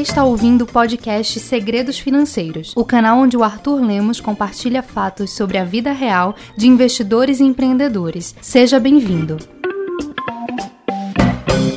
[0.00, 5.58] está ouvindo o podcast Segredos Financeiros, o canal onde o Arthur Lemos compartilha fatos sobre
[5.58, 8.34] a vida real de investidores e empreendedores.
[8.40, 9.36] Seja bem-vindo.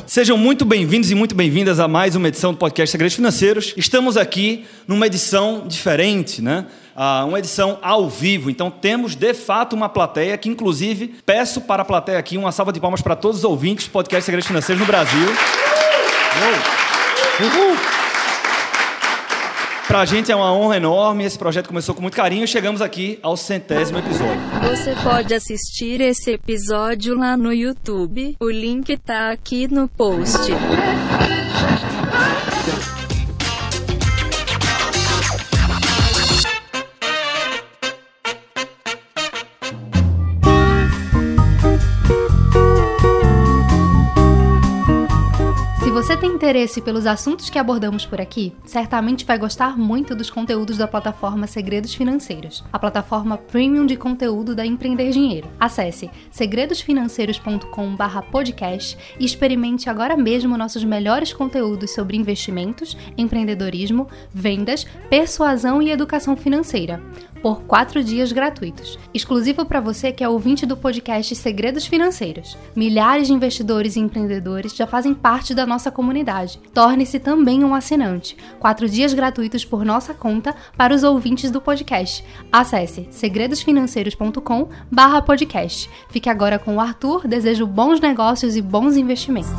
[0.07, 3.73] Sejam muito bem-vindos e muito bem-vindas a mais uma edição do podcast Segredos Financeiros.
[3.75, 6.67] Estamos aqui numa edição diferente, né?
[6.95, 8.49] Ah, uma edição ao vivo.
[8.49, 12.71] Então temos de fato uma plateia que, inclusive, peço para a plateia aqui uma salva
[12.71, 15.27] de palmas para todos os ouvintes do podcast Segredos Financeiros no Brasil.
[17.39, 17.75] Uhul.
[17.75, 18.02] Para
[19.99, 21.23] a gente é uma honra enorme.
[21.23, 24.41] Esse projeto começou com muito carinho e chegamos aqui ao centésimo episódio.
[24.69, 28.35] Você pode assistir esse episódio lá no YouTube.
[28.39, 30.51] O link tá aqui no post.
[46.03, 50.77] Você tem interesse pelos assuntos que abordamos por aqui, certamente vai gostar muito dos conteúdos
[50.77, 55.47] da plataforma Segredos Financeiros, a plataforma premium de conteúdo da Empreender Dinheiro.
[55.57, 65.89] Acesse segredosfinanceiros.com/podcast e experimente agora mesmo nossos melhores conteúdos sobre investimentos, empreendedorismo, vendas, persuasão e
[65.89, 67.01] educação financeira
[67.43, 72.57] por quatro dias gratuitos, exclusivo para você que é ouvinte do podcast Segredos Financeiros.
[72.73, 76.57] Milhares de investidores e empreendedores já fazem parte da nossa comunidade.
[76.73, 78.37] Torne-se também um assinante.
[78.59, 82.23] Quatro dias gratuitos por nossa conta para os ouvintes do podcast.
[82.49, 85.89] Acesse segredosfinanceiros.com/podcast.
[86.09, 87.27] Fique agora com o Arthur.
[87.27, 89.51] Desejo bons negócios e bons investimentos.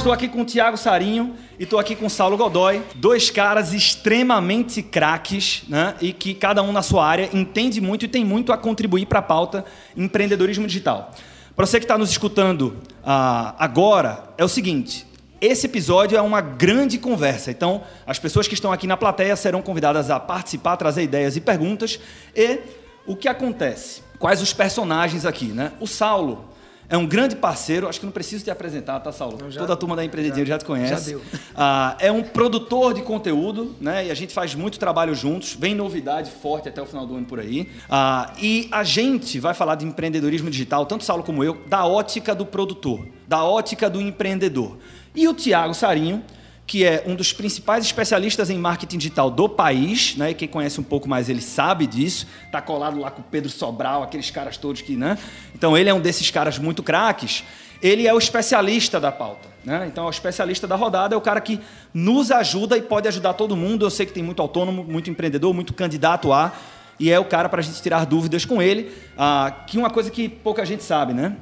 [0.00, 3.74] Estou aqui com o Tiago Sarinho e estou aqui com o Saulo Godoy, dois caras
[3.74, 5.94] extremamente craques, né?
[6.00, 9.18] E que cada um na sua área entende muito e tem muito a contribuir para
[9.18, 9.62] a pauta
[9.94, 11.10] empreendedorismo digital.
[11.54, 15.06] Para você que está nos escutando uh, agora, é o seguinte:
[15.38, 17.50] esse episódio é uma grande conversa.
[17.50, 21.42] Então, as pessoas que estão aqui na plateia serão convidadas a participar, trazer ideias e
[21.42, 22.00] perguntas.
[22.34, 22.58] E
[23.06, 24.02] o que acontece?
[24.18, 25.72] Quais os personagens aqui, né?
[25.78, 26.48] O Saulo
[26.90, 29.38] é um grande parceiro, acho que não preciso te apresentar, tá, Saulo?
[29.40, 30.90] Não, já, Toda a turma da Empreendedinho já, já te conhece.
[30.90, 31.22] Já deu.
[31.62, 34.06] Ah, é um produtor de conteúdo, né?
[34.06, 35.54] E a gente faz muito trabalho juntos.
[35.54, 37.70] Vem novidade forte até o final do ano por aí.
[37.88, 42.34] Ah, e a gente vai falar de empreendedorismo digital, tanto Saulo como eu, da ótica
[42.34, 44.78] do produtor, da ótica do empreendedor.
[45.14, 46.24] E o Tiago Sarinho,
[46.70, 50.30] que é um dos principais especialistas em marketing digital do país, né?
[50.30, 52.28] E quem conhece um pouco mais ele sabe disso.
[52.52, 55.18] Tá colado lá com o Pedro Sobral, aqueles caras todos que, né?
[55.52, 57.42] Então ele é um desses caras muito craques.
[57.82, 59.84] Ele é o especialista da pauta, né?
[59.88, 61.58] Então é o especialista da rodada, é o cara que
[61.92, 63.84] nos ajuda e pode ajudar todo mundo.
[63.84, 66.52] Eu sei que tem muito autônomo, muito empreendedor, muito candidato a,
[67.00, 68.92] e é o cara para a gente tirar dúvidas com ele.
[69.18, 71.36] Ah, que uma coisa que pouca gente sabe, né?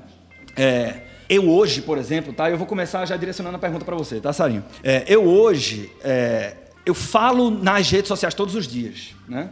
[0.56, 2.50] É, eu hoje, por exemplo, tá?
[2.50, 4.64] Eu vou começar já direcionando a pergunta para você, tá, Sarinho?
[4.82, 6.56] É, eu hoje, é,
[6.86, 9.50] eu falo nas redes sociais todos os dias, né?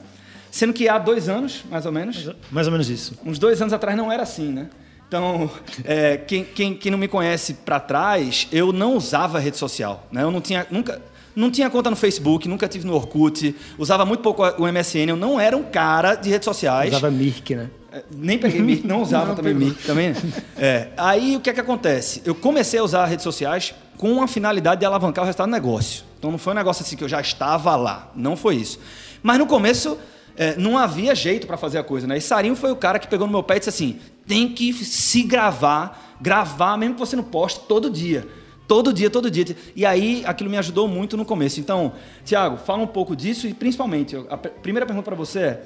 [0.51, 2.31] Sendo que há dois anos, mais ou menos.
[2.51, 3.19] Mais ou menos isso.
[3.25, 4.71] Uns dois anos atrás não era assim, né?
[5.07, 5.51] Então,
[5.85, 10.23] é, quem, quem, quem, não me conhece para trás, eu não usava rede social, né?
[10.23, 11.01] Eu não tinha nunca
[11.37, 15.17] não tinha conta no Facebook, nunca tive no Orkut, usava muito pouco o MSN, eu
[15.17, 16.89] não era um cara de redes sociais.
[16.89, 17.71] Usava Mirk, né?
[17.93, 19.85] É, nem peguei Mirk, não usava não, também Mirk.
[19.85, 20.15] Também,
[20.57, 20.89] é.
[20.97, 22.23] Aí o que é que acontece?
[22.25, 26.05] Eu comecei a usar redes sociais com a finalidade de alavancar o resultado do negócio.
[26.19, 28.11] Então não foi um negócio assim que eu já estava lá.
[28.17, 28.81] Não foi isso.
[29.23, 29.99] Mas no começo
[30.37, 32.17] é, não havia jeito para fazer a coisa, né?
[32.17, 34.73] E Sarinho foi o cara que pegou no meu pé e disse assim: tem que
[34.73, 38.27] se gravar, gravar, mesmo que você não poste todo dia.
[38.67, 39.57] Todo dia, todo dia.
[39.75, 41.61] E aí aquilo me ajudou muito no começo.
[41.61, 41.93] Então,
[42.25, 45.63] Tiago, fala um pouco disso e principalmente, a primeira pergunta para você é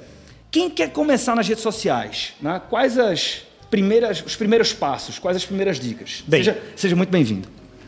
[0.51, 2.33] quem quer começar nas redes sociais?
[2.41, 2.61] Né?
[2.69, 5.17] Quais as primeiras, os primeiros passos?
[5.17, 6.23] Quais as primeiras dicas?
[6.27, 7.47] Bem, seja, seja muito bem-vindo.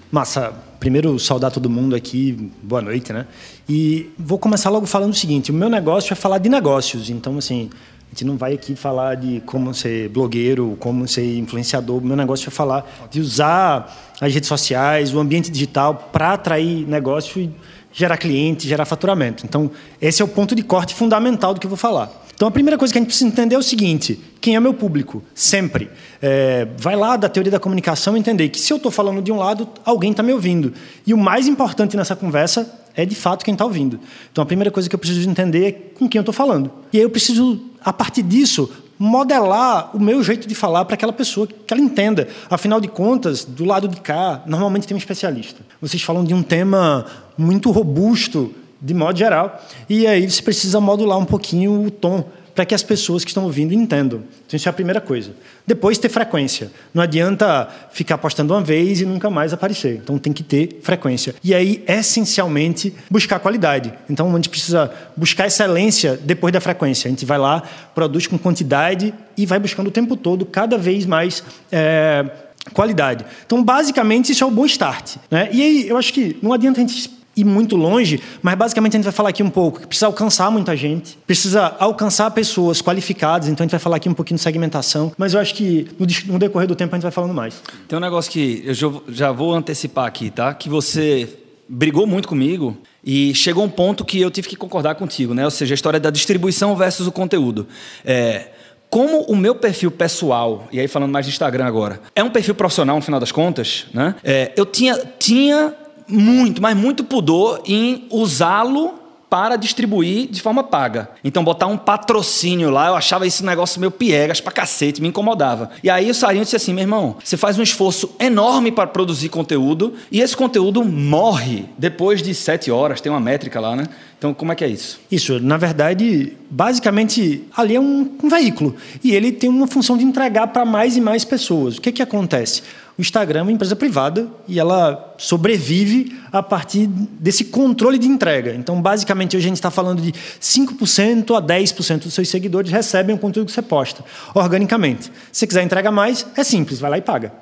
[0.10, 3.26] Massa, primeiro saudar todo mundo aqui, boa noite, né?
[3.68, 7.38] E vou começar logo falando o seguinte: o meu negócio é falar de negócios, então,
[7.38, 7.70] assim,
[8.14, 11.98] a gente não vai aqui falar de como ser blogueiro, como ser influenciador.
[11.98, 16.88] O meu negócio é falar de usar as redes sociais, o ambiente digital para atrair
[16.88, 17.52] negócio e
[17.92, 19.44] gerar cliente, gerar faturamento.
[19.48, 22.12] Então, esse é o ponto de corte fundamental do que eu vou falar.
[22.36, 24.76] Então, a primeira coisa que a gente precisa entender é o seguinte: quem é meu
[24.76, 25.24] público?
[25.34, 25.90] Sempre.
[26.22, 29.38] É, vai lá da teoria da comunicação entender que se eu estou falando de um
[29.38, 30.72] lado, alguém está me ouvindo.
[31.08, 34.00] E o mais importante nessa conversa é, de fato, quem está ouvindo.
[34.32, 36.72] Então, a primeira coisa que eu preciso entender é com quem eu estou falando.
[36.92, 41.14] E aí eu preciso, a partir disso, modelar o meu jeito de falar para aquela
[41.14, 42.28] pessoa que ela entenda.
[42.50, 45.62] Afinal de contas, do lado de cá, normalmente tem um especialista.
[45.82, 47.06] Vocês falam de um tema
[47.38, 49.62] muito robusto, de modo geral.
[49.90, 53.44] E aí você precisa modular um pouquinho o tom para que as pessoas que estão
[53.44, 54.24] ouvindo entendam.
[54.46, 55.32] Então, isso é a primeira coisa.
[55.66, 56.72] Depois, ter frequência.
[56.94, 59.96] Não adianta ficar postando uma vez e nunca mais aparecer.
[60.04, 61.34] Então, tem que ter frequência.
[61.44, 63.94] E aí, essencialmente, buscar qualidade.
[64.10, 67.08] Então, a gente precisa buscar excelência depois da frequência.
[67.08, 67.64] A gente vai lá,
[67.96, 71.44] produz com quantidade e vai buscando o tempo todo, cada vez mais.
[71.72, 72.26] É,
[72.72, 73.26] qualidade.
[73.46, 75.18] Então, basicamente, isso é o bom start.
[75.30, 75.50] Né?
[75.52, 78.98] E aí, eu acho que não adianta a gente ir muito longe, mas basicamente a
[78.98, 83.48] gente vai falar aqui um pouco que precisa alcançar muita gente, precisa alcançar pessoas qualificadas,
[83.48, 85.88] então a gente vai falar aqui um pouquinho de segmentação, mas eu acho que
[86.28, 87.62] no decorrer do tempo a gente vai falando mais.
[87.88, 90.54] Tem um negócio que eu já vou antecipar aqui, tá?
[90.54, 91.28] Que você
[91.68, 95.44] brigou muito comigo e chegou um ponto que eu tive que concordar contigo, né?
[95.46, 97.68] Ou seja, a história da distribuição versus o conteúdo.
[98.06, 98.50] É,
[98.90, 102.54] como o meu perfil pessoal, e aí falando mais de Instagram agora, é um perfil
[102.54, 104.16] profissional no final das contas, né?
[104.24, 105.74] É, eu tinha, tinha
[106.08, 109.04] muito, mas muito pudor em usá-lo
[109.34, 111.10] para distribuir de forma paga.
[111.24, 115.72] Então, botar um patrocínio lá, eu achava esse negócio meio piegas pra cacete, me incomodava.
[115.84, 119.30] E aí o Sarinho disse assim: meu irmão, você faz um esforço enorme para produzir
[119.30, 123.86] conteúdo e esse conteúdo morre depois de sete horas, tem uma métrica lá, né?
[124.20, 125.02] Então, como é que é isso?
[125.12, 128.76] Isso, na verdade, basicamente, ali é um, um veículo.
[129.04, 131.78] E ele tem uma função de entregar para mais e mais pessoas.
[131.78, 132.62] O que, que acontece?
[132.98, 138.54] O Instagram é uma empresa privada e ela sobrevive a partir desse controle de entrega.
[138.54, 143.16] Então, basicamente, hoje a gente está falando de 5% a 10% dos seus seguidores recebem
[143.16, 144.04] o conteúdo que você posta,
[144.36, 145.06] organicamente.
[145.32, 147.34] Se você quiser entregar mais, é simples, vai lá e paga.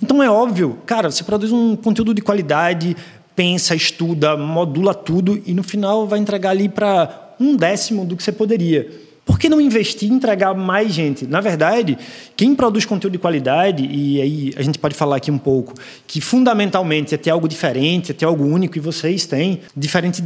[0.00, 2.96] Então, é óbvio, cara, você produz um conteúdo de qualidade,
[3.34, 8.22] pensa, estuda, modula tudo e no final vai entregar ali para um décimo do que
[8.22, 8.88] você poderia.
[9.24, 11.26] Por que não investir e entregar mais gente?
[11.26, 11.96] Na verdade,
[12.36, 15.74] quem produz conteúdo de qualidade, e aí a gente pode falar aqui um pouco,
[16.06, 20.22] que fundamentalmente é ter algo diferente, é ter algo único, e vocês têm, diferente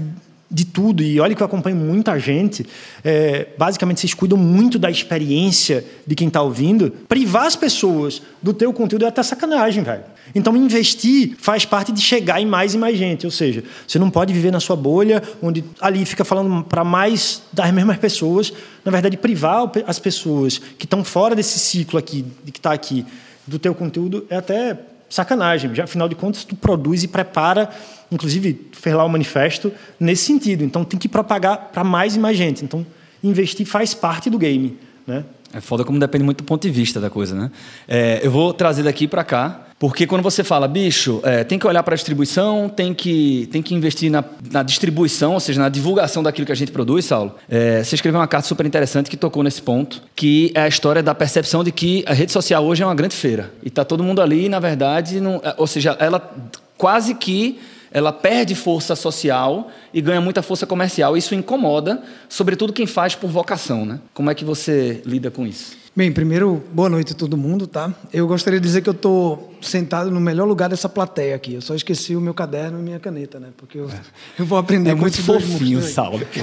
[0.50, 2.64] de tudo, e olha que eu acompanho muita gente,
[3.04, 6.92] é, basicamente vocês cuidam muito da experiência de quem está ouvindo.
[7.08, 10.04] Privar as pessoas do teu conteúdo é até sacanagem, velho.
[10.34, 13.26] Então, investir faz parte de chegar em mais e mais gente.
[13.26, 17.42] Ou seja, você não pode viver na sua bolha, onde ali fica falando para mais
[17.52, 18.52] das mesmas pessoas.
[18.84, 23.04] Na verdade, privar as pessoas que estão fora desse ciclo aqui, de que está aqui,
[23.46, 24.76] do teu conteúdo, é até
[25.08, 25.74] sacanagem.
[25.74, 27.70] Já, afinal de contas, tu produz e prepara,
[28.10, 30.64] inclusive fez lá o manifesto nesse sentido.
[30.64, 32.64] Então tem que propagar para mais e mais gente.
[32.64, 32.84] Então
[33.22, 35.24] investir faz parte do game, né?
[35.52, 37.50] É foda como depende muito do ponto de vista da coisa, né?
[37.88, 41.66] É, eu vou trazer daqui para cá, porque quando você fala, bicho, é, tem que
[41.66, 45.68] olhar para a distribuição, tem que, tem que investir na, na, distribuição, ou seja, na
[45.68, 47.34] divulgação daquilo que a gente produz, Saulo.
[47.48, 51.02] É, você escreveu uma carta super interessante que tocou nesse ponto, que é a história
[51.02, 53.52] da percepção de que a rede social hoje é uma grande feira.
[53.62, 56.34] E tá todo mundo ali, na verdade, não, é, ou seja, ela
[56.78, 57.58] quase que
[57.90, 61.16] ela perde força social e ganha muita força comercial.
[61.16, 64.00] Isso incomoda, sobretudo quem faz por vocação, né?
[64.12, 65.76] Como é que você lida com isso?
[65.96, 67.90] Bem, primeiro, boa noite a todo mundo, tá?
[68.12, 71.54] Eu gostaria de dizer que eu estou sentado no melhor lugar dessa plateia aqui.
[71.54, 73.48] Eu só esqueci o meu caderno e minha caneta, né?
[73.56, 73.90] Porque eu,
[74.38, 76.20] eu vou aprender é muito fofinho, Saulo.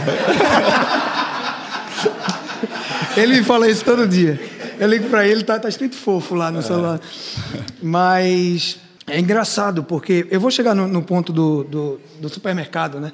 [3.15, 4.41] ele fala isso todo dia.
[4.79, 6.61] Eu ligo para ele, tá, tá escrito fofo lá no é.
[6.63, 6.99] celular.
[7.79, 13.11] Mas é engraçado, porque eu vou chegar no, no ponto do, do, do, supermercado, né?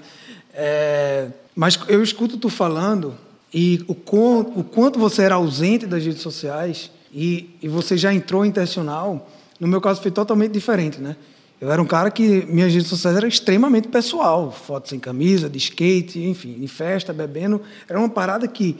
[0.53, 3.15] É, mas eu escuto tu falando
[3.53, 8.45] e o, o quanto você era ausente das redes sociais e, e você já entrou
[8.45, 11.15] intencional, no meu caso foi totalmente diferente, né?
[11.59, 15.57] Eu era um cara que minhas redes sociais eram extremamente pessoal, fotos sem camisa, de
[15.57, 17.61] skate, enfim, em festa, bebendo.
[17.87, 18.77] Era uma parada que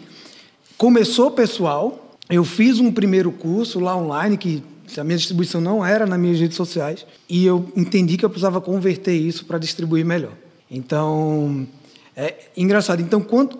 [0.77, 2.17] começou pessoal.
[2.29, 4.63] Eu fiz um primeiro curso lá online que
[4.97, 8.61] a minha distribuição não era nas minhas redes sociais e eu entendi que eu precisava
[8.61, 10.33] converter isso para distribuir melhor.
[10.71, 11.67] Então,
[12.15, 13.01] é engraçado.
[13.01, 13.57] Então, quando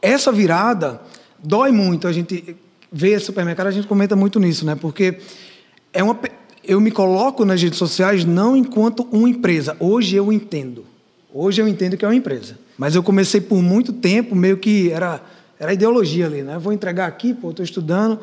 [0.00, 1.00] essa virada
[1.44, 2.08] dói muito.
[2.08, 2.56] A gente
[2.90, 4.74] vê supermercado, a gente comenta muito nisso, né?
[4.74, 5.18] Porque
[5.92, 6.18] é uma
[6.66, 9.76] eu me coloco nas redes sociais não enquanto uma empresa.
[9.78, 10.86] Hoje eu entendo.
[11.32, 12.58] Hoje eu entendo que é uma empresa.
[12.78, 15.22] Mas eu comecei por muito tempo meio que era
[15.60, 16.58] era ideologia ali, né?
[16.58, 18.18] Vou entregar aqui, pô, estou estudando.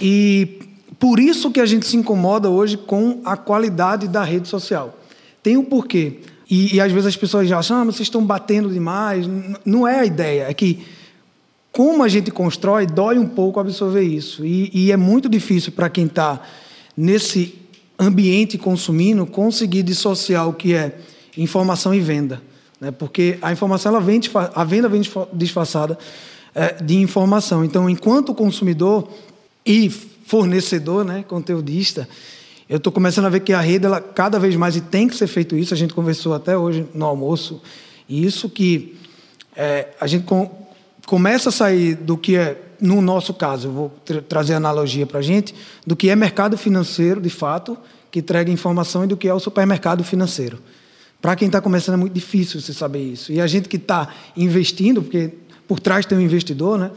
[0.00, 0.60] E
[0.98, 4.98] por isso que a gente se incomoda hoje com a qualidade da rede social.
[5.42, 6.20] Tem um porquê.
[6.50, 9.26] E, e às vezes as pessoas já acham, ah, vocês estão batendo demais.
[9.64, 10.46] Não é a ideia.
[10.48, 10.84] É que
[11.70, 14.44] como a gente constrói, dói um pouco absorver isso.
[14.44, 16.40] E, e é muito difícil para quem está
[16.96, 17.54] nesse
[17.98, 20.98] ambiente consumindo conseguir dissociar o que é
[21.36, 22.42] informação e venda.
[22.80, 22.90] Né?
[22.90, 24.20] Porque a informação, ela vem,
[24.54, 25.02] a venda vem
[25.32, 25.96] disfarçada
[26.54, 27.64] é, de informação.
[27.64, 29.08] Então, enquanto consumidor
[29.64, 29.90] e
[30.28, 32.06] fornecedor, né, conteudista,
[32.68, 35.16] eu estou começando a ver que a rede, ela, cada vez mais, e tem que
[35.16, 37.62] ser feito isso, a gente conversou até hoje no almoço,
[38.06, 38.94] e isso que
[39.56, 40.68] é, a gente com,
[41.06, 45.20] começa a sair do que é no nosso caso, eu vou tra trazer analogia para
[45.20, 45.54] a gente,
[45.86, 47.78] do que é mercado financeiro, de fato,
[48.10, 50.58] que entrega informação, e do que é o supermercado financeiro.
[51.22, 53.32] Para quem está começando é muito difícil você saber isso.
[53.32, 55.32] E a gente que está investindo, porque
[55.68, 56.90] por trás tem um investidor, né?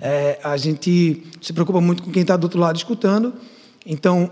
[0.00, 3.32] É, a gente se preocupa muito com quem está do outro lado escutando.
[3.84, 4.30] Então,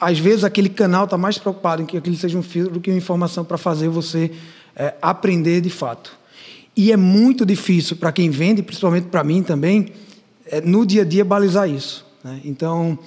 [0.00, 2.90] às vezes, aquele canal está mais preocupado em que aquilo seja um filtro do que
[2.90, 4.32] uma informação para fazer você
[4.74, 6.18] é, aprender de fato.
[6.76, 9.92] E é muito difícil para quem vende, principalmente para mim também,
[10.46, 12.04] é, no dia a dia balizar isso.
[12.24, 12.40] Né?
[12.44, 12.98] Então,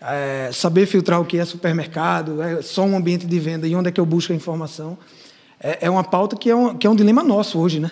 [0.00, 3.88] é, saber filtrar o que é supermercado, é só um ambiente de venda e onde
[3.88, 4.98] é que eu busco a informação,
[5.60, 7.78] é, é uma pauta que é, um, que é um dilema nosso hoje.
[7.78, 7.90] Né?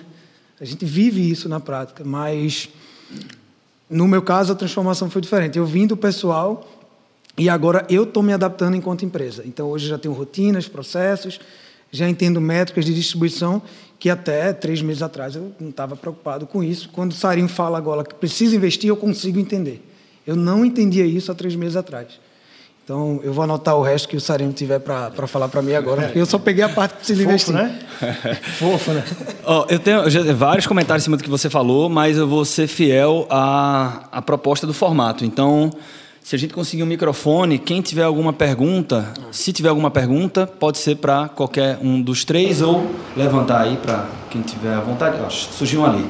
[0.61, 2.69] A gente vive isso na prática, mas
[3.88, 5.57] no meu caso a transformação foi diferente.
[5.57, 6.69] Eu vim do pessoal
[7.37, 9.43] e agora eu estou me adaptando enquanto empresa.
[9.47, 11.40] Então hoje já tenho rotinas, processos,
[11.90, 13.62] já entendo métricas de distribuição
[13.99, 16.90] que até três meses atrás eu não estava preocupado com isso.
[16.90, 19.83] Quando o Sarinho fala agora que precisa investir, eu consigo entender.
[20.26, 22.21] Eu não entendia isso há três meses atrás.
[22.90, 26.02] Então, eu vou anotar o resto que o Sarinho tiver para falar para mim agora,
[26.02, 27.54] porque eu só peguei a parte que precisa Fofo, investir.
[27.54, 27.78] né?
[28.59, 29.04] Fofo, né?
[29.44, 30.02] Ó, eu tenho
[30.35, 34.20] vários comentários em cima do que você falou, mas eu vou ser fiel à, à
[34.20, 35.25] proposta do formato.
[35.25, 35.70] Então,
[36.20, 40.78] se a gente conseguir um microfone, quem tiver alguma pergunta, se tiver alguma pergunta, pode
[40.78, 45.16] ser para qualquer um dos três ou levantar aí para quem tiver à vontade.
[45.25, 46.04] Ó, surgiu um ali.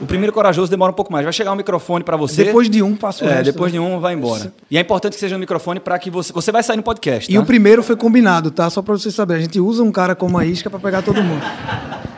[0.00, 1.24] O primeiro corajoso demora um pouco mais.
[1.24, 2.44] Vai chegar um microfone para você.
[2.44, 3.78] Depois de um, passa o É, resto, depois né?
[3.78, 4.52] de um, vai embora.
[4.70, 6.32] E é importante que seja um microfone para que você.
[6.32, 7.30] Você vai sair no podcast.
[7.30, 7.40] E tá?
[7.40, 8.70] o primeiro foi combinado, tá?
[8.70, 9.40] Só para vocês saberem.
[9.42, 11.42] A gente usa um cara como a isca para pegar todo mundo.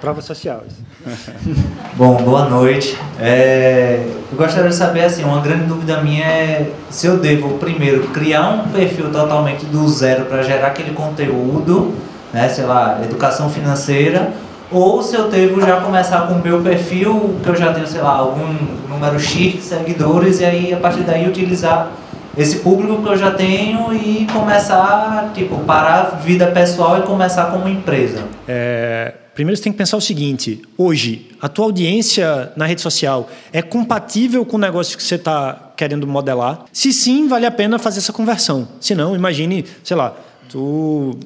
[0.01, 0.63] Prova social.
[1.95, 2.97] Bom, boa noite.
[3.21, 8.09] É, eu gostaria de saber, assim, uma grande dúvida minha é se eu devo, primeiro,
[8.09, 11.93] criar um perfil totalmente do zero para gerar aquele conteúdo,
[12.33, 14.33] né, sei lá, educação financeira,
[14.73, 18.01] ou se eu devo já começar com o meu perfil, que eu já tenho, sei
[18.01, 18.57] lá, algum
[18.89, 21.93] número X de seguidores, e aí, a partir daí, utilizar
[22.37, 27.47] esse público que eu já tenho e começar, tipo, parar a vida pessoal e começar
[27.51, 28.25] como empresa.
[28.49, 33.29] É, primeiro você tem que pensar o seguinte: hoje, a tua audiência na rede social
[33.53, 36.65] é compatível com o negócio que você está querendo modelar?
[36.73, 38.67] Se sim, vale a pena fazer essa conversão.
[38.81, 40.15] Se não, imagine, sei lá,
[40.49, 41.19] tu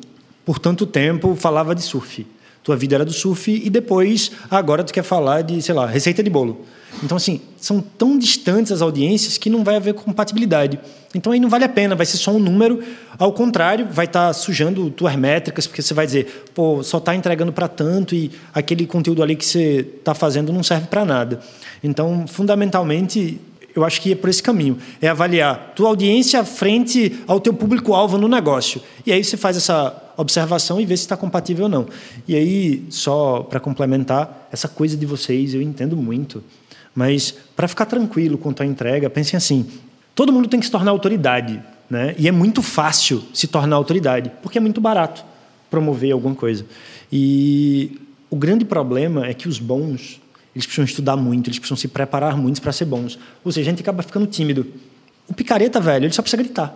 [0.44, 2.26] por tanto tempo falava de surf.
[2.66, 6.20] Tua vida era do surf e depois, agora tu quer falar de, sei lá, receita
[6.20, 6.62] de bolo.
[7.00, 10.80] Então, assim, são tão distantes as audiências que não vai haver compatibilidade.
[11.14, 12.82] Então, aí não vale a pena, vai ser só um número.
[13.16, 17.52] Ao contrário, vai estar sujando tuas métricas, porque você vai dizer, pô, só está entregando
[17.52, 21.38] para tanto e aquele conteúdo ali que você está fazendo não serve para nada.
[21.84, 23.40] Então, fundamentalmente,
[23.76, 24.76] eu acho que é por esse caminho.
[25.00, 28.82] É avaliar tua audiência frente ao teu público-alvo no negócio.
[29.06, 31.86] E aí você faz essa observação e vê se está compatível ou não.
[32.26, 36.42] E aí, só para complementar, essa coisa de vocês eu entendo muito.
[36.94, 39.66] Mas para ficar tranquilo quanto à entrega, pensem assim:
[40.14, 41.62] todo mundo tem que se tornar autoridade.
[41.88, 42.14] Né?
[42.18, 45.24] E é muito fácil se tornar autoridade, porque é muito barato
[45.70, 46.66] promover alguma coisa.
[47.12, 50.20] E o grande problema é que os bons
[50.56, 53.18] eles precisam estudar muito, eles precisam se preparar muito para ser bons.
[53.44, 54.66] Ou seja, a gente acaba ficando tímido.
[55.28, 56.74] O picareta, velho, ele só precisa gritar.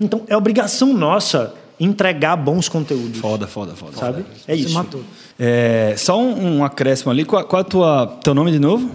[0.00, 3.18] então, é obrigação nossa entregar bons conteúdos.
[3.18, 3.96] Foda, foda, foda.
[3.96, 4.24] Sabe?
[4.46, 4.74] É Você isso.
[4.74, 5.02] matou.
[5.38, 7.24] É, só um, um acréscimo ali.
[7.24, 8.90] Qual, qual é o tua, teu nome de novo?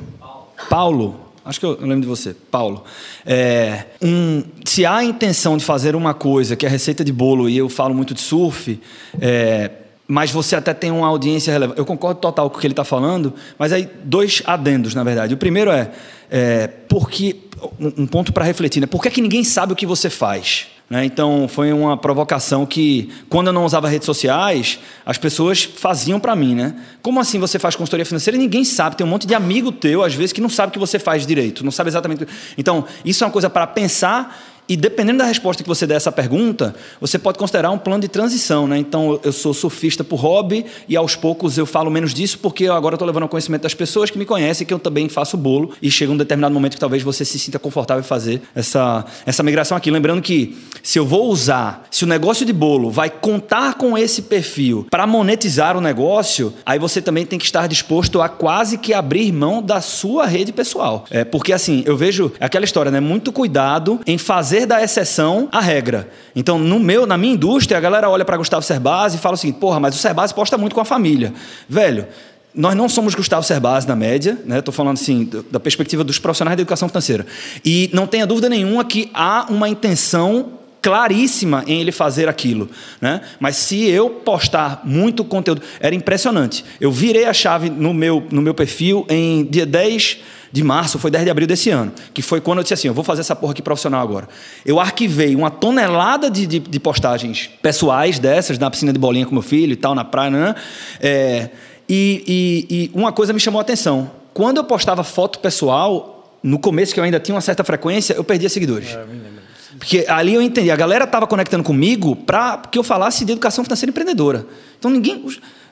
[0.70, 1.20] Paulo.
[1.44, 2.84] Acho que eu, eu lembro de você, Paulo.
[3.26, 7.50] É, um, se há a intenção de fazer uma coisa que é receita de bolo
[7.50, 8.80] e eu falo muito de surf,
[9.20, 9.72] é,
[10.08, 11.80] mas você até tem uma audiência relevante.
[11.80, 15.34] Eu concordo total com o que ele está falando, mas aí dois adendos, na verdade.
[15.34, 15.92] O primeiro é,
[16.32, 17.38] é porque
[17.80, 18.88] um um ponto para refletir, né?
[18.88, 20.68] Por que, é que ninguém sabe o que você faz?
[20.88, 21.04] Né?
[21.04, 26.36] Então, foi uma provocação que, quando eu não usava redes sociais, as pessoas faziam para
[26.36, 26.76] mim, né?
[27.02, 28.96] Como assim você faz consultoria financeira e ninguém sabe?
[28.96, 31.26] Tem um monte de amigo teu, às vezes, que não sabe o que você faz
[31.26, 32.28] direito, não sabe exatamente.
[32.56, 35.98] Então, isso é uma coisa para pensar e dependendo da resposta que você der a
[35.98, 38.78] essa pergunta, você pode considerar um plano de transição, né?
[38.78, 42.96] Então, eu sou surfista por hobby e aos poucos eu falo menos disso porque agora
[42.96, 45.92] estou levando ao conhecimento das pessoas que me conhecem que eu também faço bolo e
[45.92, 49.78] chega um determinado momento que talvez você se sinta confortável em fazer essa, essa migração
[49.78, 49.92] aqui.
[49.92, 54.24] Lembrando que se eu vou usar, se o negócio de bolo vai contar com esse
[54.24, 58.94] perfil para monetizar o negócio, aí você também tem que estar disposto a quase que
[58.94, 61.06] abrir mão da sua rede pessoal.
[61.12, 63.00] É, porque assim, eu vejo aquela história, né?
[63.00, 66.08] Muito cuidado em fazer da exceção a regra.
[66.36, 69.52] Então, no meu, na minha indústria, a galera olha para Gustavo Cerbasi e fala assim:
[69.52, 71.34] porra, mas o Cerbasi posta muito com a família.
[71.68, 72.06] Velho,
[72.54, 74.60] nós não somos Gustavo Cerbasi na média, né?
[74.60, 77.26] Estou falando assim da perspectiva dos profissionais da educação financeira.
[77.66, 80.52] E não tenha dúvida nenhuma que há uma intenção
[80.86, 82.70] claríssima em ele fazer aquilo,
[83.02, 83.20] né?
[83.40, 86.64] Mas se eu postar muito conteúdo, era impressionante.
[86.80, 90.20] Eu virei a chave no meu, no meu perfil em dia 10
[90.52, 92.94] de março, foi 10 de abril desse ano, que foi quando eu disse assim, eu
[92.94, 94.30] vou fazer essa porra aqui profissional agora.
[94.64, 99.34] Eu arquivei uma tonelada de, de, de postagens pessoais dessas, na piscina de bolinha com
[99.34, 100.56] meu filho e tal, na praia, né?
[101.02, 101.50] É,
[101.90, 104.12] e, e, e uma coisa me chamou a atenção.
[104.36, 108.24] Quando eu postava foto pessoal, no começo, que eu ainda tinha uma certa frequência, eu
[108.24, 108.90] perdia seguidores.
[108.90, 109.45] É,
[109.86, 113.64] Porque ali eu entendi, a galera estava conectando comigo para que eu falasse de educação
[113.64, 114.44] financeira empreendedora.
[114.80, 115.24] Então ninguém.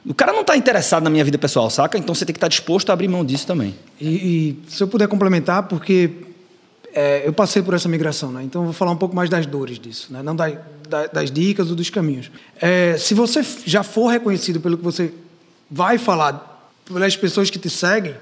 [0.05, 1.97] O cara não está interessado na minha vida pessoal, saca?
[1.97, 3.73] Então você tem que estar disposto a abrir mão disso também.
[3.99, 6.11] E, e se eu puder complementar, porque
[6.93, 8.43] é, eu passei por essa migração, né?
[8.43, 10.21] então eu vou falar um pouco mais das dores disso, né?
[10.21, 10.53] não das,
[11.11, 12.29] das dicas ou dos caminhos.
[12.61, 15.11] É, se você já for reconhecido pelo que você
[15.71, 18.13] vai falar, pelas pessoas que te seguem,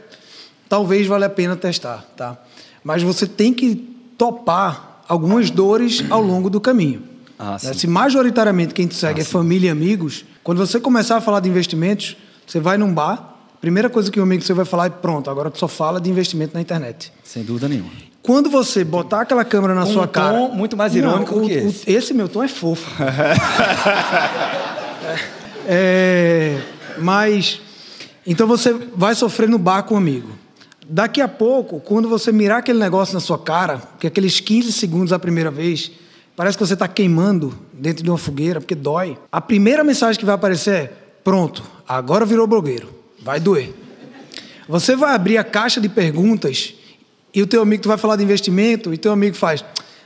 [0.70, 2.38] talvez valha a pena testar, tá?
[2.82, 3.76] Mas você tem que
[4.18, 7.04] topar algumas dores ao longo do caminho.
[7.38, 7.74] Ah, né?
[7.74, 11.50] Se majoritariamente quem te segue é família e amigos, quando você começar a falar de
[11.50, 12.16] investimentos,
[12.48, 15.52] você vai num bar, primeira coisa que um amigo você vai falar é pronto, agora
[15.52, 17.12] tu só fala de investimento na internet.
[17.26, 17.90] Sem dúvida nenhuma.
[18.24, 20.38] Quando você botar aquela câmera na Com sua um cara.
[20.38, 21.92] tom muito mais irônico o- que o- esse.
[21.92, 22.90] esse meu tom é fofo.
[25.68, 26.60] É,
[26.98, 27.62] mas.
[28.26, 30.30] Então você vai sofrer no bar com um amigo.
[30.94, 35.14] Daqui a pouco, quando você mirar aquele negócio na sua cara, que aqueles 15 segundos
[35.14, 35.90] a primeira vez,
[36.36, 39.18] parece que você está queimando dentro de uma fogueira, porque dói.
[39.32, 40.94] A primeira mensagem que vai aparecer é:
[41.24, 42.90] pronto, agora virou blogueiro.
[43.22, 43.74] Vai doer.
[44.68, 46.74] Você vai abrir a caixa de perguntas
[47.34, 49.64] e o teu amigo tu vai falar de investimento e teu amigo faz,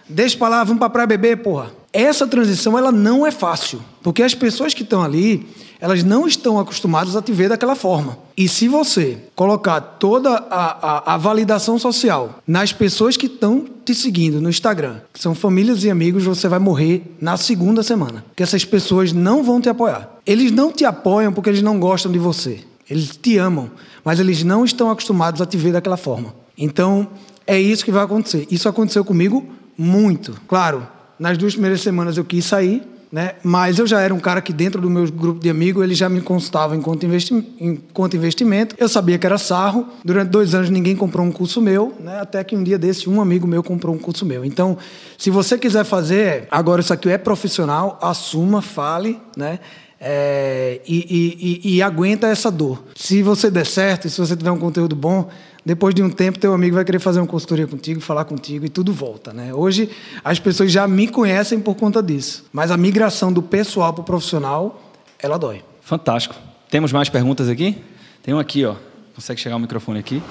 [0.07, 1.71] deixa pra lá, vamos pra praia beber, porra.
[1.91, 5.47] Essa transição ela não é fácil, porque as pessoas que estão ali,
[5.79, 8.23] elas não estão acostumadas a te ver daquela forma.
[8.37, 13.95] E se você colocar toda a, a, a validação social nas pessoas que estão te
[13.95, 18.25] seguindo no Instagram, que são famílias e amigos, você vai morrer na segunda semana.
[18.27, 20.09] Porque essas pessoas não vão te apoiar.
[20.25, 22.59] Eles não te apoiam porque eles não gostam de você.
[22.89, 23.71] Eles te amam,
[24.03, 26.35] mas eles não estão acostumados a te ver daquela forma.
[26.57, 27.07] Então,
[27.47, 28.47] é isso que vai acontecer.
[28.51, 29.45] Isso aconteceu comigo
[29.77, 30.35] muito.
[30.47, 30.85] Claro,
[31.17, 32.83] nas duas primeiras semanas eu quis sair,
[33.15, 33.35] né?
[33.43, 36.09] mas eu já era um cara que dentro do meu grupo de amigos ele já
[36.09, 38.75] me consultava enquanto, investi enquanto investimento.
[38.77, 39.87] Eu sabia que era sarro.
[40.03, 42.19] Durante dois anos ninguém comprou um curso meu, né?
[42.19, 44.43] até que um dia desse um amigo meu comprou um curso meu.
[44.43, 44.77] Então,
[45.17, 49.59] se você quiser fazer, agora isso aqui é profissional, assuma, fale, né?
[49.97, 52.83] É, e, e- e- e aguenta essa dor.
[52.97, 55.29] Se você der certo, se você tiver um conteúdo bom,
[55.65, 58.69] depois de um tempo teu amigo vai querer fazer uma consultoria contigo, falar contigo e
[58.69, 59.51] tudo volta, né?
[59.51, 59.89] Hoje
[60.23, 64.05] as pessoas já me conhecem por conta disso, mas a migração do pessoal para o
[64.05, 64.79] profissional,
[65.17, 65.63] ela dói.
[65.81, 66.35] Fantástico.
[66.69, 67.81] Temos mais perguntas aqui?
[68.21, 68.75] Tem um aqui, ó.
[69.15, 70.21] Consegue chegar o microfone aqui?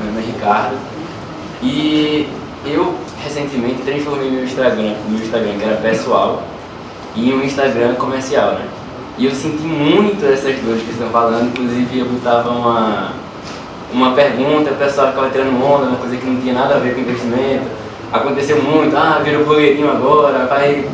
[0.00, 0.78] Meu nome é Ricardo.
[1.62, 2.28] E
[2.64, 6.42] eu recentemente transformei meu Instagram, meu Instagram que era pessoal,
[7.14, 8.68] em um Instagram comercial, né?
[9.18, 13.12] E eu senti muito essas dores que vocês estão falando, inclusive eu botava uma,
[13.96, 16.94] uma pergunta, o pessoal ficava tirando onda, uma coisa que não tinha nada a ver
[16.94, 17.64] com investimento.
[18.12, 20.86] Aconteceu muito, ah, virou blogueirinho agora, vai.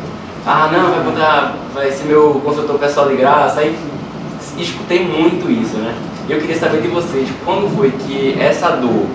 [0.45, 1.55] Ah não, vai botar.
[1.73, 3.59] Vai ser meu consultor pessoal de graça.
[3.59, 3.77] Aí
[4.57, 5.93] escutei muito isso, né?
[6.29, 9.05] Eu queria saber de vocês, quando foi que essa dor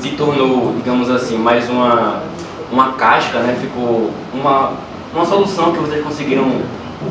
[0.00, 2.22] se tornou, digamos assim, mais uma,
[2.70, 3.58] uma casca, né?
[3.60, 4.74] Ficou uma,
[5.12, 6.60] uma solução que vocês conseguiram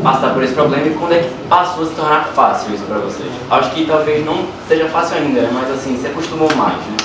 [0.02, 2.98] passar por esse problema e quando é que passou a se tornar fácil isso para
[3.00, 3.30] vocês?
[3.50, 5.50] Acho que talvez não seja fácil ainda, né?
[5.54, 6.98] mas assim, se acostumou mais, né?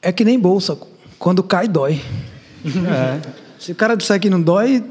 [0.00, 0.76] É que nem bolsa,
[1.18, 2.00] quando cai dói.
[3.58, 4.82] Se o cara disser que não dói,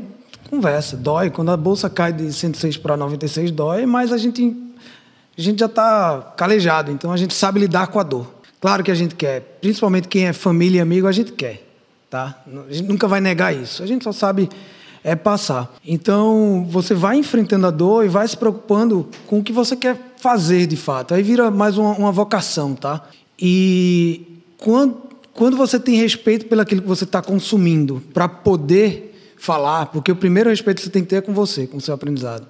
[0.49, 1.29] conversa, dói.
[1.29, 4.55] Quando a bolsa cai de 106 para 96 dói, mas a gente
[5.37, 8.27] a gente já está calejado, então a gente sabe lidar com a dor.
[8.59, 11.65] Claro que a gente quer, principalmente quem é família e amigo, a gente quer,
[12.09, 12.43] tá?
[12.69, 13.81] A gente nunca vai negar isso.
[13.81, 14.49] A gente só sabe
[15.03, 15.73] é passar.
[15.85, 19.97] Então, você vai enfrentando a dor e vai se preocupando com o que você quer
[20.17, 21.13] fazer de fato.
[21.13, 23.03] Aí vira mais uma, uma vocação, tá?
[23.39, 24.97] E quando,
[25.33, 30.49] quando você tem respeito pelo que você está consumindo, para poder falar, porque o primeiro
[30.49, 32.47] respeito que você tem que ter é com você, com o seu aprendizado.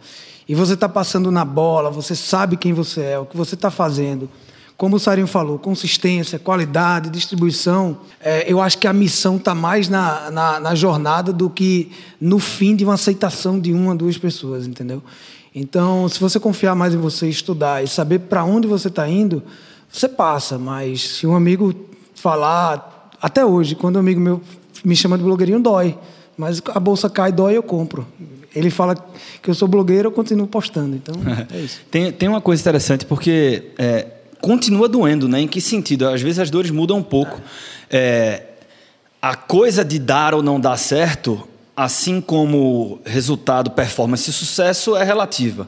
[0.47, 3.71] E você está passando na bola, você sabe quem você é, o que você está
[3.71, 4.29] fazendo.
[4.81, 7.99] Como o Sarinho falou, consistência, qualidade, distribuição.
[8.19, 12.39] É, eu acho que a missão está mais na, na, na jornada do que no
[12.39, 15.03] fim de uma aceitação de uma, duas pessoas, entendeu?
[15.53, 19.43] Então, se você confiar mais em você, estudar e saber para onde você está indo,
[19.87, 20.57] você passa.
[20.57, 21.75] Mas se um amigo
[22.15, 24.41] falar, até hoje, quando um amigo meu
[24.83, 25.95] me chama de blogueirinho, dói.
[26.35, 28.07] Mas a bolsa cai, dói, eu compro.
[28.55, 28.95] Ele fala
[29.43, 30.95] que eu sou blogueiro, eu continuo postando.
[30.95, 31.13] Então,
[31.53, 31.81] é isso.
[31.91, 34.07] Tem, tem uma coisa interessante, porque é,
[34.41, 35.41] continua doendo, né?
[35.41, 36.07] Em que sentido?
[36.07, 37.39] Às vezes as dores mudam um pouco.
[37.89, 38.43] É,
[39.21, 45.03] a coisa de dar ou não dar certo assim como resultado, performance e sucesso, é
[45.03, 45.67] relativa.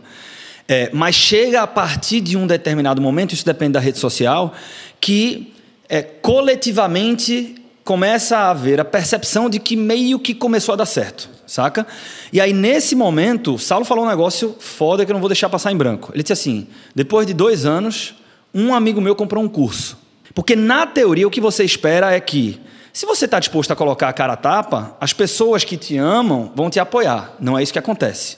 [0.67, 4.53] É, mas chega a partir de um determinado momento, isso depende da rede social,
[4.99, 5.53] que
[5.89, 11.29] é, coletivamente começa a haver a percepção de que meio que começou a dar certo,
[11.45, 11.85] saca?
[12.31, 15.71] E aí, nesse momento, Saulo falou um negócio foda que eu não vou deixar passar
[15.71, 16.11] em branco.
[16.13, 18.15] Ele disse assim: depois de dois anos,
[18.53, 19.97] um amigo meu comprou um curso.
[20.33, 22.59] Porque na teoria o que você espera é que,
[22.91, 26.51] se você está disposto a colocar a cara a tapa, as pessoas que te amam
[26.55, 27.35] vão te apoiar.
[27.39, 28.37] Não é isso que acontece.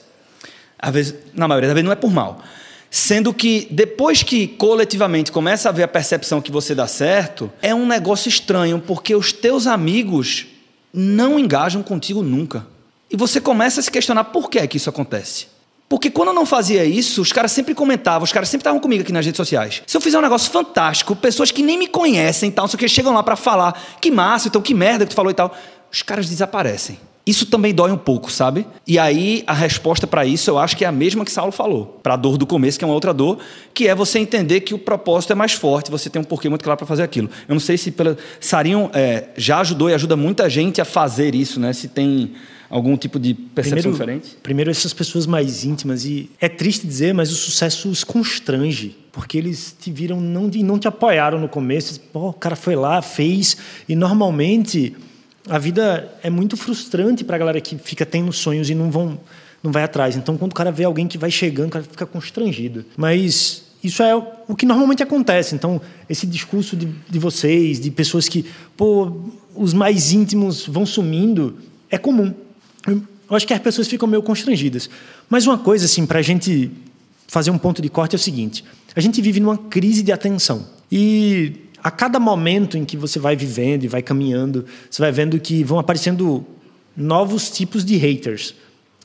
[0.78, 2.40] Às vezes, na maioria das vezes não é por mal.
[2.90, 7.74] Sendo que depois que coletivamente começa a ver a percepção que você dá certo, é
[7.74, 10.46] um negócio estranho, porque os teus amigos
[10.92, 12.66] não engajam contigo nunca.
[13.10, 15.46] E você começa a se questionar por que é que isso acontece.
[15.88, 19.02] Porque quando eu não fazia isso, os caras sempre comentavam, os caras sempre estavam comigo
[19.02, 19.82] aqui nas redes sociais.
[19.86, 22.88] Se eu fizer um negócio fantástico, pessoas que nem me conhecem e tal, só que
[22.88, 25.54] chegam lá para falar, que massa, então que merda que tu falou e tal,
[25.92, 26.98] os caras desaparecem.
[27.24, 28.64] Isso também dói um pouco, sabe?
[28.86, 31.98] E aí a resposta para isso eu acho que é a mesma que Saulo falou.
[32.00, 33.38] Para a dor do começo, que é uma outra dor,
[33.74, 36.62] que é você entender que o propósito é mais forte, você tem um porquê muito
[36.62, 37.28] claro para fazer aquilo.
[37.48, 41.34] Eu não sei se pela Sarinho é, já ajudou e ajuda muita gente a fazer
[41.34, 41.72] isso, né?
[41.72, 42.32] Se tem
[42.68, 44.36] algum tipo de percepção primeiro, diferente?
[44.42, 49.38] Primeiro, essas pessoas mais íntimas, e é triste dizer, mas o sucesso os constrange, porque
[49.38, 51.98] eles te viram não, e não te apoiaram no começo.
[52.12, 53.56] Pô, o cara foi lá, fez,
[53.88, 54.94] e normalmente
[55.48, 59.18] a vida é muito frustrante para a galera que fica tendo sonhos e não vão
[59.62, 60.16] não vai atrás.
[60.16, 62.84] Então, quando o cara vê alguém que vai chegando, o cara fica constrangido.
[62.96, 65.54] Mas isso é o que normalmente acontece.
[65.54, 68.44] Então, esse discurso de, de vocês, de pessoas que,
[68.76, 69.12] pô,
[69.54, 71.56] os mais íntimos vão sumindo,
[71.90, 72.32] é comum.
[72.86, 74.88] Eu acho que as pessoas ficam meio constrangidas.
[75.28, 76.70] Mas uma coisa, assim, para a gente
[77.26, 80.66] fazer um ponto de corte é o seguinte: a gente vive numa crise de atenção.
[80.90, 85.38] E a cada momento em que você vai vivendo e vai caminhando, você vai vendo
[85.40, 86.44] que vão aparecendo
[86.96, 88.54] novos tipos de haters.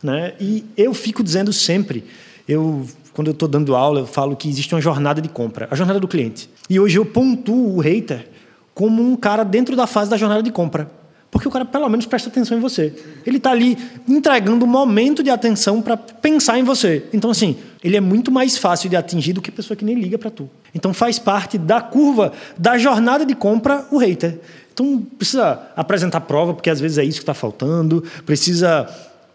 [0.01, 0.33] Né?
[0.39, 2.03] E eu fico dizendo sempre,
[2.47, 5.75] eu quando eu estou dando aula, eu falo que existe uma jornada de compra, a
[5.75, 6.49] jornada do cliente.
[6.69, 8.29] E hoje eu pontuo o hater
[8.73, 10.89] como um cara dentro da fase da jornada de compra.
[11.31, 12.93] Porque o cara, pelo menos, presta atenção em você.
[13.25, 17.05] Ele está ali entregando um momento de atenção para pensar em você.
[17.13, 19.95] Então, assim, ele é muito mais fácil de atingir do que a pessoa que nem
[19.95, 20.49] liga para tu.
[20.75, 24.39] Então, faz parte da curva, da jornada de compra, o hater.
[24.73, 28.03] Então, precisa apresentar prova, porque às vezes é isso que está faltando.
[28.25, 28.89] Precisa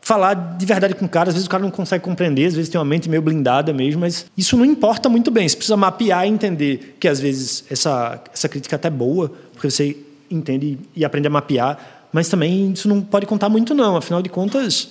[0.07, 1.31] falar de verdade com o cara.
[1.31, 4.03] Às vezes o cara não consegue compreender, às vezes tem uma mente meio blindada mesmo,
[4.03, 5.49] mas isso não importa muito bem.
[5.49, 9.69] Você precisa mapear e entender que às vezes essa, essa crítica é até boa, porque
[9.71, 9.97] você
[10.31, 13.97] entende e aprende a mapear, mas também isso não pode contar muito não.
[13.97, 14.89] Afinal de contas,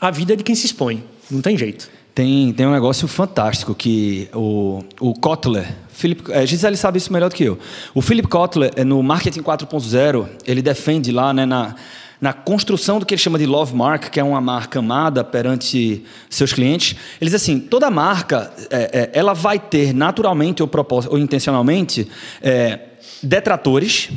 [0.00, 1.90] a vida é de quem se expõe, não tem jeito.
[2.14, 7.28] Tem, tem um negócio fantástico que o, o Kotler, Philip, é, Gisele sabe isso melhor
[7.28, 7.58] do que eu.
[7.92, 11.74] O Philip Kotler, é, no Marketing 4.0, ele defende lá né, na,
[12.20, 16.04] na construção do que ele chama de love mark, que é uma marca amada perante
[16.30, 16.96] seus clientes.
[17.20, 20.70] Ele diz assim: toda marca é, é, ela vai ter naturalmente ou,
[21.10, 22.08] ou intencionalmente
[22.40, 22.78] é,
[23.22, 24.10] detratores,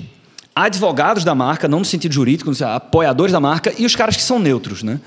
[0.66, 4.40] advogados da marca, não no sentido jurídico, apoiadores da marca, e os caras que são
[4.40, 4.82] neutros.
[4.82, 5.00] Né?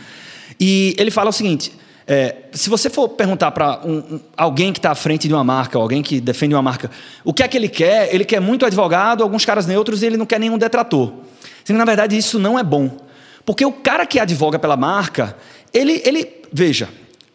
[0.58, 1.72] E ele fala o seguinte:
[2.06, 5.42] é, se você for perguntar para um, um, alguém que está à frente de uma
[5.42, 6.90] marca, ou alguém que defende uma marca,
[7.24, 8.14] o que é que ele quer?
[8.14, 11.12] Ele quer muito advogado, alguns caras neutros, e ele não quer nenhum detrator.
[11.64, 12.96] Sendo na verdade, isso não é bom.
[13.44, 15.36] Porque o cara que advoga pela marca,
[15.72, 16.88] ele, ele veja,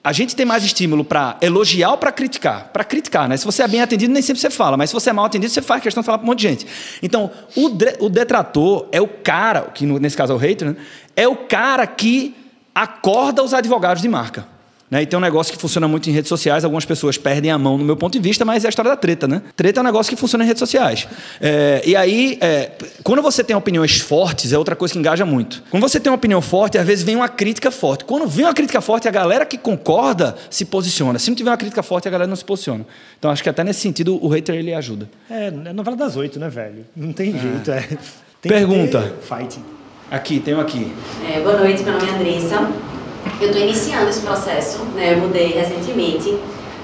[0.06, 2.70] a gente tem mais estímulo para elogiar ou para criticar?
[2.72, 3.36] Para criticar, né?
[3.38, 5.52] Se você é bem atendido, nem sempre você fala, mas se você é mal atendido,
[5.52, 6.68] você faz questão de falar para um monte de gente.
[7.02, 10.76] Então, o, de, o detrator é o cara, que nesse caso é o hater, né?
[11.16, 12.36] é o cara que
[12.76, 14.48] acorda os advogados de marca.
[14.96, 15.02] Né?
[15.02, 17.78] E tem um negócio que funciona muito em redes sociais, algumas pessoas perdem a mão
[17.78, 19.42] no meu ponto de vista, mas é a história da treta, né?
[19.54, 21.06] Treta é um negócio que funciona em redes sociais.
[21.42, 22.72] É, e aí, é,
[23.04, 25.62] quando você tem opiniões fortes, é outra coisa que engaja muito.
[25.70, 28.06] Quando você tem uma opinião forte, às vezes vem uma crítica forte.
[28.06, 31.20] Quando vem uma crítica forte, a galera que concorda se posiciona.
[31.20, 32.86] Se não tiver uma crítica forte, a galera não se posiciona.
[33.20, 35.10] Então acho que até nesse sentido o hater ele ajuda.
[35.30, 36.86] É, é novela das oito, né, velho?
[36.96, 37.38] Não tem é.
[37.38, 37.70] jeito.
[37.70, 37.82] É.
[38.42, 39.14] Tem Pergunta.
[39.22, 39.60] Fight.
[40.10, 40.94] Aqui, tenho aqui.
[41.30, 42.95] É, boa noite, meu nome é Andressa.
[43.40, 45.14] Eu estou iniciando esse processo, né?
[45.14, 46.38] Eu mudei recentemente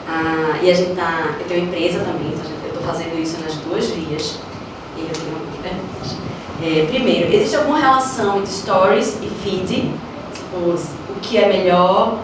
[0.07, 3.55] ah, e a gente tá, eu tenho empresa também, então eu estou fazendo isso nas
[3.57, 4.39] duas vias.
[4.97, 6.17] E eu tenho algumas perguntas.
[6.63, 9.91] É, primeiro, existe alguma relação entre stories e feed?
[10.33, 12.17] Tipo, o que é melhor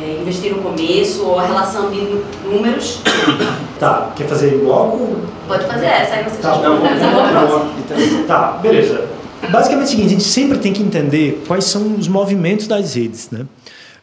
[0.00, 3.00] é, investir no começo ou a relação de números?
[3.78, 5.16] Tá, quer fazer bloco?
[5.46, 9.06] Pode fazer essa, aí você tá, já não, vamos, vamos, Tá, beleza.
[9.50, 12.94] Basicamente é o seguinte, a gente sempre tem que entender quais são os movimentos das
[12.94, 13.30] redes.
[13.30, 13.46] Né?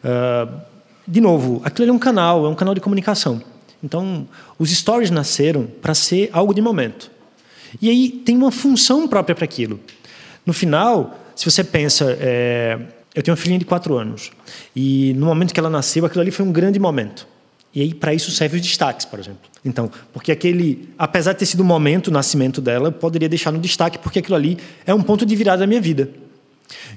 [0.04, 0.60] Uh,
[1.06, 3.42] de novo, aquilo é um canal, é um canal de comunicação.
[3.82, 4.26] Então,
[4.58, 7.10] os stories nasceram para ser algo de momento.
[7.80, 9.78] E aí tem uma função própria para aquilo.
[10.46, 12.78] No final, se você pensa, é,
[13.14, 14.30] eu tenho uma filhinha de quatro anos.
[14.74, 17.26] E no momento que ela nasceu, aquilo ali foi um grande momento.
[17.74, 19.40] E aí, para isso, serve os destaques, por exemplo.
[19.64, 23.50] Então, porque aquele, apesar de ter sido o momento, o nascimento dela, eu poderia deixar
[23.50, 26.10] no destaque, porque aquilo ali é um ponto de virada da minha vida.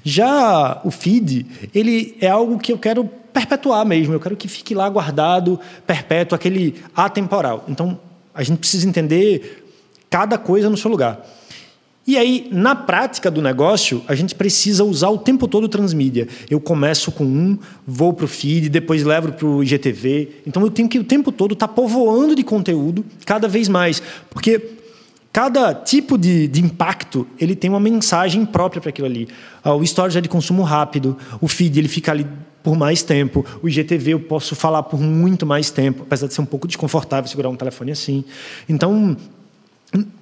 [0.04, 4.74] Já o feed, ele é algo que eu quero perpetuar mesmo, eu quero que fique
[4.74, 7.64] lá guardado, perpétuo, aquele atemporal.
[7.68, 7.98] Então,
[8.32, 9.66] a gente precisa entender
[10.08, 11.26] cada coisa no seu lugar.
[12.08, 16.26] E aí, na prática do negócio, a gente precisa usar o tempo todo transmídia.
[16.48, 20.40] Eu começo com um, vou para o feed, depois levo para o IGTV.
[20.46, 24.02] Então, eu tenho que o tempo todo estar tá povoando de conteúdo cada vez mais.
[24.30, 24.70] Porque
[25.30, 29.28] cada tipo de, de impacto ele tem uma mensagem própria para aquilo ali.
[29.62, 32.26] Ah, o Stories é de consumo rápido, o feed ele fica ali
[32.62, 36.40] por mais tempo, o IGTV eu posso falar por muito mais tempo, apesar de ser
[36.40, 38.24] um pouco desconfortável segurar um telefone assim.
[38.66, 39.14] Então,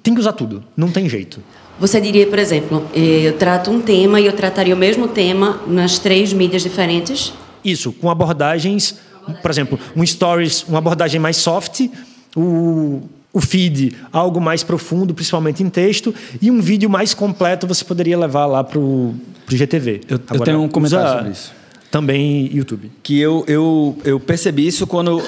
[0.03, 1.41] tem que usar tudo, não tem jeito.
[1.79, 5.61] Você diria, por exemplo, eh, eu trato um tema e eu trataria o mesmo tema
[5.67, 7.33] nas três mídias diferentes?
[7.63, 8.99] Isso, com abordagens,
[9.43, 11.89] por exemplo, um stories, uma abordagem mais soft,
[12.35, 17.85] o, o feed, algo mais profundo, principalmente em texto, e um vídeo mais completo você
[17.85, 19.15] poderia levar lá para o
[19.49, 20.01] GTV.
[20.09, 21.53] Eu, Agora, eu tenho um comentário sobre isso.
[21.91, 22.91] Também YouTube.
[23.03, 25.23] Que eu, eu, eu percebi isso quando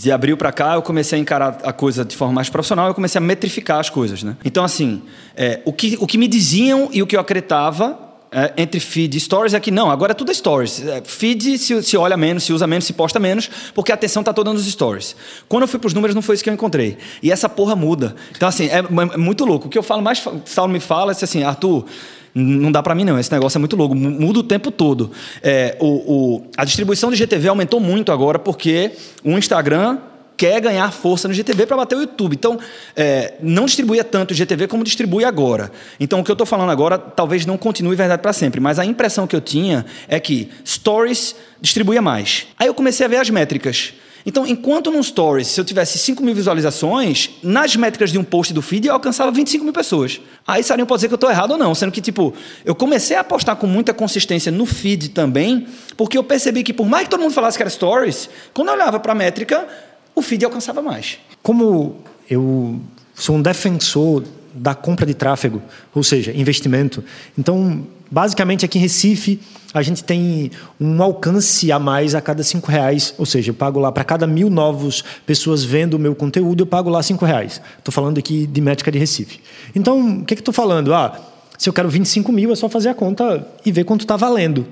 [0.00, 2.94] de abril para cá, eu comecei a encarar a coisa de forma mais profissional, eu
[2.94, 4.36] comecei a metrificar as coisas, né?
[4.44, 5.02] Então, assim,
[5.36, 7.98] é, o, que, o que me diziam e o que eu acreditava
[8.36, 10.84] é, entre feed e stories é que não, agora é tudo stories.
[10.84, 14.22] É, feed se, se, olha menos, se usa menos, se posta menos, porque a atenção
[14.22, 15.14] está toda nos stories.
[15.48, 16.98] Quando eu fui para os números, não foi isso que eu encontrei.
[17.22, 18.16] E essa porra muda.
[18.36, 19.68] Então, assim, é, é muito louco.
[19.68, 21.86] O que eu falo mais, Saulo me fala é assim, Arthur,
[22.34, 25.10] não dá para mim não, esse negócio é muito louco, muda o tempo todo.
[25.42, 28.92] É, o, o, a distribuição de GTV aumentou muito agora porque
[29.22, 29.98] o Instagram
[30.36, 32.34] quer ganhar força no GTV para bater o YouTube.
[32.34, 32.58] Então,
[32.96, 35.70] é, não distribuía tanto o GTV como distribui agora.
[35.98, 38.84] Então, o que eu estou falando agora talvez não continue verdade para sempre, mas a
[38.84, 42.48] impressão que eu tinha é que Stories distribuía mais.
[42.58, 43.94] Aí eu comecei a ver as métricas.
[44.26, 48.54] Então, enquanto num Stories, se eu tivesse 5 mil visualizações, nas métricas de um post
[48.54, 50.20] do feed eu alcançava 25 mil pessoas.
[50.46, 52.32] Aí Sarinho pode dizer que eu estou errado ou não, sendo que, tipo,
[52.64, 56.86] eu comecei a apostar com muita consistência no feed também, porque eu percebi que, por
[56.86, 59.68] mais que todo mundo falasse que era Stories, quando eu olhava para a métrica,
[60.14, 61.18] o feed alcançava mais.
[61.42, 61.96] Como
[62.30, 62.80] eu
[63.14, 65.60] sou um defensor da compra de tráfego,
[65.94, 67.02] ou seja, investimento,
[67.36, 69.40] então Basicamente, aqui em Recife,
[69.72, 73.12] a gente tem um alcance a mais a cada cinco reais.
[73.18, 76.66] Ou seja, eu pago lá para cada mil novos pessoas vendo o meu conteúdo, eu
[76.66, 77.60] pago lá cinco reais.
[77.76, 79.40] Estou falando aqui de métrica de Recife.
[79.74, 80.94] Então, o que, estou falando?
[80.94, 81.20] Ah,
[81.58, 84.64] se eu quero 25 mil, é só fazer a conta e ver quanto está valendo.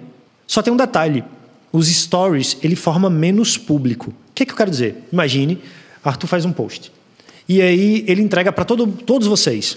[0.47, 1.25] Só tem um detalhe.
[1.73, 4.11] Os stories, ele forma menos público.
[4.11, 5.03] O que, que eu quero dizer?
[5.13, 5.59] Imagine,
[6.05, 6.93] Arthur faz um post.
[7.53, 9.77] E aí ele entrega para todo, todos vocês.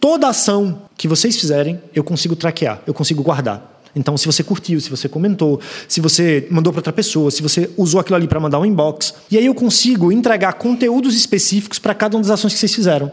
[0.00, 3.80] Toda ação que vocês fizerem, eu consigo traquear, eu consigo guardar.
[3.94, 7.70] Então, se você curtiu, se você comentou, se você mandou para outra pessoa, se você
[7.76, 11.94] usou aquilo ali para mandar um inbox, e aí eu consigo entregar conteúdos específicos para
[11.94, 13.12] cada uma das ações que vocês fizeram.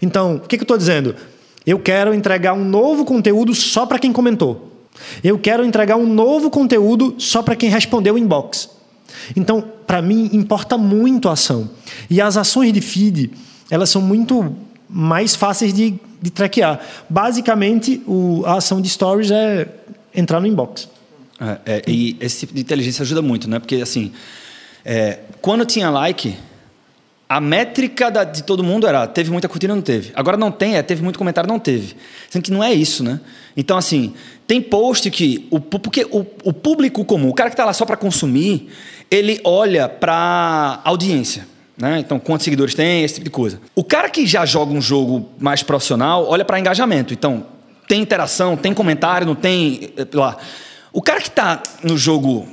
[0.00, 1.14] Então, o que, que eu estou dizendo?
[1.66, 4.72] Eu quero entregar um novo conteúdo só para quem comentou.
[5.22, 8.70] Eu quero entregar um novo conteúdo só para quem respondeu o inbox.
[9.36, 11.70] Então, para mim, importa muito a ação.
[12.08, 13.30] E as ações de feed,
[13.70, 14.54] elas são muito
[14.88, 16.80] mais fáceis de, de traquear.
[17.08, 19.68] Basicamente, o, a ação de stories é
[20.14, 20.88] entrar no inbox.
[21.40, 23.58] É, é, e esse tipo de inteligência ajuda muito, né?
[23.58, 24.12] Porque, assim,
[24.84, 26.36] é, quando tinha like,
[27.32, 30.12] a métrica da, de todo mundo era teve muita curtida, não teve.
[30.14, 31.96] Agora não tem, é teve muito comentário, não teve.
[32.28, 33.20] Sendo que não é isso, né?
[33.56, 34.12] Então, assim,
[34.46, 35.48] tem post que...
[35.50, 38.68] O, porque o, o público comum, o cara que está lá só para consumir,
[39.10, 41.48] ele olha para audiência.
[41.74, 42.00] Né?
[42.00, 43.58] Então, quantos seguidores tem, esse tipo de coisa.
[43.74, 47.14] O cara que já joga um jogo mais profissional olha para engajamento.
[47.14, 47.46] Então,
[47.88, 49.90] tem interação, tem comentário, não tem.
[49.96, 50.36] Eh, lá.
[50.92, 52.46] O cara que está no jogo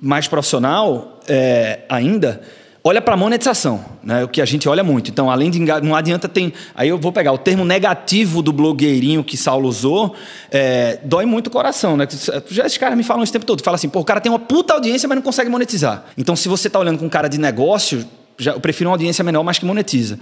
[0.00, 2.40] mais profissional é, ainda
[2.86, 4.22] olha para monetização, né?
[4.22, 5.10] O que a gente olha muito.
[5.10, 9.24] Então, além de não adianta tem, aí eu vou pegar o termo negativo do blogueirinho
[9.24, 10.14] que Saulo usou,
[10.52, 12.06] é, dói muito o coração, né?
[12.48, 14.30] Já esses caras me falam isso o tempo todo, fala assim, pô, o cara tem
[14.30, 16.04] uma puta audiência, mas não consegue monetizar.
[16.16, 18.06] Então, se você está olhando com cara de negócio,
[18.38, 20.18] já, eu prefiro uma audiência menor, mas que monetiza.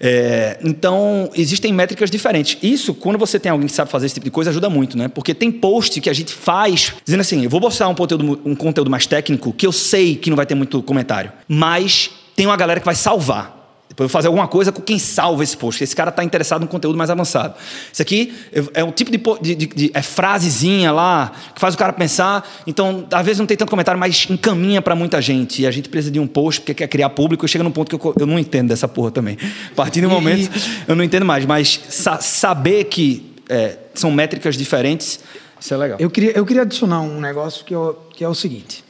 [0.00, 2.58] É, então, existem métricas diferentes.
[2.62, 5.08] Isso, quando você tem alguém que sabe fazer esse tipo de coisa, ajuda muito, né?
[5.08, 8.54] Porque tem post que a gente faz dizendo assim: eu vou mostrar um conteúdo, um
[8.54, 12.56] conteúdo mais técnico que eu sei que não vai ter muito comentário, mas tem uma
[12.56, 13.55] galera que vai salvar.
[13.88, 15.82] Depois eu vou fazer alguma coisa com quem salva esse post.
[15.82, 17.54] Esse cara está interessado num conteúdo mais avançado.
[17.92, 18.34] Isso aqui
[18.74, 22.46] é um tipo de, de, de, é frasezinha lá que faz o cara pensar.
[22.66, 25.62] Então, às vezes não tem tanto comentário, mas encaminha para muita gente.
[25.62, 27.46] E a gente precisa de um post porque quer criar público.
[27.46, 29.38] E chega num ponto que eu, eu não entendo dessa porra também.
[29.70, 30.50] A partir do momento,
[30.86, 31.46] eu não entendo mais.
[31.46, 35.20] Mas sa saber que é, são métricas diferentes
[35.60, 35.98] Isso é legal.
[36.00, 37.78] Eu queria, eu queria adicionar um negócio que, é
[38.12, 38.84] que é o seguinte.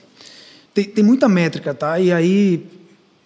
[0.73, 2.01] Tem, tem muita métrica, tá?
[2.01, 2.67] E aí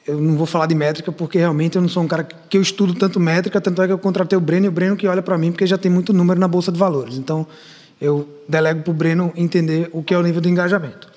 [0.06, 2.62] eu não vou falar de métrica porque realmente eu não sou um cara que eu
[2.62, 5.22] estudo tanto métrica, tanto é que eu contratei o Breno e o Breno que olha
[5.22, 7.16] para mim porque já tem muito número na bolsa de valores.
[7.16, 7.46] Então
[8.00, 11.08] eu delego para o Breno entender o que é o nível de engajamento.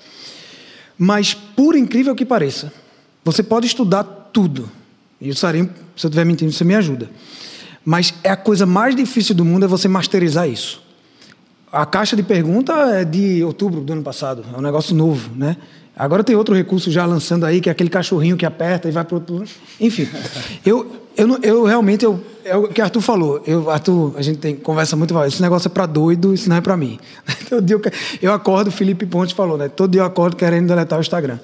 [0.98, 2.72] Mas por incrível que pareça,
[3.24, 4.70] você pode estudar tudo.
[5.20, 7.10] E o Sarinho, se eu estiver mentindo, você me ajuda.
[7.84, 10.82] Mas é a coisa mais difícil do mundo é você masterizar isso.
[11.72, 15.56] A caixa de pergunta é de outubro do ano passado, é um negócio novo, né?
[15.96, 19.04] Agora tem outro recurso já lançando aí, que é aquele cachorrinho que aperta e vai
[19.04, 19.44] para outro.
[19.80, 20.08] Enfim,
[20.66, 23.42] eu, eu, eu realmente, eu, é o que Arthur falou.
[23.46, 26.60] Eu, Arthur, a gente tem, conversa muito, esse negócio é para doido, isso não é
[26.60, 26.98] para mim.
[27.48, 27.82] Todo dia eu,
[28.20, 29.68] eu acordo, o Felipe Pontes falou, né?
[29.68, 31.38] Todo dia eu acordo querendo deletar o Instagram.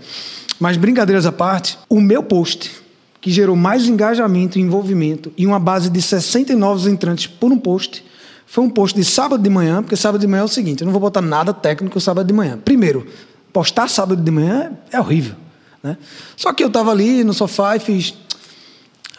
[0.59, 2.73] Mas brincadeiras à parte, o meu post,
[3.21, 7.59] que gerou mais engajamento e envolvimento e uma base de 60 novos entrantes por um
[7.59, 8.05] post,
[8.47, 10.87] foi um post de sábado de manhã, porque sábado de manhã é o seguinte, eu
[10.87, 12.59] não vou botar nada técnico sábado de manhã.
[12.59, 13.07] Primeiro,
[13.53, 15.35] postar sábado de manhã é horrível.
[15.83, 15.97] Né?
[16.37, 18.15] Só que eu estava ali no sofá e fiz.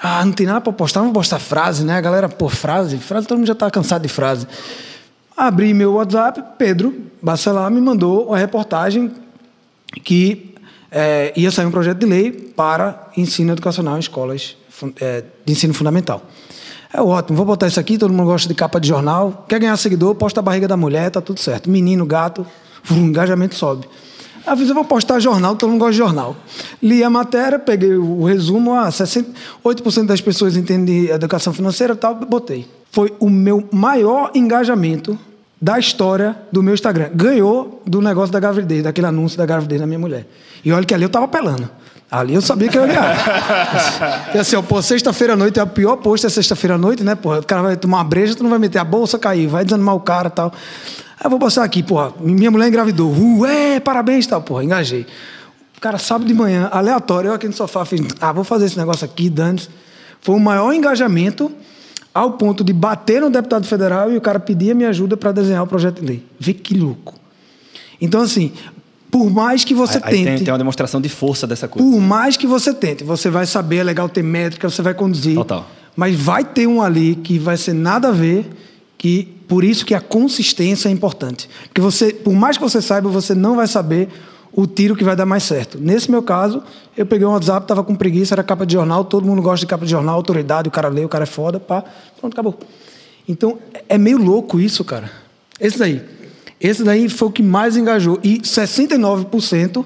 [0.02, 1.96] Ah, não tem nada para postar, vou postar frase, né?
[1.96, 4.48] A galera, por frase, frase, todo mundo já está cansado de frase.
[5.38, 9.12] Abri meu WhatsApp, Pedro Bacelar me mandou uma reportagem
[10.04, 10.56] que
[10.90, 14.58] é, ia sair um projeto de lei para ensino educacional em escolas
[15.00, 16.24] é, de ensino fundamental.
[16.94, 19.46] É ótimo, vou botar isso aqui, todo mundo gosta de capa de jornal.
[19.48, 21.70] Quer ganhar seguidor, posta a barriga da mulher, tá tudo certo.
[21.70, 22.46] Menino, gato,
[22.90, 23.88] o engajamento sobe.
[24.52, 26.36] Aí eu vou postar jornal, todo mundo gosta de jornal.
[26.84, 32.68] Li a matéria, peguei o resumo, ah, 68% das pessoas entendem educação financeira tal, botei.
[32.92, 35.18] Foi o meu maior engajamento
[35.62, 37.12] da história do meu Instagram.
[37.16, 40.28] Ganhou do negócio da gravidez, daquele anúncio da gravidez da minha mulher.
[40.66, 41.70] E olha que ali eu tava pelando.
[42.12, 44.32] Ali eu sabia que eu ia ganhar.
[44.36, 47.06] e assim, ó, pô, sexta-feira à noite é o pior posto, é sexta-feira à noite,
[47.06, 47.16] né?
[47.16, 49.64] Pô, o cara vai tomar uma breja, tu não vai meter a bolsa, cair, vai
[49.64, 50.52] desanimar o cara e tal.
[51.22, 53.14] Aí eu vou postar aqui, porra, minha mulher engravidou.
[53.42, 55.06] Ué, parabéns, tal, porra, engajei.
[55.78, 58.78] O cara, sábado de manhã, aleatório, eu aqui no sofá, fiz, ah, vou fazer esse
[58.78, 59.62] negócio aqui, dane
[60.20, 61.52] Foi o maior engajamento
[62.12, 65.32] ao ponto de bater no deputado federal e o cara pedir a minha ajuda para
[65.32, 66.26] desenhar o projeto de lei.
[66.40, 67.14] Vê que louco.
[68.02, 68.52] Então, assim,
[69.12, 70.18] por mais que você aí, tente.
[70.18, 71.88] Aí tem, tem, uma demonstração de força dessa coisa.
[71.88, 75.36] Por mais que você tente, você vai saber, é legal ter métrica, você vai conduzir.
[75.36, 75.68] Total.
[75.96, 78.50] Mas vai ter um ali que vai ser nada a ver
[79.02, 81.50] que por isso que a consistência é importante.
[81.64, 84.08] Porque você, por mais que você saiba, você não vai saber
[84.54, 85.80] o tiro que vai dar mais certo.
[85.80, 86.62] Nesse meu caso,
[86.96, 89.66] eu peguei um WhatsApp, estava com preguiça, era capa de jornal, todo mundo gosta de
[89.66, 91.84] capa de jornal, autoridade, o cara lê, o cara é foda, pá,
[92.20, 92.60] pronto, acabou.
[93.28, 93.58] Então,
[93.90, 95.10] é meio louco isso, cara.
[95.60, 96.00] Esse daí.
[96.60, 98.20] Esse daí foi o que mais engajou.
[98.24, 99.84] E 69%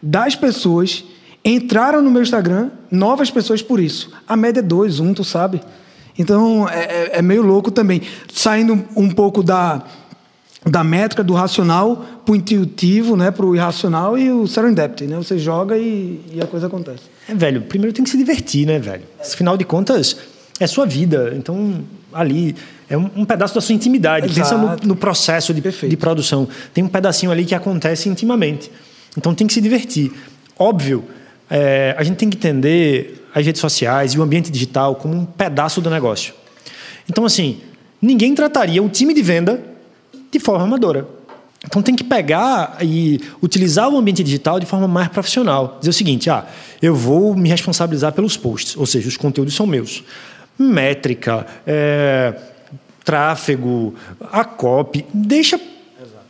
[0.00, 1.04] das pessoas
[1.44, 4.12] entraram no meu Instagram, novas pessoas por isso.
[4.28, 5.60] A média é dois, um, tu sabe?
[6.18, 8.02] Então é, é, é meio louco também.
[8.32, 9.82] Saindo um pouco da,
[10.64, 15.16] da métrica, do racional para o intuitivo, né, para o irracional e o serendipity, né?
[15.16, 17.02] Você joga e, e, a coisa acontece.
[17.28, 19.02] É, velho, primeiro tem que se divertir, né, velho?
[19.20, 20.16] Afinal de contas,
[20.60, 21.32] é sua vida.
[21.36, 22.54] Então, ali
[22.88, 24.26] é um, um pedaço da sua intimidade.
[24.26, 24.40] Exato.
[24.40, 26.48] Pensa no, no processo de, de produção.
[26.72, 28.70] Tem um pedacinho ali que acontece intimamente.
[29.16, 30.12] Então, tem que se divertir.
[30.56, 31.04] Óbvio,
[31.50, 35.24] é, a gente tem que entender as redes sociais e o ambiente digital como um
[35.24, 36.34] pedaço do negócio.
[37.08, 37.60] Então, assim,
[38.00, 39.62] ninguém trataria o time de venda
[40.30, 41.06] de forma amadora.
[41.64, 45.76] Então tem que pegar e utilizar o ambiente digital de forma mais profissional.
[45.78, 46.44] Dizer o seguinte: ah,
[46.80, 50.02] eu vou me responsabilizar pelos posts, ou seja, os conteúdos são meus.
[50.58, 52.34] Métrica, é,
[53.04, 53.94] tráfego,
[54.32, 55.58] a copy, deixa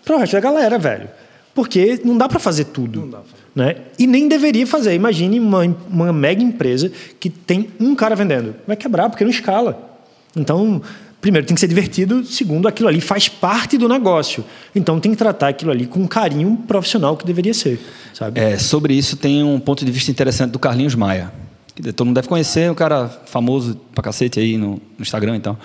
[0.05, 1.09] para o resto da galera, velho.
[1.55, 3.01] Porque não dá para fazer tudo.
[3.01, 3.77] Não dá pra né?
[3.99, 4.95] E nem deveria fazer.
[4.95, 8.55] Imagine uma, uma mega empresa que tem um cara vendendo.
[8.67, 9.91] Vai quebrar, porque não escala.
[10.35, 10.81] Então,
[11.21, 12.25] primeiro, tem que ser divertido.
[12.25, 14.45] Segundo, aquilo ali faz parte do negócio.
[14.75, 17.79] Então, tem que tratar aquilo ali com carinho profissional que deveria ser.
[18.15, 18.41] Sabe?
[18.41, 21.33] É, sobre isso, tem um ponto de vista interessante do Carlinhos Maia.
[21.75, 25.57] Que todo mundo deve conhecer, um cara famoso pra cacete aí no, no Instagram então.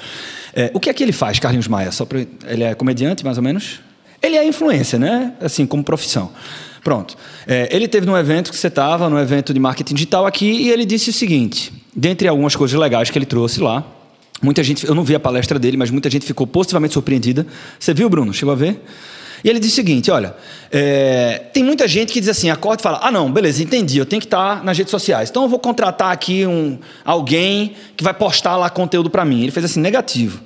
[0.56, 1.91] É, o que é que ele faz, Carlinhos Maia?
[1.91, 3.82] Só pra, ele é comediante, mais ou menos?
[4.21, 5.34] Ele é influência, né?
[5.41, 6.32] Assim, como profissão.
[6.88, 7.17] Pronto.
[7.45, 10.71] É, ele teve num evento que você estava, num evento de marketing digital aqui, e
[10.71, 13.84] ele disse o seguinte: dentre algumas coisas legais que ele trouxe lá,
[14.41, 17.46] muita gente, eu não vi a palestra dele, mas muita gente ficou positivamente surpreendida.
[17.77, 18.33] Você viu, Bruno?
[18.33, 18.81] Chegou a ver?
[19.44, 20.33] E ele disse o seguinte: olha,
[20.71, 24.06] é, tem muita gente que diz assim, acorda e fala: ah, não, beleza, entendi, eu
[24.06, 25.29] tenho que estar nas redes sociais.
[25.29, 29.42] Então eu vou contratar aqui um, alguém que vai postar lá conteúdo para mim.
[29.42, 30.40] Ele fez assim: negativo.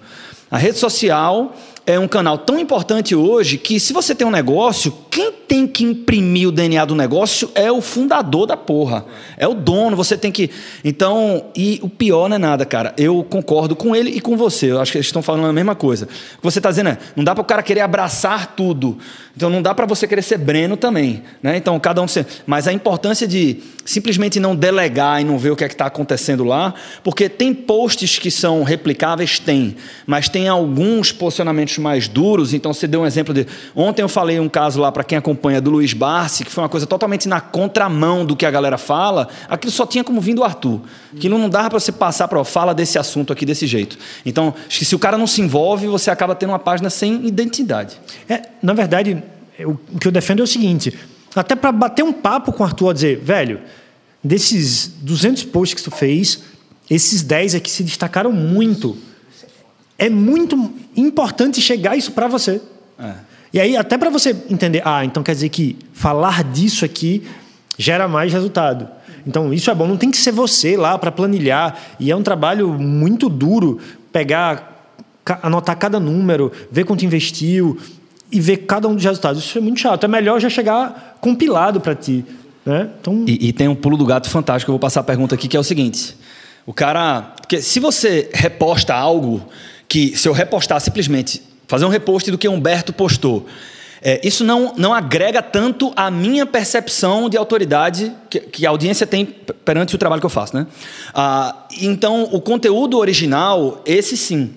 [0.49, 1.55] A rede social
[1.85, 5.83] é um canal tão importante hoje que, se você tem um negócio, quem tem que
[5.83, 9.05] imprimir o DNA do negócio é o fundador da porra.
[9.35, 10.49] É o dono, você tem que.
[10.83, 12.93] Então, e o pior não é nada, cara.
[12.97, 14.71] Eu concordo com ele e com você.
[14.71, 16.05] Eu acho que eles estão falando a mesma coisa.
[16.05, 18.97] O que você está dizendo é: não dá para o cara querer abraçar tudo.
[19.35, 21.23] Então, não dá para você querer ser Breno também.
[21.41, 21.57] Né?
[21.57, 22.05] Então, cada um.
[22.45, 25.87] Mas a importância de simplesmente não delegar e não ver o que é que está
[25.87, 26.73] acontecendo lá,
[27.03, 29.75] porque tem posts que são replicáveis, tem,
[30.05, 32.53] mas tem alguns posicionamentos mais duros.
[32.53, 33.47] Então, você deu um exemplo de.
[33.75, 36.69] Ontem eu falei um caso lá para quem acompanha do Luiz Barsi, que foi uma
[36.69, 39.29] coisa totalmente na contramão do que a galera fala.
[39.47, 40.81] Aquilo só tinha como vir do Arthur.
[41.15, 43.97] Aquilo não dava para você passar para fala desse assunto aqui desse jeito.
[44.25, 47.99] Então, que se o cara não se envolve, você acaba tendo uma página sem identidade.
[48.27, 49.23] É, na verdade,
[49.65, 50.97] o que eu defendo é o seguinte:
[51.35, 53.61] até para bater um papo com o Arthur, dizer, velho,
[54.23, 56.43] desses 200 posts que tu fez,
[56.89, 58.97] esses 10 aqui se destacaram muito.
[60.01, 62.59] É muito importante chegar isso para você.
[62.99, 63.13] É.
[63.53, 67.23] E aí, até para você entender, ah, então quer dizer que falar disso aqui
[67.77, 68.87] gera mais resultado.
[69.27, 69.85] Então, isso é bom.
[69.85, 71.77] Não tem que ser você lá para planilhar.
[71.99, 73.77] E é um trabalho muito duro
[74.11, 74.91] pegar,
[75.43, 77.77] anotar cada número, ver quanto investiu
[78.31, 79.43] e ver cada um dos resultados.
[79.43, 80.03] Isso é muito chato.
[80.03, 82.25] É melhor já chegar compilado para ti.
[82.65, 82.89] Né?
[82.99, 83.23] Então...
[83.27, 84.71] E, e, tem um pulo do gato fantástico.
[84.71, 86.17] Eu vou passar a pergunta aqui, que é o seguinte.
[86.65, 87.33] O cara...
[87.39, 89.45] Porque se você reposta algo
[89.91, 93.45] que, se eu repostar simplesmente, fazer um repost do que Humberto postou,
[94.01, 99.05] é, isso não, não agrega tanto a minha percepção de autoridade que, que, a audiência
[99.05, 100.55] tem perante o trabalho que eu faço.
[100.55, 100.65] Né?
[101.13, 104.53] Ah, então, o conteúdo original, esse sim.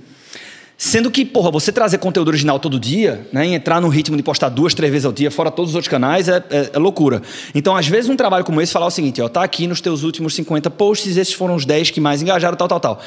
[0.77, 4.49] Sendo que, porra, você trazer conteúdo original todo dia, né, entrar no ritmo de postar
[4.49, 7.23] duas, três vezes ao dia, fora todos os outros canais, é, é, é, loucura.
[7.55, 10.03] Então, às vezes, um trabalho como esse, falar o seguinte, ó, tá aqui nos teus
[10.03, 13.01] últimos 50 posts, esses foram os 10 que mais engajaram, tal, tal, tal.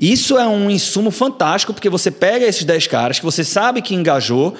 [0.00, 3.94] Isso é um insumo fantástico, porque você pega esses 10 caras que você sabe que
[3.94, 4.54] engajou,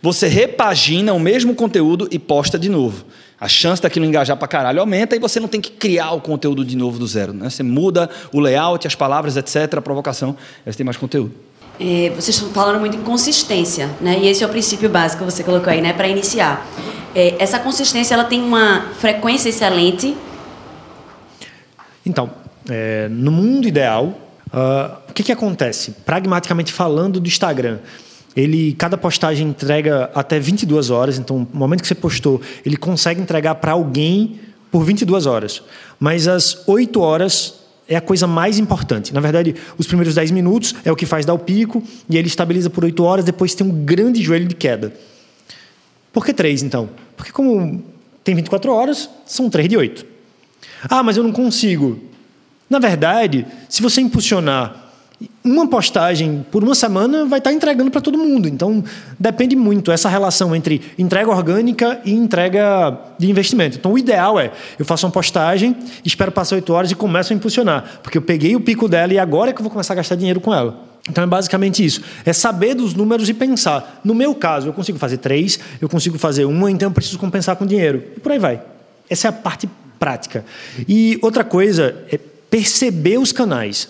[0.00, 3.04] você repagina o mesmo conteúdo e posta de novo.
[3.40, 6.64] A chance daquilo engajar pra caralho aumenta e você não tem que criar o conteúdo
[6.64, 7.32] de novo do zero.
[7.32, 7.50] Né?
[7.50, 11.34] Você muda o layout, as palavras, etc., a provocação, aí você tem mais conteúdo.
[11.78, 14.18] É, vocês estão falando muito em consistência, né?
[14.20, 15.92] E esse é o princípio básico que você colocou aí, né?
[15.92, 16.66] Para iniciar.
[17.14, 20.16] É, essa consistência, ela tem uma frequência excelente?
[22.06, 22.30] Então,
[22.68, 24.06] é, no mundo ideal,
[24.52, 25.92] uh, o que, que acontece?
[26.04, 27.78] Pragmaticamente falando do Instagram,
[28.36, 33.20] ele cada postagem entrega até 22 horas, então no momento que você postou, ele consegue
[33.20, 35.62] entregar para alguém por 22 horas.
[36.00, 39.12] Mas às 8 horas é a coisa mais importante.
[39.12, 42.28] Na verdade, os primeiros 10 minutos é o que faz dar o pico, e ele
[42.28, 44.92] estabiliza por 8 horas, depois tem um grande joelho de queda.
[46.12, 46.88] Por que 3, então?
[47.16, 47.82] Porque como
[48.22, 50.06] tem 24 horas, são 3 de 8.
[50.88, 51.98] Ah, mas eu não consigo.
[52.68, 54.83] Na verdade, se você impulsionar
[55.44, 58.48] uma postagem por uma semana vai estar entregando para todo mundo.
[58.48, 58.82] Então,
[59.18, 63.76] depende muito essa relação entre entrega orgânica e entrega de investimento.
[63.78, 67.36] Então, o ideal é eu faço uma postagem, espero passar oito horas e começo a
[67.36, 69.96] impulsionar, porque eu peguei o pico dela e agora é que eu vou começar a
[69.96, 70.82] gastar dinheiro com ela.
[71.08, 72.00] Então, é basicamente isso.
[72.24, 74.00] É saber dos números e pensar.
[74.02, 77.56] No meu caso, eu consigo fazer três, eu consigo fazer uma, então eu preciso compensar
[77.56, 78.02] com dinheiro.
[78.16, 78.62] E por aí vai.
[79.10, 80.44] Essa é a parte prática.
[80.88, 83.88] E outra coisa é perceber os canais.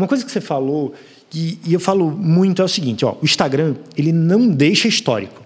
[0.00, 0.94] Uma coisa que você falou,
[1.34, 5.42] e, e eu falo muito, é o seguinte: ó, o Instagram ele não deixa histórico.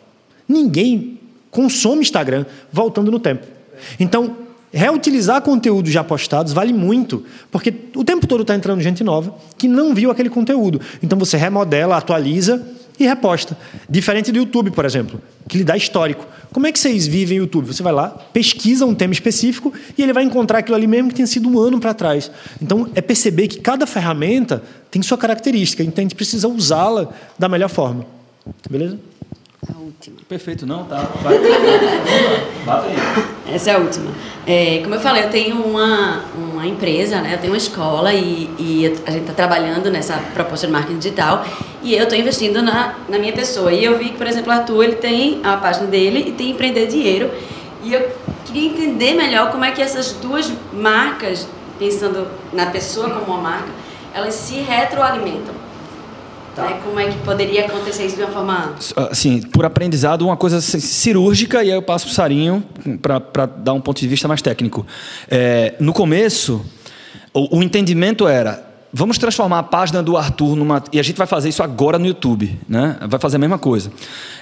[0.49, 1.19] Ninguém
[1.51, 3.47] consome Instagram voltando no tempo.
[3.99, 4.37] Então,
[4.73, 9.67] reutilizar conteúdos já postados vale muito, porque o tempo todo está entrando gente nova que
[9.67, 10.81] não viu aquele conteúdo.
[11.03, 12.65] Então você remodela, atualiza
[12.99, 13.57] e reposta.
[13.89, 16.27] Diferente do YouTube, por exemplo, que lhe dá histórico.
[16.53, 17.67] Como é que vocês vivem o YouTube?
[17.67, 21.17] Você vai lá, pesquisa um tema específico e ele vai encontrar aquilo ali mesmo que
[21.17, 22.31] tinha sido um ano para trás.
[22.63, 27.49] Então, é perceber que cada ferramenta tem sua característica, então a gente precisa usá-la da
[27.49, 28.07] melhor forma.
[28.71, 28.99] Beleza?
[30.05, 30.17] Última.
[30.29, 30.99] Perfeito, não, tá.
[31.23, 31.39] Vai.
[32.67, 33.55] Bata aí.
[33.55, 34.11] Essa é a última.
[34.47, 37.35] É, como eu falei, eu tenho uma, uma empresa, né?
[37.35, 41.47] eu tenho uma escola e, e a gente está trabalhando nessa proposta de marketing digital
[41.83, 43.73] e eu estou investindo na, na minha pessoa.
[43.73, 46.51] E eu vi que, por exemplo, o Arthur ele tem a página dele e tem
[46.51, 47.31] Empreender Dinheiro.
[47.83, 48.11] E eu
[48.45, 51.47] queria entender melhor como é que essas duas marcas,
[51.79, 53.69] pensando na pessoa como uma marca,
[54.13, 55.64] elas se retroalimentam.
[56.55, 56.63] Tá.
[56.63, 56.81] Né?
[56.85, 58.75] Como é que poderia acontecer isso de uma forma.
[59.11, 62.65] Assim, por aprendizado, uma coisa cirúrgica, e aí eu passo para o Sarinho
[63.03, 64.87] para dar um ponto de vista mais técnico.
[65.29, 66.65] É, no começo,
[67.33, 70.83] o, o entendimento era vamos transformar a página do Arthur numa.
[70.93, 72.97] E a gente vai fazer isso agora no YouTube, né?
[73.09, 73.91] Vai fazer a mesma coisa.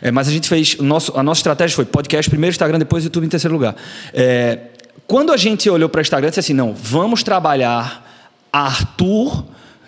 [0.02, 0.76] É, mas a gente fez.
[0.78, 3.74] Nosso, a nossa estratégia foi podcast primeiro, Instagram, depois YouTube em terceiro lugar.
[4.12, 4.58] É,
[5.06, 8.06] quando a gente olhou para o Instagram, disse assim: não, vamos trabalhar
[8.52, 9.44] Arthur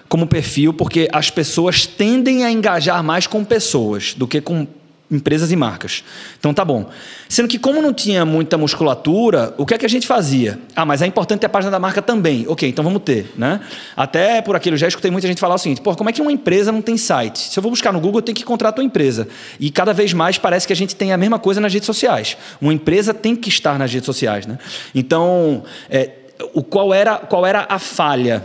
[0.09, 4.67] como perfil, porque as pessoas tendem a engajar mais com pessoas do que com
[5.11, 6.03] empresas e marcas.
[6.39, 6.89] Então tá bom.
[7.29, 10.59] Sendo que como não tinha muita musculatura, o que é que a gente fazia?
[10.75, 12.45] Ah, mas é importante ter a página da marca também.
[12.49, 13.61] Ok, então vamos ter, né?
[13.97, 16.33] Até por aquilo, já escutei muita gente falar o seguinte, pô, como é que uma
[16.33, 17.39] empresa não tem site?
[17.39, 19.29] Se eu vou buscar no Google, eu tenho que encontrar a tua empresa.
[19.61, 22.37] E cada vez mais parece que a gente tem a mesma coisa nas redes sociais.
[22.61, 24.59] Uma empresa tem que estar nas redes sociais, né?
[24.95, 26.11] Então, é,
[26.53, 28.43] o, qual, era, qual era a falha?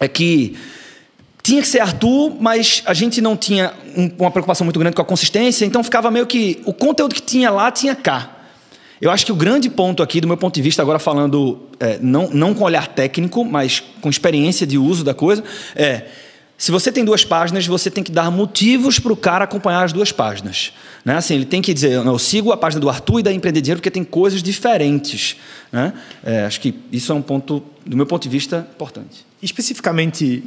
[0.00, 0.56] É que
[1.42, 3.72] tinha que ser Arthur, mas a gente não tinha
[4.18, 7.50] uma preocupação muito grande com a consistência, então ficava meio que o conteúdo que tinha
[7.50, 8.36] lá tinha cá.
[9.00, 11.98] Eu acho que o grande ponto aqui, do meu ponto de vista, agora falando é,
[12.02, 15.42] não, não com olhar técnico, mas com experiência de uso da coisa,
[15.76, 16.06] é
[16.58, 19.92] se você tem duas páginas, você tem que dar motivos para o cara acompanhar as
[19.92, 20.72] duas páginas.
[21.04, 21.16] Né?
[21.16, 23.78] Assim, ele tem que dizer, eu sigo a página do Arthur e da Empreender Dinheiro
[23.78, 25.36] porque tem coisas diferentes.
[25.70, 25.92] Né?
[26.24, 29.24] É, acho que isso é um ponto, do meu ponto de vista, importante.
[29.40, 30.42] Especificamente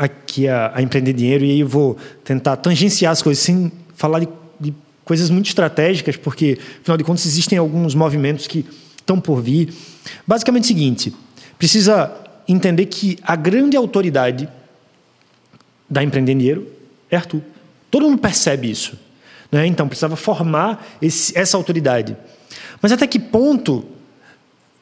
[0.00, 1.94] aqui a, a empreender dinheiro e aí eu vou
[2.24, 4.28] tentar tangenciar as coisas sem falar de,
[4.58, 4.74] de
[5.04, 8.64] coisas muito estratégicas, porque, afinal de contas, existem alguns movimentos que
[8.96, 9.74] estão por vir.
[10.26, 11.14] Basicamente é o seguinte:
[11.58, 12.10] precisa
[12.48, 14.48] entender que a grande autoridade
[15.88, 16.66] da empreender dinheiro
[17.10, 17.42] é Arthur.
[17.90, 18.98] Todo mundo percebe isso.
[19.52, 19.66] Né?
[19.66, 22.16] Então, precisava formar esse, essa autoridade.
[22.80, 23.84] Mas até que ponto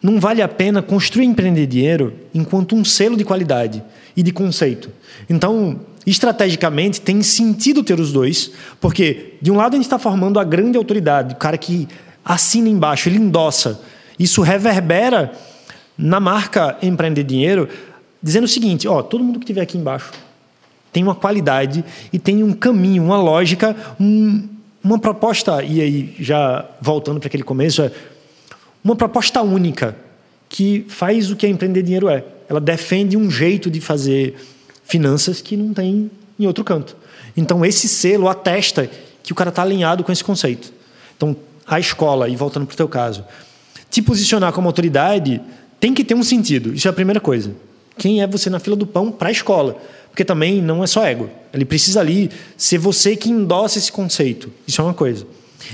[0.03, 3.83] não vale a pena construir empreender dinheiro enquanto um selo de qualidade?
[4.19, 4.91] e de conceito.
[5.31, 10.41] Então, estrategicamente, tem sentido ter os dois, porque, de um lado, a gente está formando
[10.41, 11.87] a grande autoridade, o cara que
[12.25, 13.81] assina embaixo, ele endossa.
[14.19, 15.33] Isso reverbera
[15.97, 17.69] na marca Empreender Dinheiro,
[18.21, 20.11] dizendo o seguinte: ó, todo mundo que estiver aqui embaixo
[20.93, 24.49] tem uma qualidade e tem um caminho, uma lógica, um,
[24.83, 27.93] uma proposta, e aí já voltando para aquele começo, é
[28.83, 29.97] uma proposta única
[30.49, 34.35] que faz o que a Empreender Dinheiro é ela defende um jeito de fazer
[34.85, 36.97] finanças que não tem em outro canto.
[37.37, 38.91] Então, esse selo atesta
[39.23, 40.73] que o cara está alinhado com esse conceito.
[41.17, 43.23] Então, a escola, e voltando para o teu caso,
[43.91, 45.41] te posicionar como autoridade
[45.79, 46.73] tem que ter um sentido.
[46.73, 47.55] Isso é a primeira coisa.
[47.99, 49.77] Quem é você na fila do pão para a escola?
[50.09, 51.29] Porque também não é só ego.
[51.53, 54.51] Ele precisa ali ser você que endossa esse conceito.
[54.67, 55.27] Isso é uma coisa.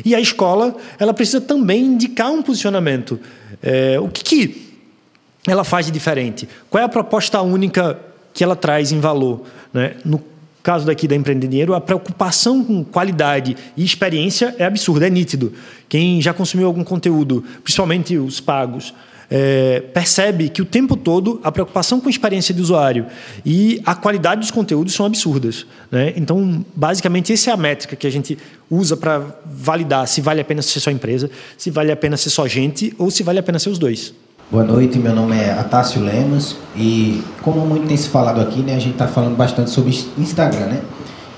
[0.05, 3.21] E a escola, ela precisa também indicar um posicionamento.
[3.63, 4.73] É, o que, que
[5.47, 6.49] ela faz de diferente?
[6.71, 7.99] Qual é a proposta única
[8.33, 9.45] que ela traz em valor?
[9.73, 9.97] Né?
[10.05, 10.23] No
[10.63, 15.53] caso daqui da Empreender Dinheiro, a preocupação com qualidade e experiência é absurda, é nítido.
[15.89, 18.95] Quem já consumiu algum conteúdo, principalmente os pagos,
[19.31, 23.07] é, percebe que o tempo todo a preocupação com a experiência de usuário
[23.45, 25.67] e a qualidade dos conteúdos são absurdas.
[25.91, 26.13] Né?
[26.17, 28.39] Então, basicamente, essa é a métrica que a gente
[28.71, 32.31] usa para validar se vale a pena ser só empresa, se vale a pena ser
[32.31, 34.15] só gente ou se vale a pena ser os dois.
[34.51, 38.77] Boa noite, meu nome é Atácio Lemos e como muito tem se falado aqui, né,
[38.77, 40.83] a gente está falando bastante sobre Instagram, né,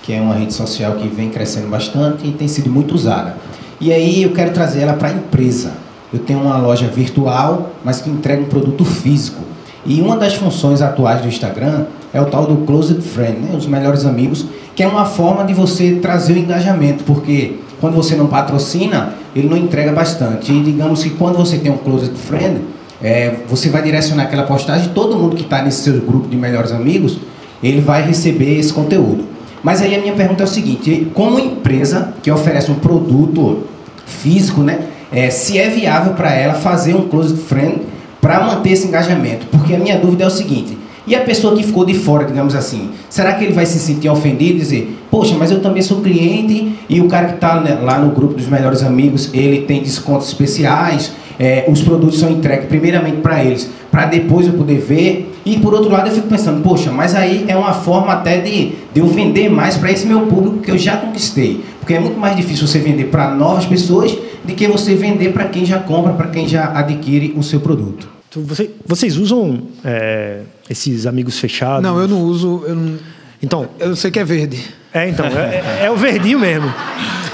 [0.02, 3.36] que é uma rede social que vem crescendo bastante e tem sido muito usada.
[3.80, 5.85] E aí eu quero trazer ela para a empresa.
[6.12, 9.42] Eu tenho uma loja virtual, mas que entrega um produto físico.
[9.84, 13.66] E uma das funções atuais do Instagram é o tal do Closed Friend, né, os
[13.66, 18.26] melhores amigos, que é uma forma de você trazer o engajamento, porque quando você não
[18.26, 20.52] patrocina, ele não entrega bastante.
[20.52, 22.60] E digamos que quando você tem um Closed Friend,
[23.02, 26.72] é, você vai direcionar aquela postagem, todo mundo que está nesse seu grupo de melhores
[26.72, 27.18] amigos,
[27.62, 29.24] ele vai receber esse conteúdo.
[29.62, 33.64] Mas aí a minha pergunta é o seguinte: como empresa que oferece um produto
[34.06, 34.78] físico, né,
[35.12, 37.82] é, se é viável para ela fazer um closed friend
[38.20, 39.46] para manter esse engajamento?
[39.46, 40.76] Porque a minha dúvida é o seguinte:
[41.06, 44.08] e a pessoa que ficou de fora, digamos assim, será que ele vai se sentir
[44.08, 47.78] ofendido e dizer, poxa, mas eu também sou cliente e o cara que está né,
[47.82, 51.12] lá no grupo dos melhores amigos, ele tem descontos especiais?
[51.38, 55.32] é, os produtos são entregues primeiramente para eles, para depois eu poder ver.
[55.46, 58.72] E por outro lado eu fico pensando, poxa, mas aí é uma forma até de,
[58.92, 61.64] de eu vender mais para esse meu público que eu já conquistei.
[61.80, 64.12] Porque é muito mais difícil você vender para novas pessoas
[64.44, 68.08] do que você vender para quem já compra, para quem já adquire o seu produto.
[68.28, 71.82] Então, você, vocês usam é, esses amigos fechados?
[71.82, 72.64] Não, eu não uso.
[72.66, 72.98] Eu não...
[73.42, 74.62] Então, eu sei que é verde.
[74.92, 76.72] É, então, é, é o verdinho mesmo.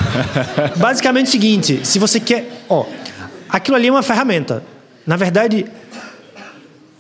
[0.77, 2.85] Basicamente é o seguinte, se você quer, ó,
[3.53, 4.65] Aquilo ali é uma ferramenta.
[5.07, 5.67] Na verdade,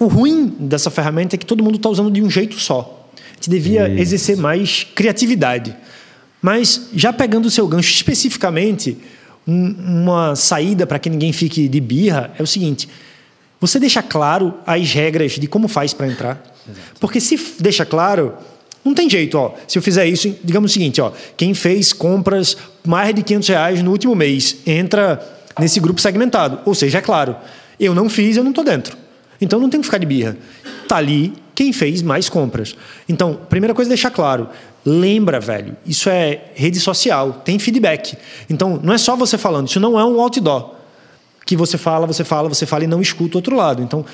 [0.05, 3.09] o ruim dessa ferramenta é que todo mundo está usando de um jeito só.
[3.15, 4.01] A gente devia Isso.
[4.01, 5.77] exercer mais criatividade.
[6.41, 8.99] Mas, já pegando o seu gancho especificamente,
[9.47, 12.89] um, uma saída para que ninguém fique de birra é o seguinte:
[13.61, 16.43] você deixa claro as regras de como faz para entrar.
[16.69, 17.01] Exato.
[17.01, 18.35] Porque se deixa claro,
[18.85, 19.55] não tem jeito, ó.
[19.69, 23.83] Se eu fizer isso, digamos o seguinte, ó, quem fez compras mais de 500 reais
[23.83, 25.21] no último mês entra
[25.59, 26.59] nesse grupo segmentado.
[26.65, 27.37] Ou seja, é claro,
[27.79, 29.02] eu não fiz, eu não estou dentro.
[29.43, 30.36] Então não tem que ficar de birra.
[30.82, 32.76] Está ali, quem fez mais compras.
[33.09, 34.49] Então, primeira coisa, deixar claro.
[34.84, 38.16] Lembra, velho, isso é rede social, tem feedback.
[38.49, 40.74] Então, não é só você falando, isso não é um outdoor.
[41.45, 43.82] Que você fala, você fala, você fala e não escuta o outro lado.
[43.82, 44.05] Então,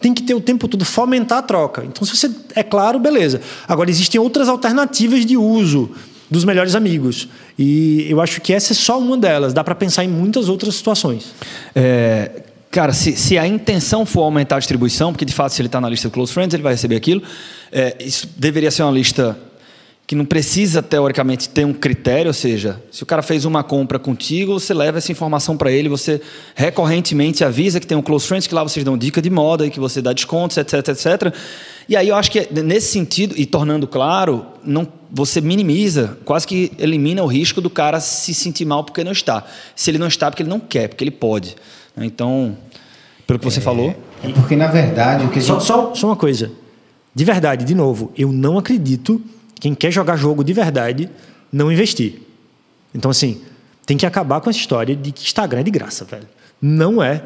[0.00, 1.84] tem que ter o tempo todo fomentar a troca.
[1.84, 3.40] Então, se você é claro, beleza.
[3.66, 5.90] Agora, existem outras alternativas de uso
[6.30, 7.28] dos melhores amigos.
[7.58, 9.52] E eu acho que essa é só uma delas.
[9.52, 11.32] Dá para pensar em muitas outras situações.
[11.74, 15.68] É, cara, se, se, a intenção for aumentar a distribuição, porque de fato, se ele
[15.68, 17.22] está na lista Close Friends, ele vai receber aquilo.
[17.72, 19.38] É, isso deveria ser uma lista
[20.08, 23.98] que não precisa, teoricamente, ter um critério, ou seja, se o cara fez uma compra
[23.98, 26.18] contigo, você leva essa informação para ele, você
[26.54, 29.70] recorrentemente avisa que tem um Close Friends, que lá vocês dão dica de moda e
[29.70, 31.34] que você dá descontos, etc, etc.
[31.86, 36.72] E aí eu acho que nesse sentido, e tornando claro, não, você minimiza, quase que
[36.78, 39.44] elimina o risco do cara se sentir mal porque não está.
[39.76, 41.54] Se ele não está, porque ele não quer, porque ele pode.
[42.04, 42.56] Então,
[43.26, 43.94] pelo que você é, falou.
[44.22, 45.48] É porque, na verdade, o que a gente...
[45.48, 46.50] só, só, só uma coisa.
[47.14, 49.20] De verdade, de novo, eu não acredito
[49.60, 51.10] quem quer jogar jogo de verdade
[51.52, 52.22] não investir.
[52.94, 53.40] Então, assim,
[53.84, 56.28] tem que acabar com essa história de que Instagram é de graça, velho.
[56.60, 57.22] Não é.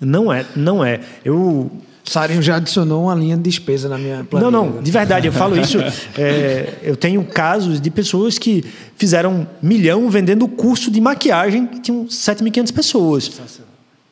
[0.00, 1.00] Não é, não é.
[1.24, 1.70] Eu.
[2.04, 4.50] Sarinho já adicionou uma linha de despesa na minha planilha.
[4.50, 5.78] Não, não, de verdade, eu falo isso.
[6.16, 8.64] É, eu tenho casos de pessoas que
[8.96, 13.40] fizeram milhão vendendo curso de maquiagem que tinham 7.500 pessoas.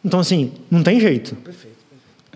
[0.06, 1.34] Então, assim, não tem jeito.
[1.34, 1.74] Perfeito.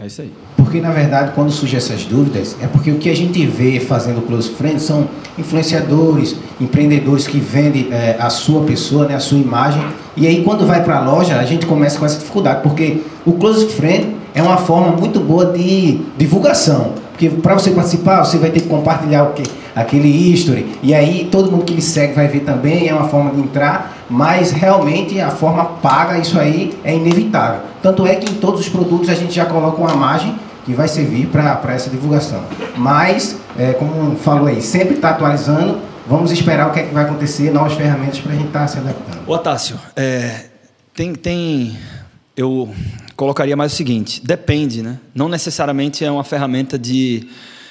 [0.02, 0.32] É isso aí.
[0.56, 4.26] Porque, na verdade, quando surgem essas dúvidas, é porque o que a gente vê fazendo
[4.26, 5.08] Close Friends são
[5.38, 9.80] influenciadores, empreendedores que vendem é, a sua pessoa, né, a sua imagem.
[10.16, 13.34] E aí, quando vai para a loja, a gente começa com essa dificuldade, porque o
[13.34, 16.94] Close Friend é uma forma muito boa de divulgação.
[17.12, 19.44] Porque para você participar, você vai ter que compartilhar o quê?
[19.74, 20.66] aquele history.
[20.82, 23.99] E aí todo mundo que lhe segue vai ver também, é uma forma de entrar,
[24.11, 27.62] mas realmente a forma paga, isso aí é inevitável.
[27.80, 30.34] Tanto é que em todos os produtos a gente já coloca uma margem
[30.66, 32.42] que vai servir para essa divulgação.
[32.76, 37.04] Mas, é, como falou aí, sempre está atualizando, vamos esperar o que é que vai
[37.04, 39.28] acontecer, novas ferramentas para a gente estar tá se adaptando.
[39.28, 40.46] Ô, Tássio, é,
[40.94, 41.78] tem, tem.
[42.36, 42.68] Eu
[43.16, 44.98] colocaria mais o seguinte: depende, né?
[45.14, 47.28] Não necessariamente é uma ferramenta de.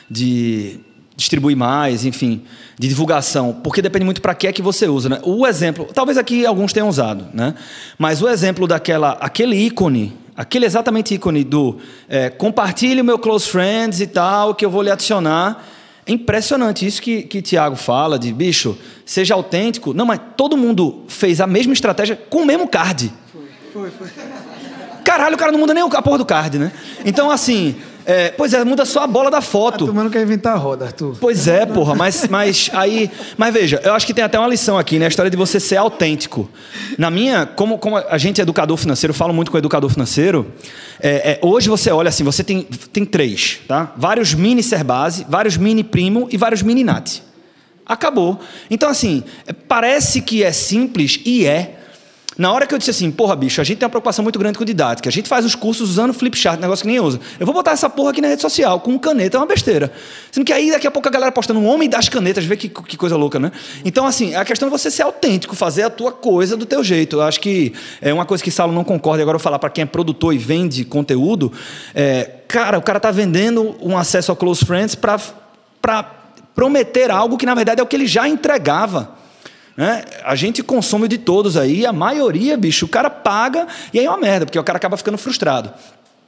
[0.10, 0.80] de
[1.20, 2.42] distribuir mais, enfim,
[2.80, 5.20] de divulgação, porque depende muito para que é que você usa, né?
[5.24, 7.54] O exemplo, talvez aqui alguns tenham usado, né?
[7.98, 13.48] Mas o exemplo daquela, aquele ícone, aquele exatamente ícone do é, compartilhe o meu close
[13.50, 15.66] friends e tal, que eu vou lhe adicionar.
[16.06, 19.94] É impressionante isso que, que Tiago fala de bicho, seja autêntico.
[19.94, 23.12] Não, mas todo mundo fez a mesma estratégia com o mesmo card.
[23.32, 23.44] Foi,
[23.74, 24.08] foi, foi.
[25.04, 26.72] Caralho, o cara não muda nem a porra do card, né?
[27.04, 27.76] Então, assim,
[28.10, 29.84] é, pois é, muda só a bola da foto.
[29.84, 31.16] Arthur, mas não quer inventar a roda, Arthur.
[31.22, 33.12] Pois é, porra, mas, mas aí.
[33.38, 35.06] Mas veja, eu acho que tem até uma lição aqui, né?
[35.06, 36.50] A história de você ser autêntico.
[36.98, 40.52] Na minha, como, como a gente é educador financeiro, falo muito com o educador financeiro.
[41.00, 43.94] É, é, hoje você olha assim, você tem, tem três, tá?
[43.96, 47.20] Vários mini Serbase, vários mini Primo e vários mini Nat.
[47.86, 48.40] Acabou.
[48.72, 49.24] Então, assim,
[49.68, 51.79] parece que é simples e é.
[52.38, 54.58] Na hora que eu disse assim, porra, bicho, a gente tem uma preocupação muito grande
[54.58, 55.10] com didática.
[55.10, 57.20] A gente faz os cursos usando flipchart, negócio que ninguém usa.
[57.38, 59.92] Eu vou botar essa porra aqui na rede social, com caneta, é uma besteira.
[60.32, 62.70] Sendo que aí daqui a pouco a galera postando um homem das canetas, vê que,
[62.70, 63.52] que coisa louca, né?
[63.84, 67.18] Então, assim, a questão é você ser autêntico, fazer a tua coisa do teu jeito.
[67.18, 69.60] Eu acho que é uma coisa que Saulo não concorda, e agora eu vou falar
[69.60, 71.52] para quem é produtor e vende conteúdo.
[71.94, 75.20] É, cara, o cara tá vendendo um acesso ao Close Friends para
[76.56, 79.19] prometer algo que, na verdade, é o que ele já entregava.
[79.80, 80.04] Né?
[80.26, 84.10] A gente consome de todos aí, a maioria, bicho, o cara paga e aí é
[84.10, 85.72] uma merda, porque o cara acaba ficando frustrado.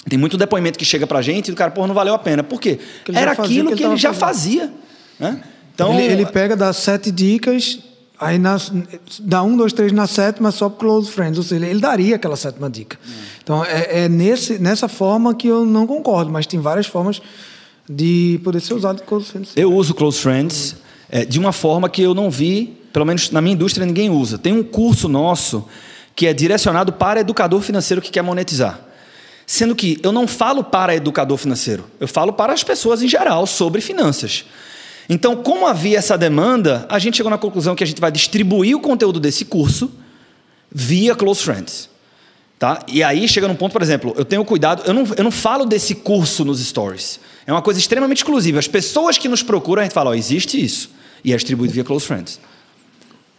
[0.07, 2.43] Tem muito depoimento que chega pra gente e o cara, pô, não valeu a pena.
[2.43, 2.79] Por quê?
[3.13, 4.71] Era aquilo que ele, que ele já fazia.
[5.19, 5.43] Né?
[5.75, 7.79] Então, ele, ele pega, dá sete dicas,
[8.17, 8.71] aí nas,
[9.19, 11.37] dá um, dois, três na sétima só para close friends.
[11.37, 12.97] Ou seja, ele daria aquela sétima dica.
[13.03, 13.09] É.
[13.43, 17.21] Então, é, é, nesse, nessa forma que eu não concordo, mas tem várias formas
[17.87, 19.51] de poder ser usado close friends.
[19.57, 20.77] Eu uso close friends
[21.09, 24.37] é, de uma forma que eu não vi pelo menos na minha indústria, ninguém usa.
[24.37, 25.67] Tem um curso nosso
[26.15, 28.79] que é direcionado para educador financeiro que quer monetizar.
[29.45, 33.45] Sendo que eu não falo para educador financeiro, eu falo para as pessoas em geral
[33.47, 34.45] sobre finanças.
[35.09, 38.77] Então, como havia essa demanda, a gente chegou na conclusão que a gente vai distribuir
[38.77, 39.91] o conteúdo desse curso
[40.71, 41.89] via Close Friends.
[42.57, 42.79] Tá?
[42.87, 45.65] E aí chega num ponto, por exemplo, eu tenho cuidado, eu não, eu não falo
[45.65, 47.19] desse curso nos stories.
[47.45, 48.59] É uma coisa extremamente exclusiva.
[48.59, 50.91] As pessoas que nos procuram, a gente fala, ó, existe isso.
[51.25, 52.39] E é distribuído via Close Friends.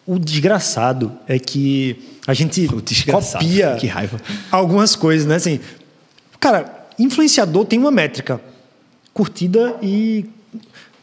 [0.06, 1.96] O desgraçado é que
[2.26, 2.68] a gente
[3.10, 4.20] copia que raiva.
[4.50, 5.36] algumas coisas, né?
[5.36, 5.60] Assim,
[6.40, 8.40] cara, influenciador tem uma métrica,
[9.14, 10.26] curtida e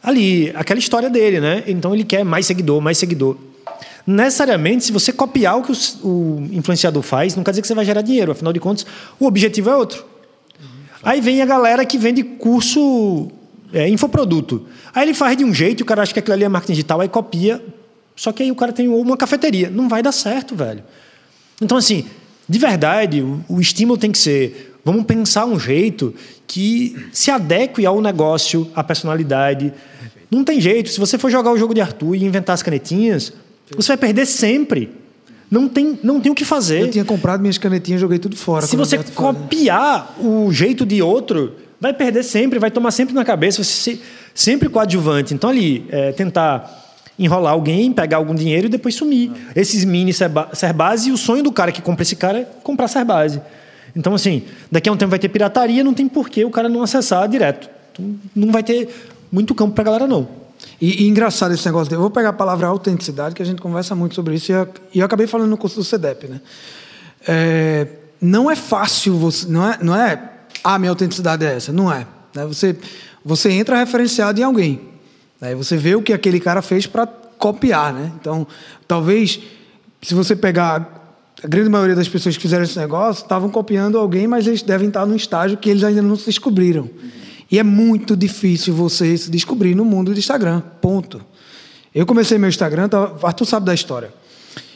[0.02, 1.64] ali aquela história dele, né?
[1.66, 3.36] Então ele quer mais seguidor, mais seguidor.
[4.06, 7.74] Necessariamente, se você copiar o que o, o influenciador faz, não quer dizer que você
[7.74, 8.32] vai gerar dinheiro.
[8.32, 8.86] Afinal de contas,
[9.18, 10.04] o objetivo é outro.
[11.02, 13.30] Aí vem a galera que vende curso
[13.72, 14.66] é, infoproduto.
[14.94, 17.00] Aí ele faz de um jeito, o cara acha que aquilo ali é marketing digital,
[17.00, 17.62] aí copia.
[18.20, 19.70] Só que aí o cara tem uma cafeteria.
[19.70, 20.84] Não vai dar certo, velho.
[21.58, 22.04] Então, assim,
[22.46, 26.14] de verdade, o, o estímulo tem que ser: vamos pensar um jeito
[26.46, 29.72] que se adeque ao negócio, à personalidade.
[30.30, 30.90] Não tem jeito.
[30.90, 33.32] Se você for jogar o jogo de Arthur e inventar as canetinhas,
[33.74, 34.90] você vai perder sempre.
[35.50, 36.82] Não tem, não tem o que fazer.
[36.82, 38.66] Eu tinha comprado minhas canetinhas, joguei tudo fora.
[38.66, 43.64] Se você copiar o jeito de outro, vai perder sempre, vai tomar sempre na cabeça,
[43.64, 44.02] você se,
[44.34, 45.32] sempre coadjuvante.
[45.32, 46.89] Então, ali, é, tentar
[47.20, 49.30] enrolar alguém, pegar algum dinheiro e depois sumir.
[49.54, 53.40] Esses mini Serbase, e o sonho do cara que compra esse cara é comprar Serbase.
[53.94, 56.82] Então, assim, daqui a um tempo vai ter pirataria, não tem porquê o cara não
[56.82, 57.68] acessar direto.
[57.92, 58.88] Então, não vai ter
[59.30, 60.26] muito campo para a galera, não.
[60.80, 61.92] E, e, engraçado esse negócio.
[61.92, 64.68] Eu vou pegar a palavra autenticidade, que a gente conversa muito sobre isso, e eu,
[64.94, 66.26] e eu acabei falando no curso do CEDEP.
[66.26, 66.40] Né?
[67.28, 67.86] É,
[68.20, 70.30] não é fácil, você, não, é, não é,
[70.64, 71.72] ah, minha autenticidade é essa.
[71.72, 72.06] Não é.
[72.34, 72.46] Né?
[72.46, 72.76] Você,
[73.24, 74.89] você entra referenciado em alguém.
[75.40, 77.92] Aí você vê o que aquele cara fez para copiar.
[77.92, 78.12] Né?
[78.20, 78.46] Então,
[78.86, 79.40] talvez,
[80.02, 81.00] se você pegar
[81.42, 84.88] a grande maioria das pessoas que fizeram esse negócio estavam copiando alguém, mas eles devem
[84.88, 86.88] estar num estágio que eles ainda não se descobriram.
[87.50, 90.60] E é muito difícil você se descobrir no mundo do Instagram.
[90.80, 91.24] Ponto.
[91.94, 94.12] Eu comecei meu Instagram, tá, Arthur sabe da história.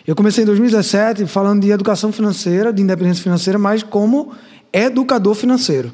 [0.07, 4.33] Eu comecei em 2017 falando de educação financeira, de independência financeira, mas como
[4.73, 5.93] educador financeiro.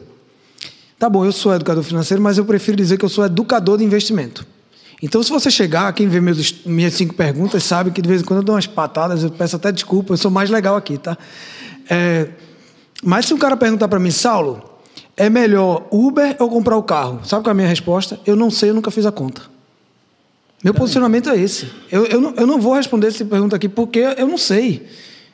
[0.98, 3.84] Tá bom, eu sou educador financeiro, mas eu prefiro dizer que eu sou educador de
[3.84, 4.46] investimento.
[5.02, 8.24] Então, se você chegar, quem vê meus, minhas cinco perguntas sabe que de vez em
[8.24, 11.16] quando eu dou umas patadas, eu peço até desculpa, eu sou mais legal aqui, tá?
[11.88, 12.28] É,
[13.02, 14.62] mas se um cara perguntar para mim, Saulo,
[15.16, 17.20] é melhor Uber ou comprar o carro?
[17.24, 18.20] Sabe qual é a minha resposta?
[18.26, 19.42] Eu não sei, eu nunca fiz a conta.
[20.62, 21.70] Meu posicionamento é esse.
[21.90, 24.86] Eu, eu, não, eu não vou responder essa pergunta aqui porque eu não sei.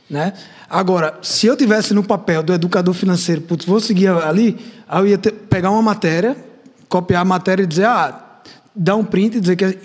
[0.09, 0.33] Né?
[0.71, 4.57] Agora, se eu tivesse no papel do educador financeiro, putz, vou seguir ali,
[4.89, 6.37] aí eu ia ter, pegar uma matéria,
[6.89, 8.26] copiar a matéria e dizer, ah,
[8.77, 9.64] dar um print e dizer que.
[9.64, 9.79] É...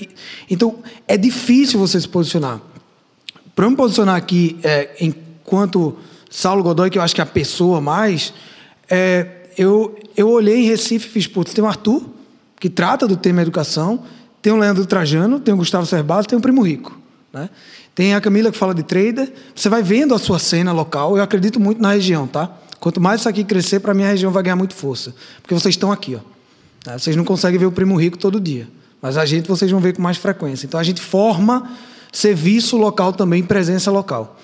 [0.50, 2.60] Então, é difícil você se posicionar.
[3.56, 5.98] Para eu me posicionar aqui, é, enquanto
[6.30, 8.34] Saulo Godoy, que eu acho que é a pessoa mais,
[8.90, 12.04] é, eu, eu olhei em Recife e fiz, putz, tem o Arthur,
[12.60, 14.04] que trata do tema educação,
[14.42, 16.98] tem o Leandro Trajano, tem o Gustavo Cerbasi, tem o Primo Rico.
[17.32, 17.50] Né?
[17.94, 19.32] Tem a Camila que fala de trader.
[19.54, 21.18] Você vai vendo a sua cena local.
[21.18, 22.50] Eu acredito muito na região, tá?
[22.80, 25.14] Quanto mais isso aqui crescer, para a região vai ganhar muito força.
[25.42, 26.98] Porque vocês estão aqui, ó.
[26.98, 28.68] Vocês não conseguem ver o Primo Rico todo dia.
[29.02, 30.66] Mas a gente vocês vão ver com mais frequência.
[30.66, 31.72] Então a gente forma
[32.12, 34.38] serviço local também, presença local.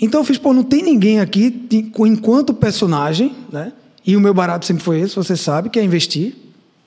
[0.00, 1.68] Então eu fiz, pô, não tem ninguém aqui
[1.98, 3.72] enquanto personagem, né?
[4.04, 6.34] E o meu barato sempre foi esse, você sabe, que é investir.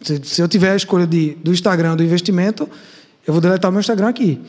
[0.02, 2.70] Se, se eu tiver a escolha de, do Instagram do investimento,
[3.26, 4.40] eu vou deletar o meu Instagram aqui.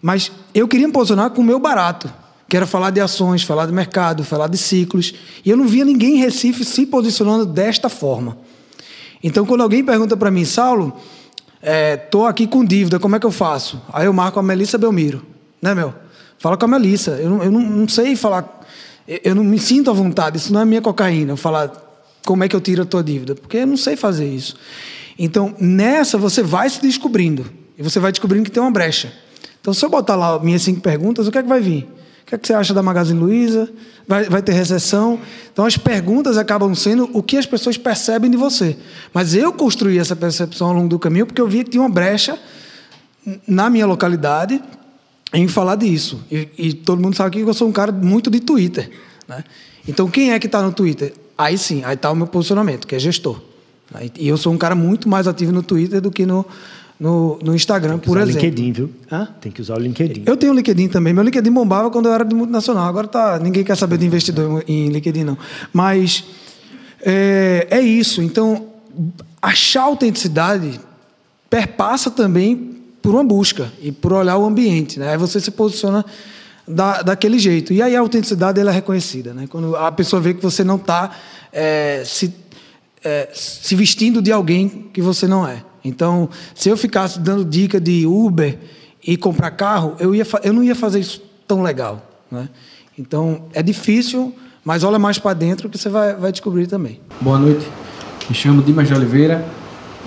[0.00, 2.10] Mas eu queria me posicionar com o meu barato,
[2.48, 5.14] que era falar de ações, falar de mercado, falar de ciclos.
[5.44, 8.38] E eu não via ninguém em Recife se posicionando desta forma.
[9.22, 10.94] Então, quando alguém pergunta para mim, Saulo,
[11.66, 11.98] É,
[12.28, 13.80] aqui com dívida, como é que eu faço?
[13.92, 15.24] Aí eu marco a Melissa Belmiro,
[15.62, 15.94] né, meu?
[16.38, 17.12] Fala com a Melissa.
[17.12, 18.60] Eu, não, eu não, não sei falar,
[19.08, 21.72] eu não me sinto à vontade, isso não é minha cocaína, eu falar
[22.24, 24.56] como é que eu tiro a tua dívida, porque eu não sei fazer isso.
[25.18, 27.46] Então, nessa você vai se descobrindo,
[27.78, 29.12] e você vai descobrindo que tem uma brecha.
[29.60, 31.88] Então, se eu botar lá minhas cinco perguntas, o que é que vai vir?
[32.34, 33.70] Que, é que você acha da Magazine Luiza?
[34.08, 35.20] Vai, vai ter recessão?
[35.52, 38.76] Então, as perguntas acabam sendo o que as pessoas percebem de você.
[39.12, 41.88] Mas eu construí essa percepção ao longo do caminho porque eu vi que tinha uma
[41.88, 42.38] brecha
[43.46, 44.60] na minha localidade
[45.32, 46.24] em falar disso.
[46.30, 48.90] E, e todo mundo sabe que eu sou um cara muito de Twitter.
[49.28, 49.44] Né?
[49.86, 51.14] Então, quem é que está no Twitter?
[51.38, 53.40] Aí sim, aí está o meu posicionamento, que é gestor.
[54.18, 56.44] E eu sou um cara muito mais ativo no Twitter do que no,
[56.98, 58.40] no, no Instagram, por exemplo.
[58.40, 58.90] Tem que usar o LinkedIn, viu?
[59.10, 59.28] Hã?
[59.40, 60.22] Tem que usar o LinkedIn.
[60.26, 61.12] Eu tenho o LinkedIn também.
[61.12, 62.86] Meu LinkedIn bombava quando eu era de multinacional.
[62.86, 65.36] Agora tá, ninguém quer saber de investidor em LinkedIn, não.
[65.72, 66.24] Mas
[67.02, 68.22] é, é isso.
[68.22, 68.66] Então,
[69.42, 70.80] achar autenticidade
[71.50, 74.98] perpassa também por uma busca e por olhar o ambiente.
[74.98, 75.10] Né?
[75.10, 76.04] Aí você se posiciona
[76.66, 77.72] da, daquele jeito.
[77.72, 79.34] E aí a autenticidade ela é reconhecida.
[79.34, 79.46] Né?
[79.48, 81.14] Quando a pessoa vê que você não está
[81.52, 82.34] é, se,
[83.04, 85.62] é, se vestindo de alguém que você não é.
[85.84, 88.58] Então, se eu ficasse dando dica de Uber
[89.06, 92.02] e comprar carro, eu, ia, eu não ia fazer isso tão legal.
[92.30, 92.48] Né?
[92.98, 97.00] Então, é difícil, mas olha mais para dentro que você vai, vai descobrir também.
[97.20, 97.66] Boa noite,
[98.28, 99.44] me chamo Dimas de Oliveira.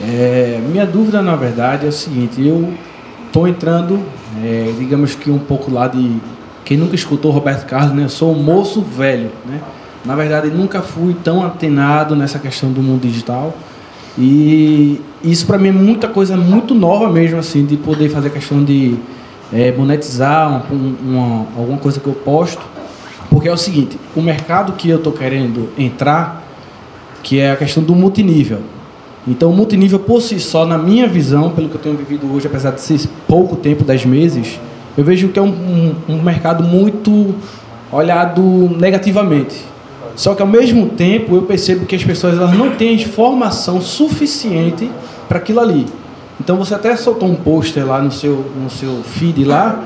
[0.01, 2.73] É, minha dúvida, na verdade, é o seguinte: eu
[3.27, 4.03] estou entrando,
[4.43, 6.17] é, digamos que um pouco lá de.
[6.65, 8.03] Quem nunca escutou Roberto Carlos, né?
[8.03, 9.61] Eu sou um moço velho, né?
[10.03, 13.55] Na verdade, nunca fui tão atenado nessa questão do mundo digital.
[14.17, 18.63] E isso para mim é muita coisa muito nova mesmo, assim, de poder fazer questão
[18.63, 18.95] de
[19.53, 22.61] é, monetizar um, uma, alguma coisa que eu posto.
[23.29, 26.43] Porque é o seguinte, o mercado que eu estou querendo entrar,
[27.21, 28.59] que é a questão do multinível.
[29.27, 32.47] Então, o multinível por si só, na minha visão, pelo que eu tenho vivido hoje,
[32.47, 34.59] apesar de ser pouco tempo, 10 meses,
[34.97, 37.35] eu vejo que é um, um, um mercado muito
[37.91, 38.41] olhado
[38.79, 39.65] negativamente.
[40.17, 44.89] Só que ao mesmo tempo eu percebo que as pessoas elas não têm informação suficiente
[45.29, 45.85] para aquilo ali.
[46.41, 49.83] Então você até soltou um pôster lá no seu, no seu feed lá,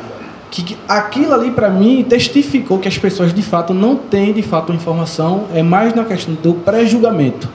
[0.50, 4.42] que que aquilo ali para mim testificou que as pessoas de fato não têm de
[4.42, 7.50] fato informação, é mais na questão do pré-julgamento.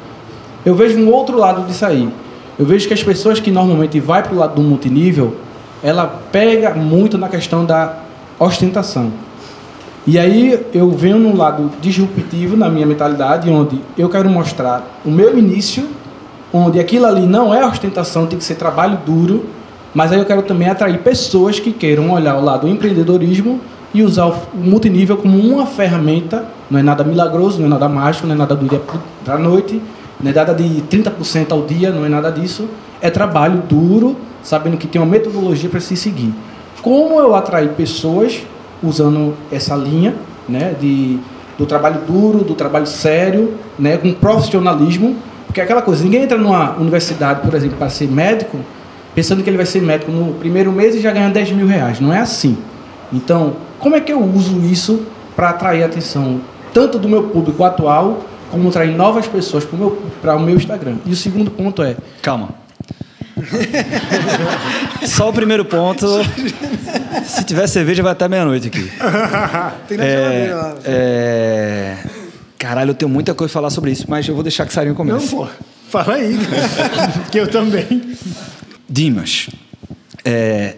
[0.62, 2.06] Eu vejo um outro lado disso aí.
[2.58, 5.34] Eu vejo que as pessoas que normalmente vai para o lado do multinível,
[5.82, 8.00] ela pega muito na questão da
[8.38, 9.10] ostentação.
[10.06, 15.10] E aí eu venho num lado disruptivo na minha mentalidade, onde eu quero mostrar o
[15.10, 15.88] meu início,
[16.52, 19.46] onde aquilo ali não é ostentação, tem que ser trabalho duro,
[19.92, 23.60] mas aí eu quero também atrair pessoas que queiram olhar o lado do empreendedorismo
[23.92, 28.28] e usar o multinível como uma ferramenta, não é nada milagroso, não é nada mágico,
[28.28, 28.80] não é nada do dia
[29.24, 29.82] para a noite,
[30.20, 32.68] não é nada de 30% ao dia, não é nada disso.
[33.00, 36.32] É trabalho duro, sabendo que tem uma metodologia para se seguir.
[36.80, 38.42] Como eu atrair pessoas
[38.88, 40.14] usando essa linha
[40.48, 41.18] né, de,
[41.58, 45.16] do trabalho duro, do trabalho sério, né, com profissionalismo,
[45.46, 48.58] porque é aquela coisa, ninguém entra numa universidade, por exemplo, para ser médico,
[49.14, 52.00] pensando que ele vai ser médico no primeiro mês e já ganha 10 mil reais.
[52.00, 52.58] Não é assim.
[53.12, 56.40] Então, como é que eu uso isso para atrair a atenção
[56.72, 58.20] tanto do meu público atual,
[58.50, 60.96] como atrair novas pessoas para o meu, para o meu Instagram?
[61.06, 61.96] E o segundo ponto é.
[62.20, 62.65] Calma.
[65.06, 66.06] Só o primeiro ponto.
[67.26, 68.90] Se tiver cerveja, vai até meia-noite aqui.
[69.88, 70.74] Tem na É, geladeira lá.
[70.84, 71.96] é...
[72.58, 74.92] Caralho, eu tenho muita coisa a falar sobre isso, mas eu vou deixar que Sarinho
[74.92, 75.28] Não, comece.
[75.34, 75.46] pô.
[75.90, 76.36] Fala aí,
[77.30, 78.16] que eu também.
[78.88, 79.48] Dimas,
[80.24, 80.74] é,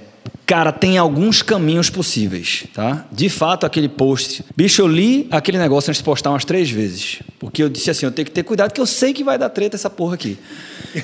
[0.48, 3.04] cara, tem alguns caminhos possíveis, tá?
[3.12, 4.42] De fato, aquele post.
[4.56, 7.18] Bicho, eu li aquele negócio antes de postar umas três vezes.
[7.38, 9.50] Porque eu disse assim: eu tenho que ter cuidado, que eu sei que vai dar
[9.50, 10.38] treta essa porra aqui.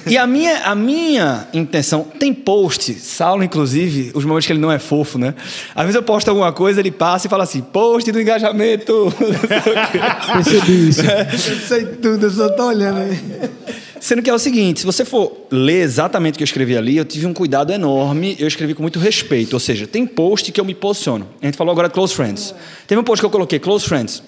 [0.07, 2.05] E a minha, a minha intenção.
[2.19, 5.35] Tem post, Saulo, inclusive, os momentos que ele não é fofo, né?
[5.75, 9.13] Às vezes eu posto alguma coisa, ele passa e fala assim: post do engajamento.
[10.35, 10.71] não sei o quê.
[10.73, 11.03] Percebi isso.
[11.03, 13.21] Eu sei tudo, eu só tô olhando aí.
[14.05, 16.95] Sendo que é o seguinte, se você for ler exatamente o que eu escrevi ali,
[16.95, 19.55] eu tive um cuidado enorme, eu escrevi com muito respeito.
[19.55, 21.27] Ou seja, tem post que eu me posiciono.
[21.41, 22.55] A gente falou agora de Close Friends.
[22.87, 24.23] Teve um post que eu coloquei, Close Friends.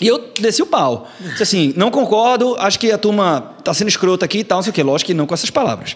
[0.00, 1.06] E eu desci o pau.
[1.20, 4.62] Disse assim, não concordo, acho que a turma tá sendo escrota aqui e tal, não
[4.62, 4.82] sei o quê.
[4.82, 5.94] Lógico que não com essas palavras.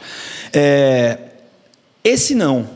[0.52, 1.16] É,
[2.04, 2.68] esse não.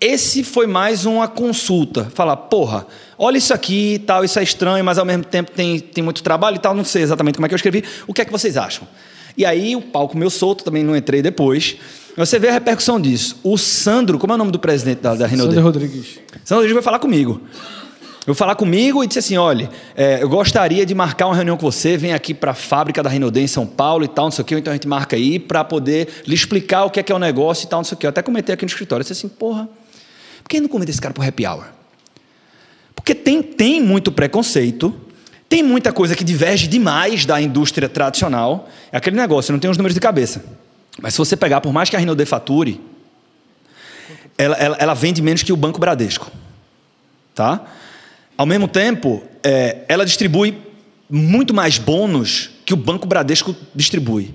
[0.00, 2.10] Esse foi mais uma consulta.
[2.14, 2.86] Falar, porra,
[3.18, 6.22] olha isso aqui e tal, isso é estranho, mas ao mesmo tempo tem, tem muito
[6.22, 7.84] trabalho e tal, não sei exatamente como é que eu escrevi.
[8.06, 8.88] O que é que vocês acham?
[9.36, 11.76] E aí o palco meu solto, também não entrei depois.
[12.16, 13.38] Você vê a repercussão disso.
[13.42, 15.54] O Sandro, como é o nome do presidente da, da Rinode?
[15.54, 16.18] Sandro Rodrigues.
[16.44, 17.40] Sandro Rodrigues vai falar comigo.
[18.26, 21.70] Eu falar comigo e disse assim: olha, é, eu gostaria de marcar uma reunião com
[21.70, 24.42] você, vem aqui para a fábrica da Rinodê em São Paulo e tal, não sei
[24.42, 27.10] o quê, então a gente marca aí para poder lhe explicar o que é que
[27.10, 28.06] é o negócio e tal, não sei o quê.
[28.06, 29.68] Eu até comentei aqui no escritório, eu disse assim, porra,
[30.42, 31.64] por que não convida esse cara para happy hour?
[32.94, 34.94] Porque tem, tem muito preconceito,
[35.50, 38.68] tem muita coisa que diverge demais da indústria tradicional.
[38.92, 40.44] É aquele negócio, eu não tenho os números de cabeça.
[41.02, 42.80] Mas se você pegar, por mais que a Rinodê fature,
[44.38, 46.30] ela, ela, ela vende menos que o Banco Bradesco.
[47.34, 47.64] Tá?
[48.38, 50.56] Ao mesmo tempo, é, ela distribui
[51.10, 54.32] muito mais bônus que o Banco Bradesco distribui.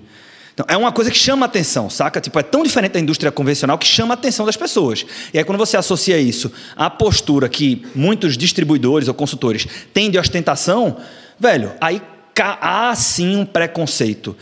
[0.56, 2.22] Então, é uma coisa que chama atenção, saca?
[2.22, 5.06] Tipo, é tão diferente da indústria convencional que chama a atenção das pessoas.
[5.34, 10.18] E aí, quando você associa isso à postura que muitos distribuidores ou consultores têm de
[10.18, 10.96] ostentação,
[11.38, 12.02] velho, aí
[12.40, 14.34] há sim um preconceito.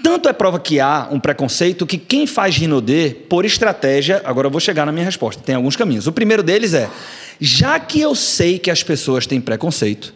[0.00, 4.50] Tanto é prova que há um preconceito que quem faz Rinodê, por estratégia, agora eu
[4.52, 6.06] vou chegar na minha resposta, tem alguns caminhos.
[6.06, 6.88] O primeiro deles é,
[7.40, 10.14] já que eu sei que as pessoas têm preconceito,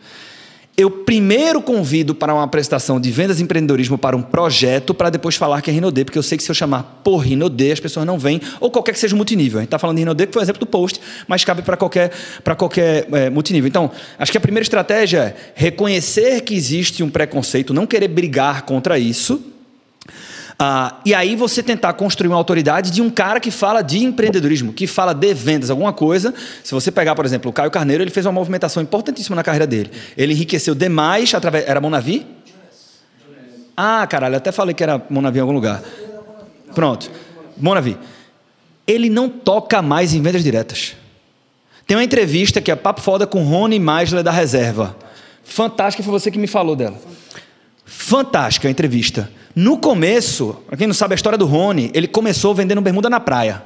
[0.77, 5.37] eu primeiro convido para uma apresentação de vendas e empreendedorismo para um projeto, para depois
[5.37, 8.07] falar que é Rinodê, porque eu sei que se eu chamar por Rinodê, as pessoas
[8.07, 9.59] não vêm, ou qualquer que seja o multinível.
[9.59, 10.99] A gente está falando de Rinodê, que foi o exemplo do post,
[11.29, 12.11] mas cabe para qualquer,
[12.43, 13.69] para qualquer é, multinível.
[13.69, 18.63] Então, acho que a primeira estratégia é reconhecer que existe um preconceito, não querer brigar
[18.63, 19.52] contra isso,
[20.65, 24.73] ah, e aí você tentar construir uma autoridade de um cara que fala de empreendedorismo,
[24.73, 26.33] que fala de vendas, alguma coisa.
[26.63, 29.67] Se você pegar, por exemplo, o Caio Carneiro, ele fez uma movimentação importantíssima na carreira
[29.67, 29.91] dele.
[30.17, 31.67] Ele enriqueceu demais através.
[31.67, 32.25] Era Monavi?
[33.77, 35.83] Ah, caralho, até falei que era Monavi em algum lugar.
[36.73, 37.11] Pronto.
[37.57, 37.99] Monavi.
[38.87, 40.95] Ele não toca mais em vendas diretas.
[41.89, 44.97] Tem uma entrevista que é Papo Foda com Rony Meisler da Reserva.
[45.43, 47.01] Fantástica, foi você que me falou dela.
[47.85, 49.29] Fantástica a entrevista.
[49.55, 53.63] No começo, quem não sabe a história do Rony, ele começou vendendo bermuda na praia.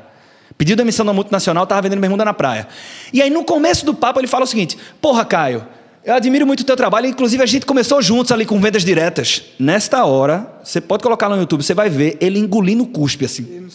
[0.59, 2.66] Pediu demissão da multinacional, estava vendendo bermuda na praia.
[3.12, 5.66] E aí, no começo do papo, ele fala o seguinte: Porra, Caio,
[6.05, 9.43] Eu admiro muito o teu trabalho, inclusive a gente começou juntos ali com vendas diretas.
[9.59, 13.68] Nesta hora, você pode colocar no YouTube, você vai ver ele engolindo cuspe assim.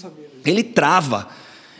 [0.45, 1.28] Ele trava.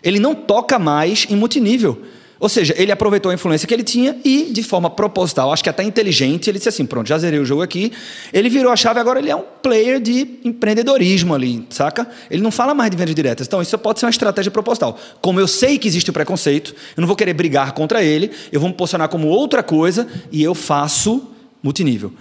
[0.04, 2.02] Ele não toca mais em multinível.
[2.42, 5.70] Ou seja, ele aproveitou a influência que ele tinha e, de forma proposital, acho que
[5.70, 7.92] até inteligente, ele disse assim: pronto, já zerei o jogo aqui.
[8.34, 12.10] Ele virou a chave, agora ele é um player de empreendedorismo ali, saca?
[12.32, 13.46] Ele não fala mais de vendas diretas.
[13.46, 14.98] Então, isso pode ser uma estratégia proposital.
[15.22, 18.60] Como eu sei que existe o preconceito, eu não vou querer brigar contra ele, eu
[18.60, 21.30] vou me posicionar como outra coisa e eu faço
[21.62, 22.12] multinível.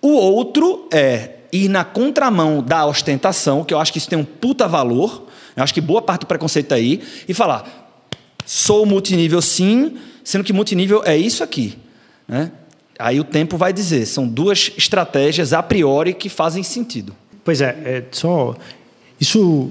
[0.00, 4.24] O outro é ir na contramão da ostentação, que eu acho que isso tem um
[4.24, 5.28] puta valor.
[5.54, 7.81] Eu acho que boa parte do preconceito está aí, e falar:
[8.44, 11.76] Sou multinível sim, sendo que multinível é isso aqui.
[12.26, 12.50] Né?
[12.98, 17.14] Aí o tempo vai dizer, são duas estratégias a priori que fazem sentido.
[17.44, 18.54] Pois é, é só.
[19.20, 19.70] Isso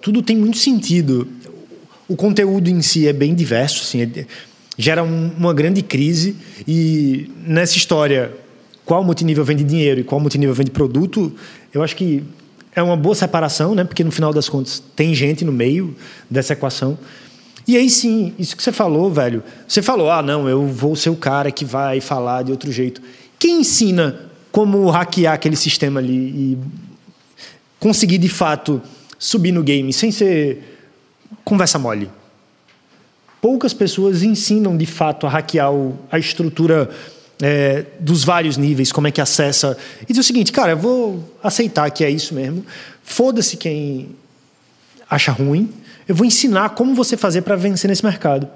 [0.00, 1.28] tudo tem muito sentido.
[2.08, 4.26] O conteúdo em si é bem diverso, assim, é,
[4.76, 6.36] gera um, uma grande crise.
[6.66, 8.32] E nessa história,
[8.84, 11.32] qual multinível vende dinheiro e qual multinível vende produto,
[11.72, 12.22] eu acho que
[12.74, 13.84] é uma boa separação, né?
[13.84, 15.94] porque no final das contas tem gente no meio
[16.30, 16.98] dessa equação.
[17.66, 19.42] E aí sim, isso que você falou, velho.
[19.68, 23.00] Você falou, ah, não, eu vou ser o cara que vai falar de outro jeito.
[23.38, 26.58] Quem ensina como hackear aquele sistema ali e
[27.78, 28.82] conseguir de fato
[29.18, 30.78] subir no game sem ser
[31.44, 32.10] conversa mole?
[33.40, 35.72] Poucas pessoas ensinam de fato a hackear
[36.10, 36.90] a estrutura
[37.40, 39.76] é, dos vários níveis, como é que acessa.
[40.08, 42.64] E diz o seguinte, cara, eu vou aceitar que é isso mesmo.
[43.02, 44.10] Foda-se quem
[45.10, 45.72] acha ruim
[46.08, 48.48] eu vou ensinar como você fazer para vencer nesse mercado.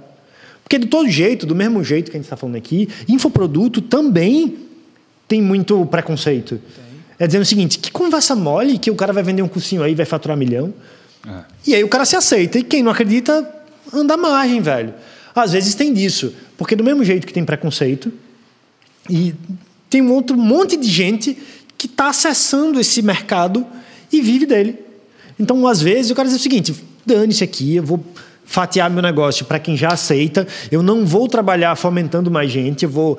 [0.63, 4.57] Porque de todo jeito, do mesmo jeito que a gente está falando aqui, infoproduto também
[5.29, 6.61] tem muito preconceito.
[6.75, 6.87] Tem.
[7.19, 9.93] É dizendo o seguinte: que conversa mole que o cara vai vender um cursinho aí
[9.93, 10.75] e vai faturar um milhão.
[11.27, 11.45] É.
[11.67, 12.59] E aí o cara se aceita.
[12.59, 13.49] E quem não acredita,
[13.93, 14.93] anda à margem, velho.
[15.35, 16.35] Às vezes tem disso.
[16.57, 18.13] Porque do mesmo jeito que tem preconceito,
[19.09, 19.35] e
[19.89, 21.37] tem um outro monte de gente
[21.79, 23.67] que está acessando esse mercado
[24.13, 24.79] e vive dele.
[25.39, 26.75] Então, às vezes, o cara diz o seguinte:
[27.07, 28.05] dane-se aqui, eu vou
[28.45, 32.91] fatiar meu negócio para quem já aceita, eu não vou trabalhar fomentando mais gente, eu
[32.91, 33.19] vou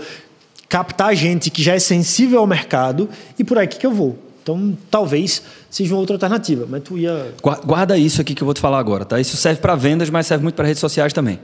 [0.70, 4.18] captar gente que já é sensível ao mercado e por aí que eu vou.
[4.42, 7.34] Então, talvez seja uma outra alternativa, mas tu ia...
[7.42, 9.20] Guarda isso aqui que eu vou te falar agora, tá?
[9.20, 11.40] Isso serve para vendas, mas serve muito para redes sociais também.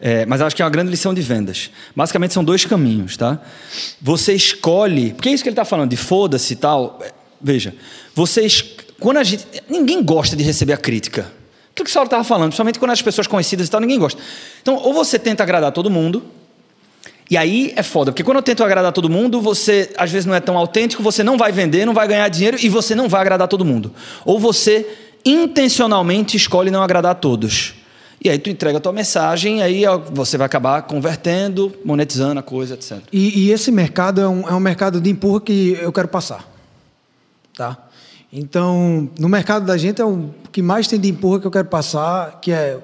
[0.00, 1.70] É, mas acho que é uma grande lição de vendas.
[1.94, 3.38] Basicamente são dois caminhos, tá?
[4.00, 7.02] Você escolhe, porque é isso que ele está falando de foda-se e tal.
[7.40, 7.74] Veja,
[8.14, 8.64] vocês,
[8.98, 11.30] quando a gente, ninguém gosta de receber a crítica.
[11.78, 14.20] Aquilo que o Saulo estava falando, principalmente quando as pessoas conhecidas e tal, ninguém gosta.
[14.60, 16.24] Então, ou você tenta agradar todo mundo,
[17.30, 20.34] e aí é foda, porque quando eu tento agradar todo mundo, você às vezes não
[20.34, 23.20] é tão autêntico, você não vai vender, não vai ganhar dinheiro e você não vai
[23.20, 23.92] agradar todo mundo.
[24.24, 24.88] Ou você
[25.24, 27.74] intencionalmente escolhe não agradar a todos.
[28.20, 32.74] E aí tu entrega a tua mensagem, aí você vai acabar convertendo, monetizando a coisa,
[32.74, 32.98] etc.
[33.12, 36.44] E, e esse mercado é um, é um mercado de empurra que eu quero passar.
[37.54, 37.87] Tá?
[38.32, 41.68] Então, no mercado da gente é o que mais tem de empurra que eu quero
[41.68, 42.78] passar, que é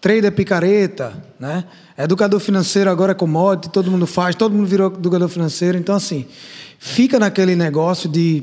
[0.00, 1.64] trader picareta, né?
[1.96, 5.78] Educador financeiro agora é commodity, todo mundo faz, todo mundo virou educador financeiro.
[5.78, 6.26] Então, assim,
[6.78, 8.42] fica naquele negócio de...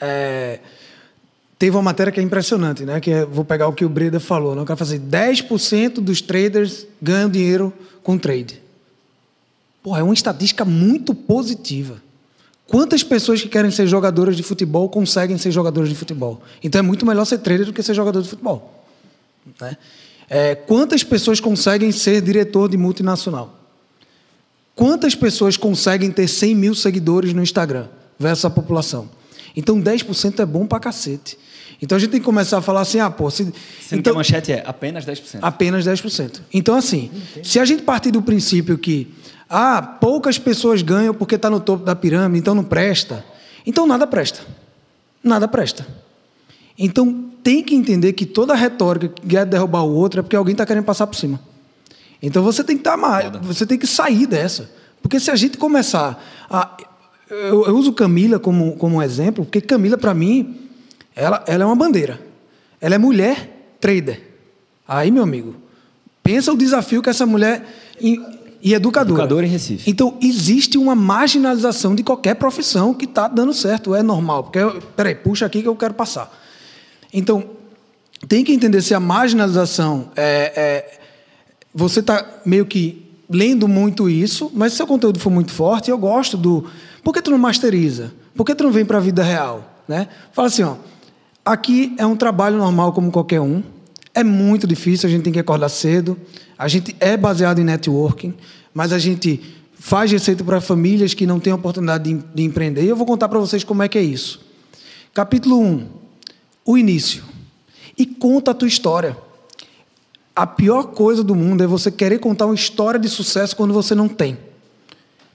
[0.00, 0.60] É,
[1.58, 3.00] teve uma matéria que é impressionante, né?
[3.00, 4.54] Que é, vou pegar o que o Breda falou?
[4.56, 7.72] Eu quero fazer 10% dos traders ganham dinheiro
[8.04, 8.62] com trade.
[9.82, 12.00] Porra, é uma estatística muito positiva.
[12.66, 16.42] Quantas pessoas que querem ser jogadoras de futebol conseguem ser jogadoras de futebol?
[16.62, 18.84] Então é muito melhor ser trader do que ser jogador de futebol.
[19.60, 19.76] Né?
[20.28, 23.58] É, quantas pessoas conseguem ser diretor de multinacional?
[24.74, 27.88] Quantas pessoas conseguem ter 100 mil seguidores no Instagram
[28.18, 29.10] versus a população?
[29.54, 31.38] Então 10% é bom pra cacete.
[31.80, 33.28] Então a gente tem que começar a falar assim, ah, pô...
[33.28, 33.52] Se, Sendo
[33.90, 35.40] então, que a manchete é apenas 10%.
[35.42, 36.40] Apenas 10%.
[36.54, 37.10] Então assim,
[37.42, 39.12] se a gente partir do princípio que
[39.54, 43.22] ah, poucas pessoas ganham porque está no topo da pirâmide, então não presta.
[43.66, 44.40] Então nada presta.
[45.22, 45.86] Nada presta.
[46.78, 50.52] Então tem que entender que toda retórica que quer derrubar o outro é porque alguém
[50.52, 51.38] está querendo passar por cima.
[52.22, 54.70] Então você tem que estar tá mais, você tem que sair dessa.
[55.02, 56.74] Porque se a gente começar a.
[57.28, 60.68] Eu, eu uso Camila como, como um exemplo, porque Camila, para mim,
[61.14, 62.18] ela, ela é uma bandeira.
[62.80, 64.22] Ela é mulher trader.
[64.88, 65.56] Aí, meu amigo,
[66.22, 67.66] pensa o desafio que essa mulher
[68.62, 69.14] e educadora.
[69.14, 69.90] Educadora em Recife.
[69.90, 74.44] Então, existe uma marginalização de qualquer profissão que está dando certo, é normal.
[74.44, 74.60] Porque,
[74.94, 76.32] peraí, puxa aqui que eu quero passar.
[77.12, 77.44] Então,
[78.28, 80.52] tem que entender se a marginalização é.
[80.54, 80.98] é
[81.74, 85.98] você está meio que lendo muito isso, mas se seu conteúdo for muito forte, eu
[85.98, 86.66] gosto do.
[87.02, 88.12] Por que tu não masteriza?
[88.36, 89.82] Por que tu não vem para a vida real?
[89.88, 90.06] Né?
[90.32, 90.76] Fala assim, ó.
[91.44, 93.62] Aqui é um trabalho normal como qualquer um.
[94.14, 96.18] É muito difícil, a gente tem que acordar cedo.
[96.58, 98.34] A gente é baseado em networking,
[98.74, 99.40] mas a gente
[99.74, 102.84] faz receita para famílias que não têm oportunidade de, de empreender.
[102.84, 104.40] E eu vou contar para vocês como é que é isso.
[105.14, 105.86] Capítulo 1,
[106.64, 107.24] o início.
[107.98, 109.16] E conta a tua história.
[110.34, 113.94] A pior coisa do mundo é você querer contar uma história de sucesso quando você
[113.94, 114.38] não tem.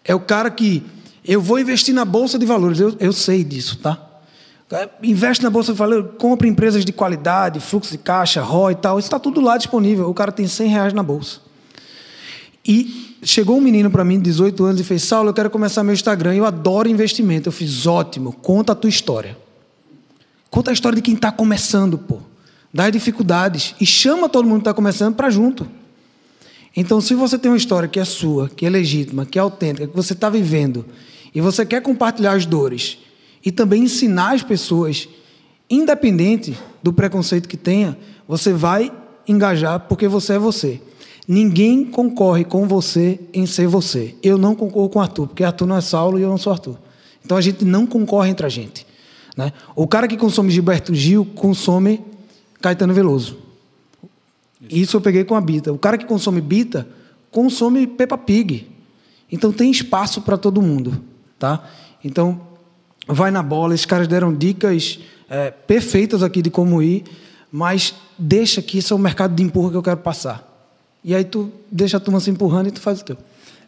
[0.03, 0.84] É o cara que
[1.25, 2.80] eu vou investir na bolsa de valores.
[2.80, 4.07] Eu, eu sei disso, tá?
[5.01, 8.99] Investe na bolsa de valores, compra empresas de qualidade, fluxo de caixa, ROI e tal.
[8.99, 10.09] Isso está tudo lá disponível.
[10.09, 11.39] O cara tem 100 reais na bolsa.
[12.65, 15.84] E chegou um menino para mim de 18 anos e fez: Saulo, eu quero começar
[15.84, 16.36] meu Instagram.
[16.36, 17.47] Eu adoro investimento.
[17.47, 19.38] Eu fiz: ótimo, conta a tua história.
[20.49, 22.20] Conta a história de quem está começando, pô.
[22.74, 23.74] Das dificuldades.
[23.80, 25.65] E chama todo mundo que está começando para junto.
[26.76, 29.88] Então, se você tem uma história que é sua, que é legítima, que é autêntica,
[29.88, 30.86] que você está vivendo,
[31.34, 32.99] e você quer compartilhar as dores
[33.46, 35.08] e também ensinar as pessoas,
[35.70, 38.92] independente do preconceito que tenha, você vai
[39.28, 40.82] engajar porque você é você.
[41.28, 44.16] Ninguém concorre com você em ser você.
[44.24, 46.78] Eu não concorro com Arthur, porque Arthur não é Saulo e eu não sou Arthur.
[47.24, 48.88] Então a gente não concorre entre a gente.
[49.36, 49.52] Né?
[49.76, 52.02] O cara que consome Gilberto Gil consome
[52.62, 53.38] Caetano Veloso.
[54.70, 55.72] Isso eu peguei com a Bita.
[55.72, 56.88] O cara que consome Bita
[57.30, 58.68] consome Peppa Pig.
[59.32, 61.04] Então tem espaço para todo mundo,
[61.38, 61.70] tá?
[62.04, 62.47] Então
[63.08, 63.74] vai na bola.
[63.74, 64.99] Esses caras deram dicas
[65.30, 67.03] é, perfeitas aqui de como ir,
[67.51, 70.43] mas deixa que isso é o mercado de empurra que eu quero passar.
[71.03, 73.18] E aí tu deixa a turma se empurrando e tu faz o teu.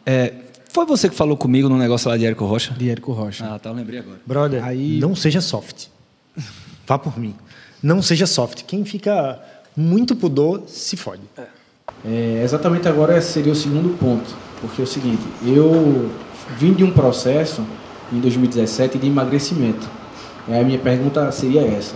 [0.04, 0.34] É,
[0.72, 2.74] foi você que falou comigo no negócio lá de Érico Rocha?
[2.74, 3.44] De Érico Rocha.
[3.54, 4.20] Ah, tá, eu lembrei agora.
[4.26, 5.86] Brother, Aí- não seja soft.
[6.86, 7.34] Vá por mim.
[7.82, 8.64] Não seja soft.
[8.66, 9.40] Quem fica
[9.76, 11.22] muito pudor se fode.
[12.04, 16.10] É, exatamente agora seria o segundo ponto, porque é o seguinte, eu
[16.58, 17.64] vim de um processo
[18.12, 19.88] em 2017 de emagrecimento.
[20.48, 21.94] E a minha pergunta seria essa,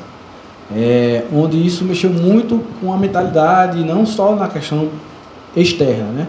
[0.72, 4.88] é, onde isso mexeu muito com a mentalidade, não só na questão
[5.56, 6.28] externa, né?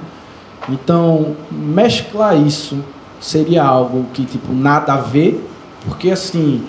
[0.69, 2.77] Então, mesclar isso
[3.19, 5.47] seria algo que tipo nada a ver,
[5.85, 6.63] porque assim,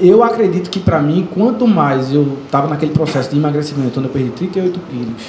[0.00, 4.12] eu acredito que para mim, quanto mais eu estava naquele processo de emagrecimento, onde eu
[4.12, 5.22] perdi 38 quilos,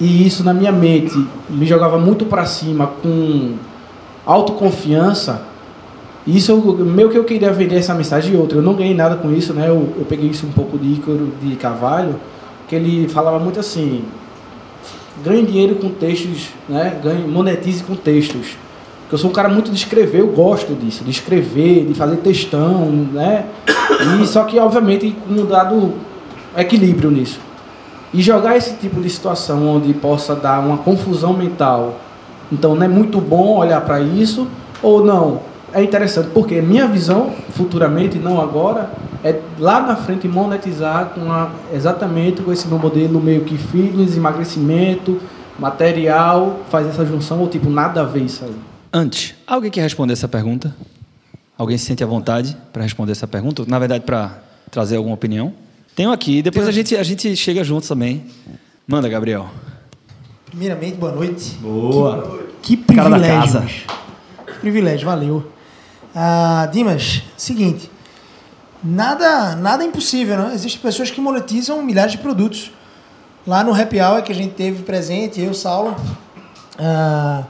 [0.00, 1.14] e isso na minha mente
[1.48, 3.54] me jogava muito para cima com
[4.26, 5.42] autoconfiança,
[6.26, 8.58] isso eu, meio que eu queria vender essa mensagem e outra.
[8.58, 9.68] Eu não ganhei nada com isso, né?
[9.68, 12.16] Eu, eu peguei isso um pouco de Ícaro de Carvalho,
[12.66, 14.04] que ele falava muito assim:
[15.22, 16.98] ganhe dinheiro com textos, né?
[17.02, 18.56] Ganhe, monetize com textos.
[19.02, 22.16] Porque eu sou um cara muito de escrever, eu gosto disso, de escrever, de fazer
[22.16, 23.44] textão, né?
[24.22, 25.92] E só que, obviamente, com um dado
[26.56, 27.38] equilíbrio nisso.
[28.14, 32.00] E jogar esse tipo de situação onde possa dar uma confusão mental.
[32.50, 34.46] Então, não é muito bom olhar para isso,
[34.82, 35.40] ou não?
[35.74, 38.92] É interessante, porque minha visão, futuramente, não agora,
[39.24, 44.16] é lá na frente monetizar com a, exatamente com esse meu modelo meio que fitness,
[44.16, 45.20] emagrecimento,
[45.58, 48.54] material, faz essa junção, ou tipo, nada a ver isso aí.
[48.92, 50.72] Antes, alguém quer responder essa pergunta?
[51.58, 53.64] Alguém se sente à vontade para responder essa pergunta?
[53.66, 55.52] Na verdade, para trazer alguma opinião?
[55.96, 58.26] Tenho aqui, depois a gente, a gente chega juntos também.
[58.86, 59.48] Manda, Gabriel.
[60.46, 61.56] Primeiramente, boa noite.
[61.60, 62.40] Boa.
[62.62, 63.62] Que Cara da privilégio.
[64.46, 65.54] Que privilégio, valeu.
[66.14, 67.90] Ah, Dimas, seguinte.
[68.82, 70.52] Nada, nada é impossível, né?
[70.54, 72.70] Existem pessoas que monetizam milhares de produtos.
[73.46, 75.96] Lá no Happy Hour que a gente teve presente, eu, Saulo,
[76.78, 77.44] ah,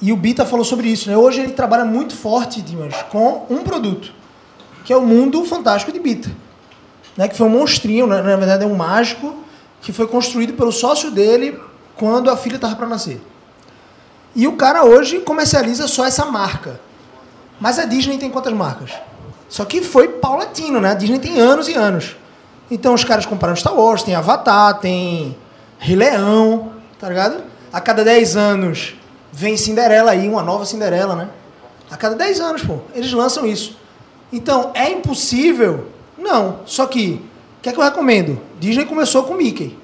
[0.00, 1.16] e o Bita falou sobre isso, né?
[1.16, 4.12] Hoje ele trabalha muito forte, Dimas, com um produto,
[4.84, 6.30] que é o Mundo Fantástico de Bita.
[7.16, 7.26] Né?
[7.26, 8.20] Que foi um monstrinho, né?
[8.20, 9.34] na verdade é um mágico,
[9.80, 11.58] que foi construído pelo sócio dele
[11.96, 13.20] quando a filha estava para nascer.
[14.36, 16.80] E o cara hoje comercializa só essa marca.
[17.60, 18.92] Mas a Disney tem quantas marcas?
[19.48, 20.90] Só que foi paulatino, né?
[20.90, 22.16] A Disney tem anos e anos.
[22.70, 25.36] Então os caras compraram Star Wars, tem Avatar, tem
[25.78, 27.42] Rei Leão, tá ligado?
[27.72, 28.94] A cada 10 anos
[29.32, 31.28] vem Cinderela aí, uma nova Cinderela, né?
[31.90, 33.76] A cada 10 anos, pô, eles lançam isso.
[34.32, 35.88] Então, é impossível?
[36.18, 36.60] Não.
[36.66, 37.22] Só que,
[37.58, 38.40] o que é que eu recomendo?
[38.58, 39.78] Disney começou com Mickey.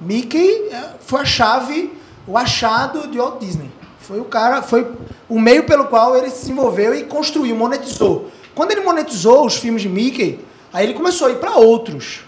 [0.00, 1.92] Mickey é, foi a chave,
[2.26, 3.70] o achado de Walt Disney.
[4.06, 4.86] Foi o cara, foi
[5.28, 8.30] o meio pelo qual ele se desenvolveu e construiu, monetizou.
[8.54, 10.38] Quando ele monetizou os filmes de Mickey,
[10.72, 12.20] aí ele começou a ir para outros.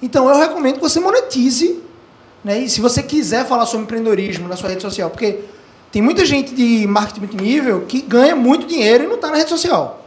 [0.00, 1.82] Então eu recomendo que você monetize,
[2.44, 2.60] né?
[2.60, 5.40] E se você quiser falar sobre empreendedorismo na sua rede social, porque
[5.90, 9.50] tem muita gente de marketing multinível que ganha muito dinheiro e não está na rede
[9.50, 10.04] social.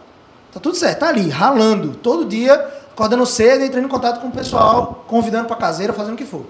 [0.54, 2.54] Tá tudo certo, tá ali, ralando, todo dia,
[2.90, 6.46] acordando cedo, entrando em contato com o pessoal, convidando para caseira, fazendo o que for.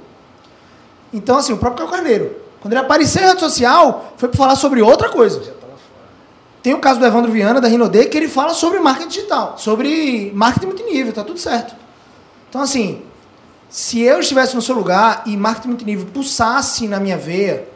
[1.12, 4.82] Então, assim, o próprio Carneiro, quando ele apareceu em rede social, foi para falar sobre
[4.82, 5.42] outra coisa.
[6.62, 10.32] Tem o caso do Evandro Viana, da Rinode, que ele fala sobre marketing digital, sobre
[10.36, 11.76] marketing multinível, tá tudo certo.
[12.48, 13.02] Então, assim,
[13.68, 17.68] se eu estivesse no seu lugar e marketing multinível pulsasse na minha veia,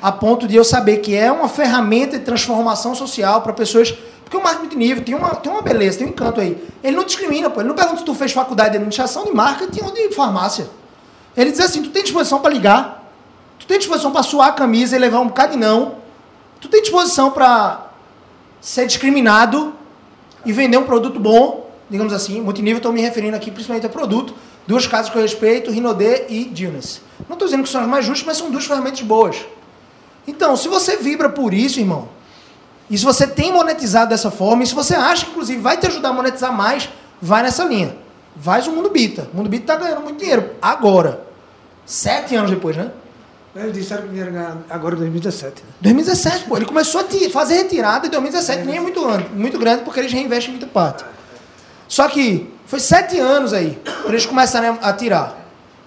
[0.00, 3.90] a ponto de eu saber que é uma ferramenta de transformação social para pessoas.
[4.22, 6.62] Porque o marketing multinível tem uma, tem uma beleza, tem um encanto aí.
[6.82, 7.60] Ele não discrimina, pô.
[7.60, 10.68] Ele não pergunta se tu fez faculdade de administração, de marketing ou de farmácia.
[11.36, 13.03] Ele diz assim: tu tem disposição para ligar,
[13.64, 15.96] tu tem disposição para suar a camisa e levar um bocado de não,
[16.60, 17.88] tu tem disposição para
[18.60, 19.74] ser discriminado
[20.44, 22.42] e vender um produto bom, digamos assim.
[22.42, 24.34] Multinível, estou me referindo aqui principalmente a produto.
[24.66, 27.00] Duas casas que eu respeito, Rinodê e Dillness.
[27.26, 29.46] Não estou dizendo que são as mais justas, mas são duas ferramentas boas.
[30.26, 32.08] Então, se você vibra por isso, irmão,
[32.90, 35.86] e se você tem monetizado dessa forma, e se você acha que, inclusive, vai te
[35.86, 37.96] ajudar a monetizar mais, vai nessa linha.
[38.36, 39.28] Vai o Mundo Bita.
[39.32, 40.50] O Mundo Bita está ganhando muito dinheiro.
[40.60, 41.24] Agora.
[41.86, 42.90] Sete anos depois, né?
[43.54, 45.62] Eles disseram que ia ganhar agora em 2017.
[45.80, 46.56] 2017, pô.
[46.56, 48.64] Ele começou a fazer retirada em 2017.
[48.64, 51.04] Nem é muito grande, muito grande porque eles reinvestem muita parte.
[51.86, 55.40] Só que foi sete anos aí para eles começarem a, a tirar.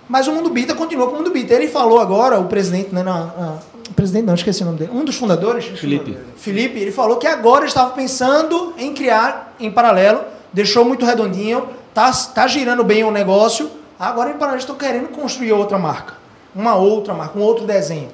[0.08, 1.54] Mas o Mundo Bita continuou com o Mundo Bita.
[1.54, 3.04] Ele falou agora, o presidente, né?
[3.04, 3.58] Na, na-
[3.90, 4.92] o presidente não, esqueci o nome dele.
[4.94, 5.66] Um dos fundadores.
[5.80, 6.18] Felipe.
[6.38, 10.22] Felipe, ele falou que agora estava pensando em criar em paralelo,
[10.54, 13.70] deixou muito redondinho, tá, tá girando bem o negócio.
[14.00, 16.14] Agora em paralelo estão querendo construir outra marca,
[16.58, 18.10] uma outra marca, um outro desenho.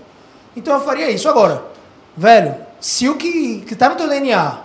[0.55, 1.63] Então eu faria isso agora.
[2.15, 4.59] Velho, se o que que tá no teu DNA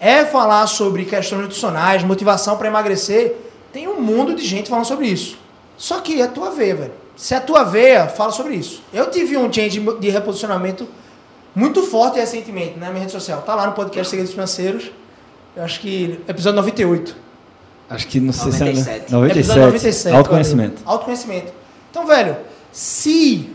[0.00, 3.36] é falar sobre questões nutricionais, motivação para emagrecer,
[3.72, 5.38] tem um mundo de gente falando sobre isso.
[5.76, 6.92] Só que é a tua veia, velho.
[7.16, 8.82] Se é a tua veia, fala sobre isso.
[8.92, 10.88] Eu tive um change de reposicionamento
[11.54, 13.42] muito forte recentemente na minha rede social.
[13.42, 14.90] Tá lá no podcast Segredos Financeiros.
[15.54, 17.16] Eu acho que episódio 98.
[17.90, 19.12] Acho que não sei se é 97.
[19.12, 19.38] 97.
[19.38, 20.16] Episódio 97.
[20.16, 20.82] Autoconhecimento.
[20.84, 21.52] Autoconhecimento.
[21.90, 22.36] Então, velho,
[22.78, 23.50] se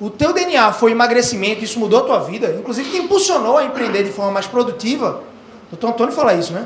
[0.00, 4.04] o teu DNA foi emagrecimento, isso mudou a tua vida, inclusive te impulsionou a empreender
[4.04, 5.24] de forma mais produtiva.
[5.66, 6.64] O doutor Antônio fala isso, né?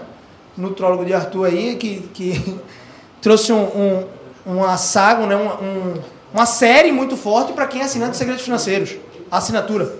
[0.54, 2.58] Nutrólogo de Arthur aí, que, que
[3.22, 4.04] trouxe um, um,
[4.44, 5.34] uma saga, né?
[5.34, 5.94] um, um-
[6.34, 8.96] uma série muito forte para quem é assinante de segredos financeiros.
[9.30, 9.94] Assinatura.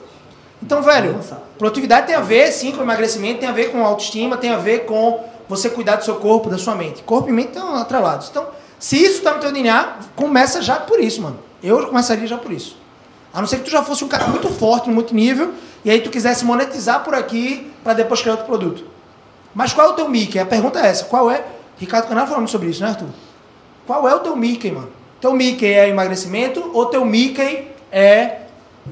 [0.63, 1.19] Então, velho,
[1.59, 4.85] produtividade tem a ver, sim, com emagrecimento, tem a ver com autoestima, tem a ver
[4.85, 7.03] com você cuidar do seu corpo, da sua mente.
[7.03, 8.29] Corpo e mente estão atrelados.
[8.31, 8.47] Então,
[8.79, 11.39] se isso está no teu DNA, começa já por isso, mano.
[11.63, 12.77] Eu começaria já por isso.
[13.33, 15.53] A não ser que tu já fosse um cara muito forte, no multinível,
[15.85, 18.85] e aí tu quisesse monetizar por aqui para depois criar outro produto.
[19.55, 20.39] Mas qual é o teu Mickey?
[20.39, 21.05] A pergunta é essa.
[21.05, 21.45] Qual é?
[21.79, 23.09] Ricardo Canal falando sobre isso, né, Arthur?
[23.87, 24.91] Qual é o teu Mickey, mano?
[25.21, 28.43] Teu Mickey é emagrecimento ou teu Mickey é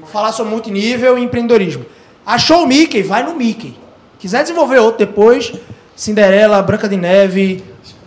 [0.05, 1.85] falar sobre multinível e empreendedorismo?
[2.25, 3.01] Achou o Mickey?
[3.01, 3.77] Vai no Mickey.
[4.19, 5.53] Quiser desenvolver outro depois,
[5.95, 7.63] Cinderela, Branca de Neve,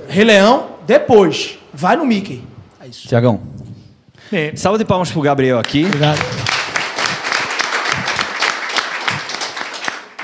[0.08, 1.58] Rei Leão, depois.
[1.72, 2.44] Vai no Mickey.
[2.80, 3.08] É isso.
[3.08, 3.40] Tiagão.
[4.56, 5.84] Salva de palmas pro Gabriel aqui.
[5.84, 6.18] Obrigado.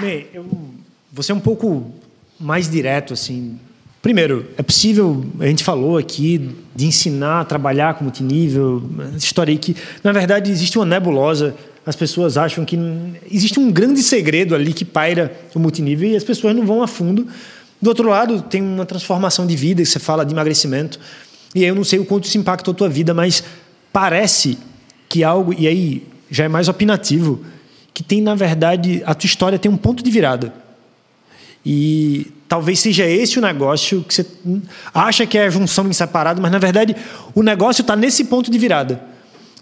[0.01, 0.47] Bem, eu
[1.12, 1.93] vou ser um pouco
[2.39, 3.59] mais direto, assim.
[4.03, 8.82] Primeiro, é possível, a gente falou aqui, de ensinar a trabalhar com multinível,
[9.16, 11.55] história aí que, na verdade, existe uma nebulosa.
[11.87, 12.77] As pessoas acham que
[13.31, 16.89] existe um grande segredo ali que paira o multinível e as pessoas não vão a
[16.89, 17.28] fundo.
[17.81, 20.99] Do outro lado, tem uma transformação de vida, que você fala de emagrecimento.
[21.55, 23.45] E aí eu não sei o quanto isso impactou a tua vida, mas
[23.92, 24.58] parece
[25.08, 27.44] que algo, e aí já é mais opinativo,
[27.92, 30.54] que tem, na verdade, a tua história tem um ponto de virada.
[31.64, 34.26] E talvez seja esse o negócio que você
[34.94, 36.96] acha que é a junção em separado, mas na verdade
[37.34, 39.02] o negócio está nesse ponto de virada.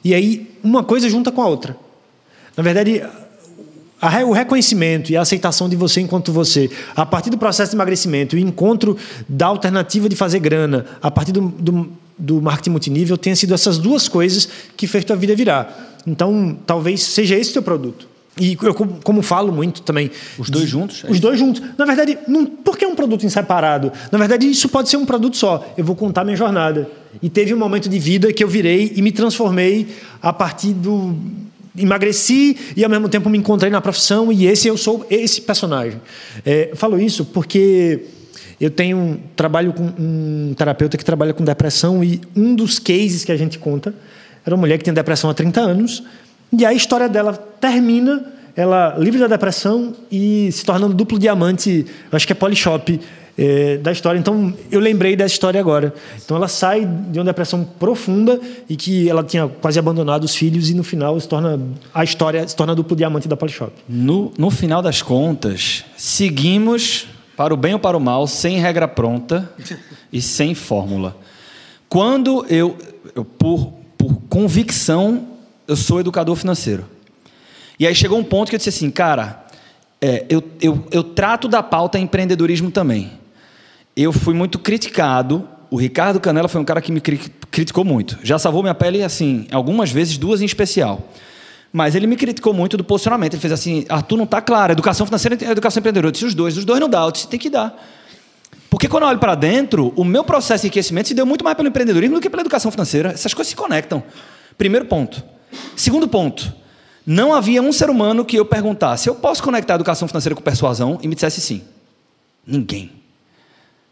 [0.04, 1.76] E aí uma coisa junta com a outra.
[2.56, 3.02] Na verdade,
[4.26, 8.36] o reconhecimento e a aceitação de você enquanto você, a partir do processo de emagrecimento,
[8.36, 8.96] o encontro
[9.28, 13.78] da alternativa de fazer grana, a partir do, do, do marketing multinível, tenha sido essas
[13.78, 15.98] duas coisas que fez tua vida virar.
[16.06, 18.08] Então, talvez seja esse o teu produto.
[18.40, 20.10] E eu, como, falo muito também.
[20.38, 21.04] Os dois juntos?
[21.04, 21.62] É Os dois juntos.
[21.76, 23.92] Na verdade, não, por que um produto em separado?
[24.12, 25.74] Na verdade, isso pode ser um produto só.
[25.76, 26.88] Eu vou contar minha jornada.
[27.20, 29.88] E teve um momento de vida que eu virei e me transformei
[30.22, 31.14] a partir do.
[31.76, 36.00] Emagreci e ao mesmo tempo me encontrei na profissão e esse eu sou esse personagem.
[36.44, 38.04] É, falo isso porque
[38.60, 43.32] eu tenho trabalho com um terapeuta que trabalha com depressão e um dos cases que
[43.32, 43.94] a gente conta
[44.44, 46.02] era uma mulher que tem depressão há 30 anos
[46.52, 48.24] e a história dela termina
[48.56, 53.00] ela livre da depressão e se tornando duplo diamante, acho que é Polishop
[53.38, 54.18] é, da história.
[54.18, 55.94] Então eu lembrei dessa história agora.
[56.24, 60.68] Então ela sai de uma depressão profunda e que ela tinha quase abandonado os filhos
[60.70, 61.60] e no final se torna
[61.94, 63.72] a história se torna duplo diamante da Polishop.
[63.88, 67.06] No, no final das contas, seguimos
[67.38, 69.48] para o bem ou para o mal, sem regra pronta
[70.12, 71.16] e sem fórmula.
[71.88, 72.76] Quando eu,
[73.14, 75.24] eu por, por convicção,
[75.68, 76.84] eu sou educador financeiro.
[77.78, 79.46] E aí chegou um ponto que eu disse assim, cara,
[80.02, 83.12] é, eu, eu, eu trato da pauta empreendedorismo também.
[83.96, 85.48] Eu fui muito criticado.
[85.70, 88.18] O Ricardo Canela foi um cara que me cri- criticou muito.
[88.20, 91.08] Já salvou minha pele, assim, algumas vezes, duas em especial.
[91.72, 93.34] Mas ele me criticou muito do posicionamento.
[93.34, 94.72] Ele fez assim: Arthur, não está claro.
[94.72, 96.08] Educação financeira e educação empreendedora.
[96.08, 96.56] Eu disse: os dois.
[96.56, 97.02] Os dois não dá.
[97.02, 97.76] Eu disse: tem que dar.
[98.70, 101.56] Porque quando eu olho para dentro, o meu processo de enriquecimento se deu muito mais
[101.56, 103.10] pelo empreendedorismo do que pela educação financeira.
[103.10, 104.02] Essas coisas se conectam.
[104.56, 105.22] Primeiro ponto.
[105.76, 106.52] Segundo ponto.
[107.06, 110.42] Não havia um ser humano que eu perguntasse: eu posso conectar a educação financeira com
[110.42, 110.98] persuasão?
[111.02, 111.62] E me dissesse sim.
[112.46, 112.97] Ninguém.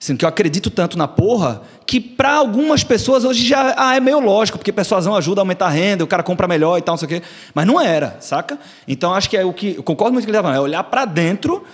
[0.07, 3.99] Sendo que eu acredito tanto na porra que para algumas pessoas hoje já ah, é
[3.99, 6.93] meio lógico, porque persuasão ajuda a aumentar a renda, o cara compra melhor e tal,
[6.93, 7.23] não sei o quê.
[7.53, 8.57] Mas não era, saca?
[8.87, 9.75] Então acho que é o que.
[9.77, 11.65] Eu concordo muito com o que ele estava é olhar para dentro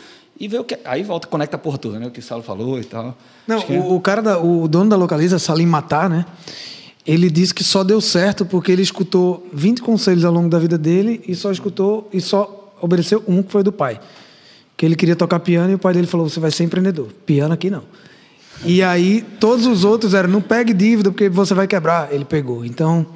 [0.41, 0.79] e ver o que.
[0.83, 2.07] Aí volta, conecta a porra toda, né?
[2.07, 3.15] O que o Saulo falou e tal.
[3.47, 6.25] Não, que é- o, o cara, da, o dono da Localiza, Salim Matar, né?
[7.07, 10.79] Ele disse que só deu certo porque ele escutou 20 conselhos ao longo da vida
[10.79, 14.01] dele e só escutou e só obedeceu um que foi do pai.
[14.75, 17.09] Que ele queria tocar piano e o pai dele falou: "Você vai ser empreendedor.
[17.27, 17.83] Piano aqui não".
[18.65, 22.13] E aí todos os outros eram: "Não pegue dívida porque você vai quebrar".
[22.13, 22.65] Ele pegou.
[22.65, 23.07] Então,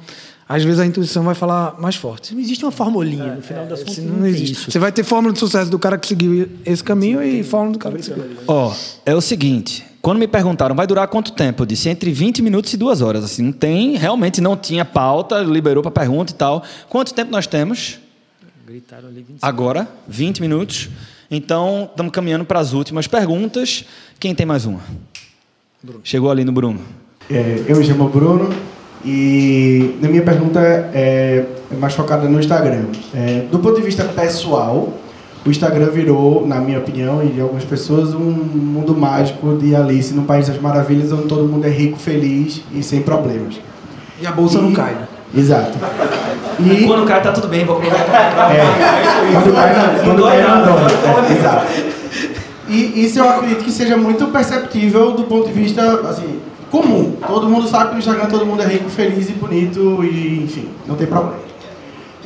[0.47, 2.33] às vezes a intuição vai falar mais forte.
[2.33, 3.97] Não existe uma formulinha, no final das contas.
[3.99, 4.51] Não, Não, existe.
[4.53, 4.71] isso.
[4.71, 7.79] Você vai ter fórmula de sucesso do cara que seguiu esse caminho e fórmula do
[7.79, 8.23] cara que seguiu.
[8.47, 8.73] Ó,
[9.05, 9.85] é o seguinte.
[10.01, 11.63] Quando me perguntaram, vai durar quanto tempo?
[11.63, 13.25] Eu disse entre 20 minutos e duas horas.
[13.25, 16.63] Assim, não tem, realmente não tinha pauta, liberou para pergunta e tal.
[16.87, 17.99] Quanto tempo nós temos?
[18.65, 19.39] Gritaram ali 25.
[19.41, 20.87] Agora, 20 minutos.
[21.29, 23.83] Então, estamos caminhando para as últimas perguntas.
[24.17, 24.79] Quem tem mais uma?
[26.03, 26.79] Chegou ali no Bruno.
[27.29, 28.49] É, eu me chamo Bruno
[29.03, 32.85] e a minha pergunta é, é mais focada no Instagram.
[33.13, 34.93] É, do ponto de vista pessoal,
[35.45, 40.13] o Instagram virou, na minha opinião e de algumas pessoas, um mundo mágico de Alice
[40.13, 43.59] no País das Maravilhas, onde todo mundo é rico, feliz e sem problemas.
[44.21, 45.07] E a bolsa não cai, né?
[45.35, 45.77] Exato.
[46.59, 48.51] E Quando cai, tá tudo bem, vou aproveitar.
[48.51, 51.29] é, quando cai, não, quando cai, não dói.
[51.29, 51.86] É, exato.
[52.69, 56.39] E isso eu acredito que seja muito perceptível do ponto de vista, assim,
[56.69, 57.15] comum.
[57.25, 60.67] Todo mundo sabe que no Instagram todo mundo é rico, feliz e bonito e, enfim,
[60.85, 61.37] não tem problema.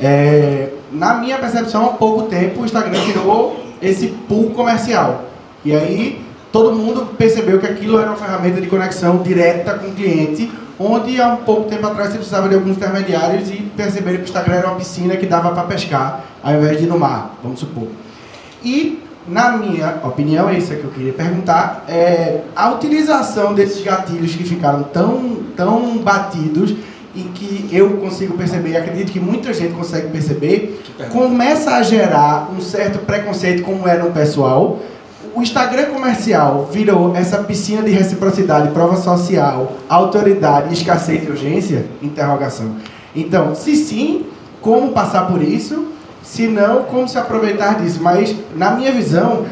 [0.00, 5.26] É, na minha percepção, há pouco tempo o Instagram virou esse pool comercial.
[5.64, 6.20] E aí
[6.50, 11.20] todo mundo percebeu que aquilo era uma ferramenta de conexão direta com o cliente, onde
[11.20, 14.54] há um pouco tempo atrás você precisava de alguns intermediários e perceberam que o Instagram
[14.56, 17.88] era uma piscina que dava para pescar, ao invés de ir no mar, vamos supor.
[18.64, 24.34] E, na minha opinião, é isso que eu queria perguntar, é a utilização desses gatilhos
[24.34, 26.74] que ficaram tão, tão batidos
[27.14, 30.82] e que eu consigo perceber, e acredito que muita gente consegue perceber,
[31.12, 34.80] começa a gerar um certo preconceito como era no pessoal.
[35.34, 41.86] O Instagram comercial virou essa piscina de reciprocidade, prova social, autoridade, escassez e urgência?
[42.02, 42.76] Interrogação.
[43.14, 44.26] Então, se sim,
[44.60, 45.91] como passar por isso?
[46.22, 48.00] Se não, como se aproveitar disso?
[48.02, 49.44] Mas, na minha visão,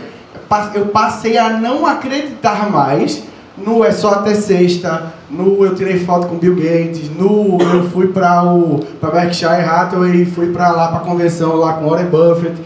[0.74, 3.22] eu passei a não acreditar mais
[3.64, 8.09] no é só até sexta, no eu tirei foto com Bill Gates, no eu fui
[8.09, 12.56] para o para Berkshire Hathaway, fui para lá para convenção lá com Warren Buffett.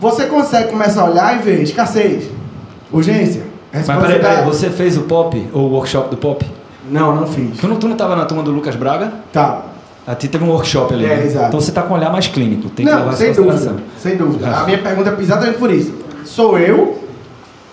[0.00, 2.28] Você consegue começar a olhar e ver escassez,
[2.90, 3.42] urgência,
[3.72, 6.44] Mas peraí, peraí, você fez o pop, ou o workshop do pop?
[6.90, 7.58] Não, não fiz.
[7.58, 9.12] Tu não, tu não tava na turma do Lucas Braga?
[9.32, 9.62] Tá.
[10.10, 11.04] A ti teve um workshop ali.
[11.04, 11.24] É, né?
[11.24, 11.46] exato.
[11.46, 12.68] Então você tá com um olhar mais clínico.
[12.70, 14.48] Tem que não, levar isso sem dúvida, sem dúvida.
[14.48, 14.62] Ah.
[14.62, 15.94] A minha pergunta é exatamente por isso.
[16.24, 16.98] Sou eu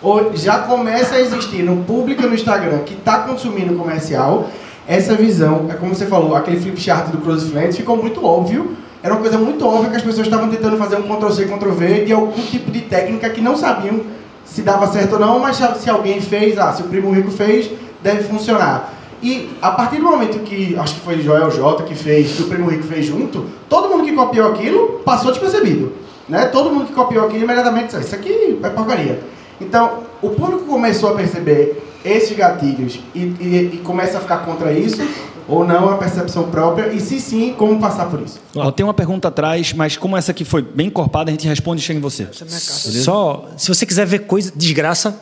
[0.04, 4.48] ou já começa a existir no público no Instagram que está consumindo comercial
[4.88, 8.78] essa visão, é como você falou, aquele flip chart do Friends ficou muito óbvio.
[9.02, 12.14] Era uma coisa muito óbvia que as pessoas estavam tentando fazer um Ctrl-C, Ctrl-V de
[12.14, 14.02] algum tipo de técnica que não sabiam
[14.46, 17.70] se dava certo ou não, mas se alguém fez, ah, se o primo rico fez,
[18.02, 18.94] deve funcionar.
[19.22, 22.48] E a partir do momento que, acho que foi Joel J que fez, que o
[22.48, 25.94] Primo Rico fez junto, todo mundo que copiou aquilo passou despercebido.
[26.30, 26.46] Né?
[26.48, 29.20] Todo mundo que copiou aquilo imediatamente disse, isso aqui é porcaria.
[29.60, 34.72] Então, o público começou a perceber esses gatilhos e, e, e começa a ficar contra
[34.72, 35.02] isso,
[35.48, 38.40] ou não, a percepção própria, e se sim, como passar por isso.
[38.56, 41.82] Ó, tem uma pergunta atrás, mas como essa aqui foi bem encorpada, a gente responde
[41.82, 42.26] e chega em você.
[42.26, 43.02] Beleza?
[43.02, 45.20] Só, se você quiser ver coisa, desgraça,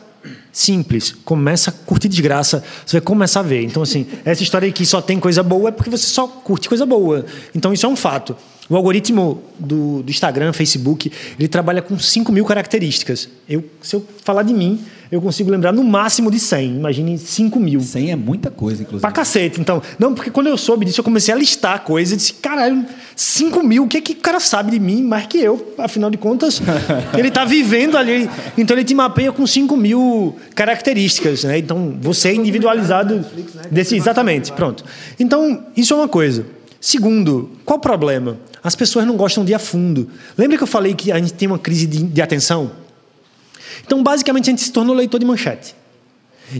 [0.52, 1.14] simples.
[1.24, 3.62] Começa a curtir desgraça, você vai começar a ver.
[3.62, 6.68] Então, assim, essa história aí que só tem coisa boa é porque você só curte
[6.68, 7.26] coisa boa.
[7.54, 8.36] Então, isso é um fato.
[8.68, 13.28] O algoritmo do, do Instagram, Facebook, ele trabalha com 5 mil características.
[13.48, 16.76] Eu, se eu falar de mim, eu consigo lembrar no máximo de 100.
[16.76, 17.80] Imagine 5 mil.
[17.80, 19.00] 100 é muita coisa, inclusive.
[19.00, 19.60] Pra cacete.
[19.60, 22.84] Então, não, porque quando eu soube disso, eu comecei a listar coisas e disse, caralho,
[23.14, 25.74] 5 mil, o que, que o cara sabe de mim mais que eu?
[25.78, 26.60] Afinal de contas,
[27.16, 28.28] ele tá vivendo ali.
[28.58, 31.58] Então, ele te mapeia com 5 mil características, né?
[31.58, 33.24] Então, você é individualizado
[33.70, 33.96] desse.
[33.96, 34.84] Exatamente, pronto.
[35.18, 36.44] Então, isso é uma coisa.
[36.80, 38.38] Segundo, qual o problema?
[38.62, 40.08] As pessoas não gostam de ir a fundo.
[40.36, 42.70] Lembra que eu falei que a gente tem uma crise de, de atenção?
[43.84, 45.74] Então, basicamente, a gente se tornou leitor de manchete.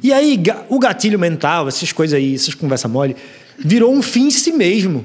[0.03, 3.17] E aí, o gatilho mental, essas coisas aí, essas conversas mole,
[3.59, 5.05] virou um fim em si mesmo.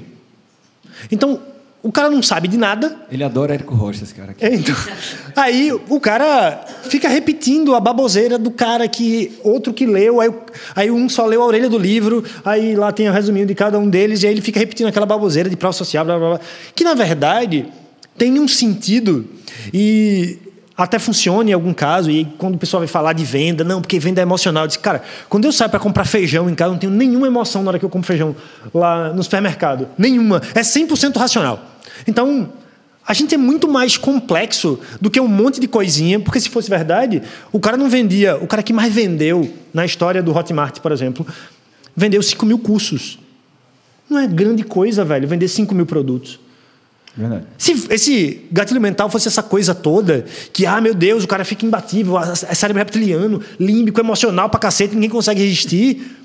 [1.11, 1.39] Então,
[1.83, 2.95] o cara não sabe de nada.
[3.11, 4.45] Ele adora Érico Rocha, esse cara aqui.
[4.45, 4.75] É, então,
[5.35, 10.29] aí o cara fica repetindo a baboseira do cara que outro que leu, aí,
[10.75, 13.79] aí um só leu a orelha do livro, aí lá tem o resuminho de cada
[13.79, 16.39] um deles, e aí ele fica repetindo aquela baboseira de prova social, blá blá blá.
[16.75, 17.65] Que na verdade
[18.15, 19.27] tem um sentido
[19.73, 20.38] e
[20.84, 23.99] até funciona em algum caso, e quando o pessoal vai falar de venda, não, porque
[23.99, 24.64] venda é emocional.
[24.64, 27.28] Eu disse, cara, quando eu saio para comprar feijão em casa, eu não tenho nenhuma
[27.28, 28.36] emoção na hora que eu compro feijão
[28.74, 29.88] lá no supermercado.
[29.98, 30.41] Nenhuma.
[30.56, 31.64] É 100% racional.
[32.08, 32.52] Então,
[33.08, 36.70] a gente é muito mais complexo do que um monte de coisinha, porque se fosse
[36.70, 37.22] verdade,
[37.52, 38.38] o cara não vendia.
[38.38, 41.26] O cara que mais vendeu na história do Hotmart, por exemplo,
[41.95, 43.20] vendeu 5 mil cursos.
[44.10, 46.40] Não é grande coisa, velho, vender 5 mil produtos.
[47.15, 47.45] Verdade.
[47.57, 51.65] Se esse gatilho mental fosse essa coisa toda, que, ah, meu Deus, o cara fica
[51.65, 56.17] imbatível, é cérebro reptiliano, límbico, emocional pra cacete, ninguém consegue resistir.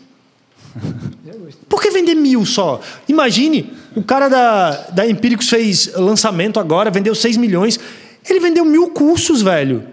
[1.68, 2.80] Por que vender mil só?
[3.08, 7.80] Imagine, o cara da, da Empíricos fez lançamento agora, vendeu 6 milhões.
[8.28, 9.84] Ele vendeu mil cursos, velho.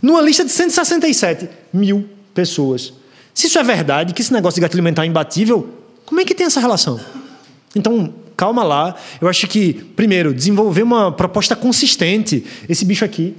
[0.00, 2.92] Numa lista de 167 mil pessoas.
[3.34, 5.68] Se isso é verdade, que esse negócio de gatilho mental é imbatível,
[6.04, 6.98] como é que tem essa relação?
[7.74, 8.94] Então, calma lá.
[9.20, 12.44] Eu acho que, primeiro, desenvolver uma proposta consistente.
[12.68, 13.34] Esse bicho aqui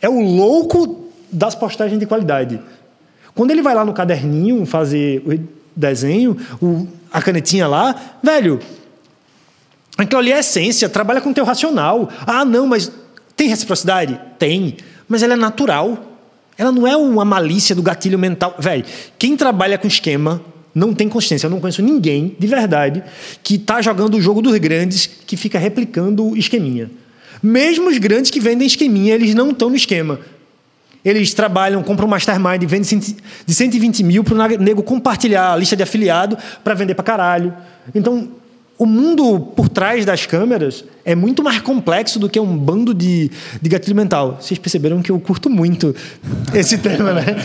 [0.00, 2.60] é o louco das postagens de qualidade.
[3.34, 5.38] Quando ele vai lá no caderninho fazer o
[5.74, 8.58] desenho, o- a canetinha lá, velho,
[9.96, 12.08] aquilo ali é essência, trabalha com o teu racional.
[12.26, 12.90] Ah, não, mas
[13.36, 14.20] tem reciprocidade?
[14.38, 14.76] Tem,
[15.08, 15.98] mas ela é natural.
[16.58, 18.54] Ela não é uma malícia do gatilho mental.
[18.58, 18.84] Velho,
[19.18, 20.40] quem trabalha com esquema
[20.74, 21.46] não tem consciência.
[21.46, 23.02] Eu não conheço ninguém, de verdade,
[23.42, 26.90] que está jogando o jogo dos grandes que fica replicando esqueminha.
[27.42, 30.20] Mesmo os grandes que vendem esqueminha, eles não estão no esquema.
[31.04, 32.98] Eles trabalham, compram um mastermind, vendem
[33.46, 37.52] de 120 mil para o nego compartilhar a lista de afiliado para vender para caralho.
[37.92, 38.28] Então,
[38.78, 43.30] o mundo por trás das câmeras é muito mais complexo do que um bando de,
[43.60, 44.38] de gatilho mental.
[44.40, 45.94] Vocês perceberam que eu curto muito
[46.54, 47.36] esse tema, né?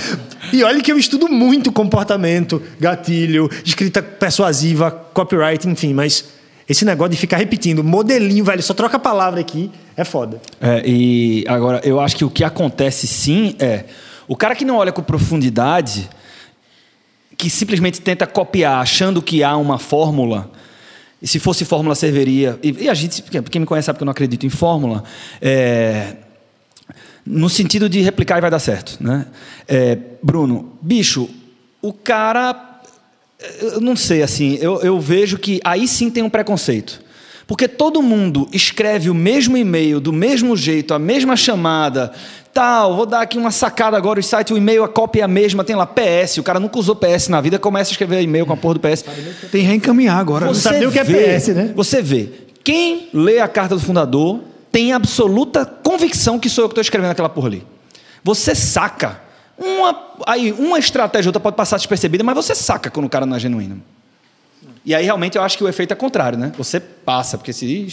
[0.52, 6.26] E olha que eu estudo muito comportamento, gatilho, escrita persuasiva, copyright, enfim, mas
[6.68, 10.42] esse negócio de ficar repetindo, modelinho, velho, só troca a palavra aqui, é foda.
[10.60, 13.86] É, e agora, eu acho que o que acontece sim é
[14.28, 16.10] o cara que não olha com profundidade,
[17.38, 20.52] que simplesmente tenta copiar, achando que há uma fórmula.
[21.22, 22.60] E se fosse fórmula, serviria.
[22.62, 25.04] E, e a gente, quem me conhece sabe que eu não acredito em fórmula.
[25.42, 26.16] É,
[27.26, 28.98] no sentido de replicar e vai dar certo.
[29.02, 29.26] Né?
[29.68, 31.30] É, Bruno, bicho,
[31.82, 32.64] o cara.
[33.62, 37.00] Eu não sei, assim, eu, eu vejo que aí sim tem um preconceito.
[37.48, 42.12] Porque todo mundo escreve o mesmo e-mail, do mesmo jeito, a mesma chamada,
[42.54, 42.98] tal.
[42.98, 45.64] Vou dar aqui uma sacada agora: o site, o e-mail, a cópia é a mesma,
[45.64, 46.40] tem lá PS.
[46.40, 48.80] O cara nunca usou PS na vida, começa a escrever e-mail com a porra do
[48.82, 49.04] PS.
[49.50, 50.48] Tem que reencaminhar agora.
[50.48, 51.72] Você Sabe o que é PS, né?
[51.74, 52.30] Você vê,
[52.66, 57.12] quem lê a carta do fundador tem absoluta convicção que sou eu que estou escrevendo
[57.12, 57.64] aquela porra ali.
[58.24, 59.22] Você saca.
[59.58, 59.98] Uma,
[60.28, 63.38] aí, uma estratégia ou outra pode passar despercebida, mas você saca quando o cara não
[63.38, 63.82] é genuíno.
[64.88, 66.54] E aí, realmente, eu acho que o efeito é contrário, né?
[66.58, 67.90] Você passa, porque se...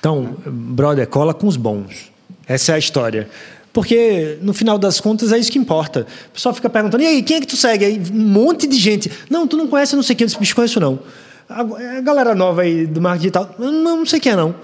[0.00, 2.10] Então, brother, cola com os bons.
[2.46, 3.28] Essa é a história.
[3.70, 6.06] Porque, no final das contas, é isso que importa.
[6.30, 7.84] O pessoal fica perguntando, e aí, quem é que tu segue?
[7.84, 9.12] Aí, um monte de gente.
[9.28, 10.98] Não, tu não conhece não sei quem, eu disse, conheço não.
[11.46, 14.54] A, a galera nova aí do marketing digital, "Eu não, não sei quem é não.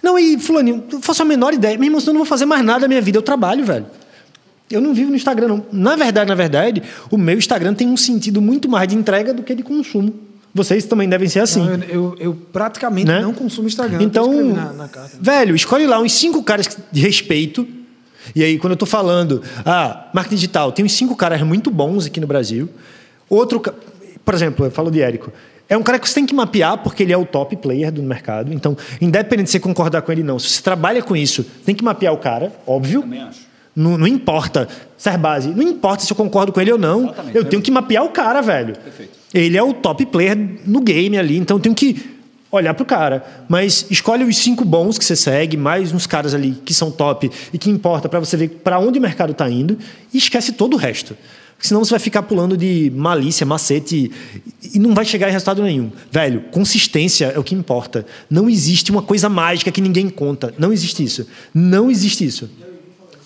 [0.00, 1.76] Não, e fulaninho, eu faço a menor ideia.
[1.76, 3.86] Meu irmão, senão eu não vou fazer mais nada na minha vida, eu trabalho, velho.
[4.70, 5.66] Eu não vivo no Instagram, não.
[5.72, 6.80] Na verdade, na verdade,
[7.10, 10.14] o meu Instagram tem um sentido muito mais de entrega do que de consumo.
[10.54, 11.60] Vocês também devem ser assim.
[11.60, 13.20] Não, eu, eu- eu praticamente Né?
[13.20, 14.00] não consumo Instagram.
[14.02, 15.16] Então, na, na carta.
[15.20, 17.66] velho, escolhe lá uns cinco caras de respeito.
[18.34, 22.06] E aí, quando eu tô falando, ah, marketing digital, tem uns cinco caras muito bons
[22.06, 22.68] aqui no Brasil.
[23.28, 23.60] Outro,
[24.24, 25.32] por exemplo, eu falo de Érico.
[25.68, 28.02] É um cara que você tem que mapear porque ele é o top player do
[28.02, 28.52] mercado.
[28.52, 31.74] Então, independente de você concordar com ele ou não, se você trabalha com isso, tem
[31.74, 33.00] que mapear o cara, óbvio.
[33.00, 33.40] Também acho.
[33.74, 37.04] Não, não importa ser base, não importa se eu concordo com ele ou não.
[37.06, 37.36] Exatamente.
[37.36, 38.74] Eu tenho que mapear o cara, velho.
[39.34, 42.14] Ele é o top player no game ali, então tenho que
[42.52, 43.44] olhar pro cara.
[43.48, 47.30] Mas escolhe os cinco bons que você segue, mais uns caras ali que são top
[47.52, 49.76] e que importa para você ver para onde o mercado está indo
[50.12, 51.16] e esquece todo o resto.
[51.58, 54.10] Senão você vai ficar pulando de malícia, macete
[54.72, 55.90] e não vai chegar em resultado nenhum.
[56.10, 58.04] Velho, consistência é o que importa.
[58.28, 60.52] Não existe uma coisa mágica que ninguém conta.
[60.58, 61.26] Não existe isso.
[61.54, 62.50] Não existe isso.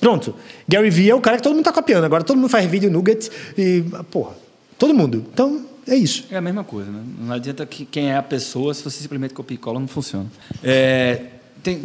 [0.01, 0.35] Pronto.
[0.69, 2.05] Gary Vee é o cara que todo mundo está copiando.
[2.05, 3.83] Agora todo mundo faz vídeo nugget e.
[4.11, 4.33] Porra.
[4.79, 5.27] Todo mundo.
[5.33, 6.25] Então, é isso.
[6.31, 7.01] É a mesma coisa, né?
[7.21, 10.27] Não adianta que quem é a pessoa, se você simplesmente copia e cola, não funciona.
[10.63, 11.23] É,
[11.63, 11.81] tem,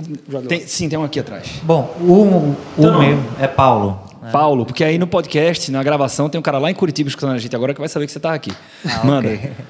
[0.47, 1.47] tem- sim, tem um aqui atrás.
[1.63, 3.99] Bom, o, o Então, meu é Paulo.
[4.31, 7.37] Paulo, porque aí no podcast, na gravação, tem um cara lá em Curitiba escutando a
[7.37, 8.53] gente agora que vai saber que você está aqui.
[8.85, 9.27] Ah, Manda.
[9.29, 9.51] ok.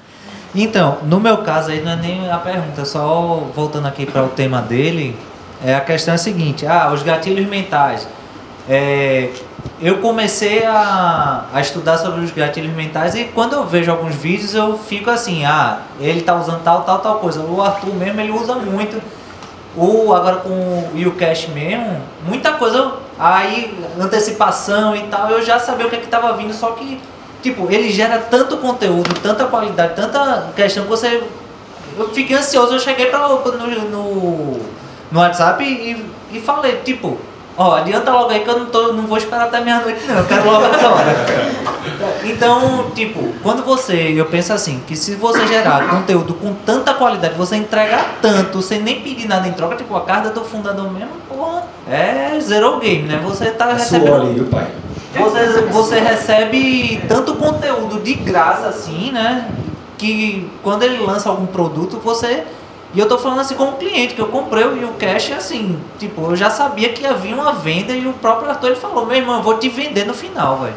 [0.56, 4.28] Então, no meu caso aí não é nem a pergunta, só voltando aqui para o
[4.28, 5.16] tema dele,
[5.64, 8.06] é a questão é a seguinte, ah, os gatilhos mentais.
[8.68, 9.30] É,
[9.80, 14.54] eu comecei a, a estudar sobre os gatilhos mentais e quando eu vejo alguns vídeos
[14.54, 17.40] eu fico assim, ah, ele tá usando tal, tal, tal coisa.
[17.40, 19.02] O Arthur mesmo ele usa muito.
[19.76, 25.86] O, agora com o Ucash mesmo, muita coisa, aí antecipação e tal, eu já sabia
[25.86, 27.00] o que é que tava vindo, só que,
[27.42, 31.24] tipo, ele gera tanto conteúdo, tanta qualidade, tanta questão que você.
[31.98, 34.60] Eu fiquei ansioso, eu cheguei pra, no, no,
[35.10, 37.18] no WhatsApp e, e falei, tipo,
[37.56, 40.18] Ó, adianta logo aí que eu não, tô, não vou esperar até meia-noite, não.
[40.18, 41.26] Eu quero logo agora.
[42.24, 44.12] Então, tipo, quando você.
[44.16, 48.80] Eu penso assim, que se você gerar conteúdo com tanta qualidade, você entregar tanto, sem
[48.80, 53.02] nem pedir nada em troca, tipo, a carta do fundador mesmo, porra, é zero game,
[53.02, 53.20] né?
[53.22, 54.34] Você tá recebendo.
[54.36, 54.66] Suor pai?
[55.14, 59.48] Você, você recebe tanto conteúdo de graça assim, né?
[59.96, 62.44] Que quando ele lança algum produto, você
[62.94, 66.36] e eu tô falando assim como cliente, que eu comprei o cash assim, tipo, eu
[66.36, 69.42] já sabia que havia uma venda e o próprio Arthur ele falou, meu irmão, eu
[69.42, 70.74] vou te vender no final, velho.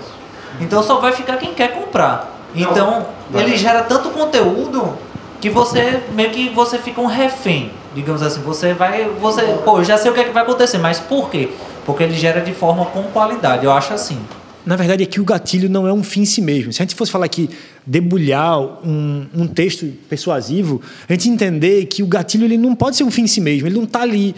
[0.60, 2.36] Então só vai ficar quem quer comprar.
[2.56, 4.98] Então, ele gera tanto conteúdo
[5.40, 8.42] que você meio que você fica um refém, digamos assim.
[8.42, 11.30] Você vai, você, pô, eu já sei o que, é que vai acontecer, mas por
[11.30, 11.52] quê?
[11.86, 13.64] Porque ele gera de forma com qualidade.
[13.64, 14.20] Eu acho assim.
[14.68, 16.74] Na verdade, aqui o gatilho não é um fim em si mesmo.
[16.74, 17.50] Se a gente fosse falar aqui,
[17.86, 23.06] debulhar um, um texto persuasivo, a gente entender que o gatilho ele não pode ser
[23.06, 24.36] um fim em si mesmo, ele não está ali.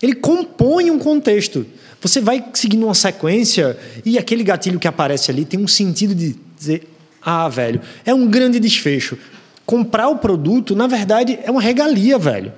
[0.00, 1.66] Ele compõe um contexto.
[2.00, 6.36] Você vai seguindo uma sequência e aquele gatilho que aparece ali tem um sentido de
[6.56, 6.88] dizer:
[7.20, 9.18] ah, velho, é um grande desfecho.
[9.66, 12.52] Comprar o produto, na verdade, é uma regalia, velho.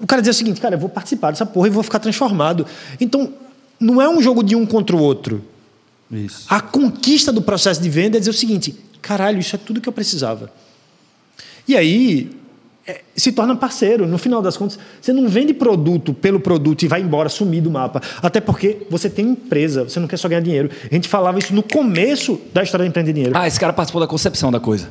[0.00, 2.66] O cara diz o seguinte, cara, eu vou participar dessa porra e vou ficar transformado.
[3.00, 3.32] Então,
[3.78, 5.44] não é um jogo de um contra o outro.
[6.10, 6.46] Isso.
[6.48, 9.88] A conquista do processo de venda é dizer o seguinte: caralho, isso é tudo que
[9.88, 10.52] eu precisava.
[11.68, 12.30] E aí
[12.86, 14.06] é, se torna parceiro.
[14.06, 17.70] No final das contas, você não vende produto pelo produto e vai embora, sumir do
[17.70, 18.02] mapa.
[18.22, 20.70] Até porque você tem empresa, você não quer só ganhar dinheiro.
[20.90, 23.36] A gente falava isso no começo da história de empreender dinheiro.
[23.36, 24.88] Ah, esse cara participou da concepção da coisa.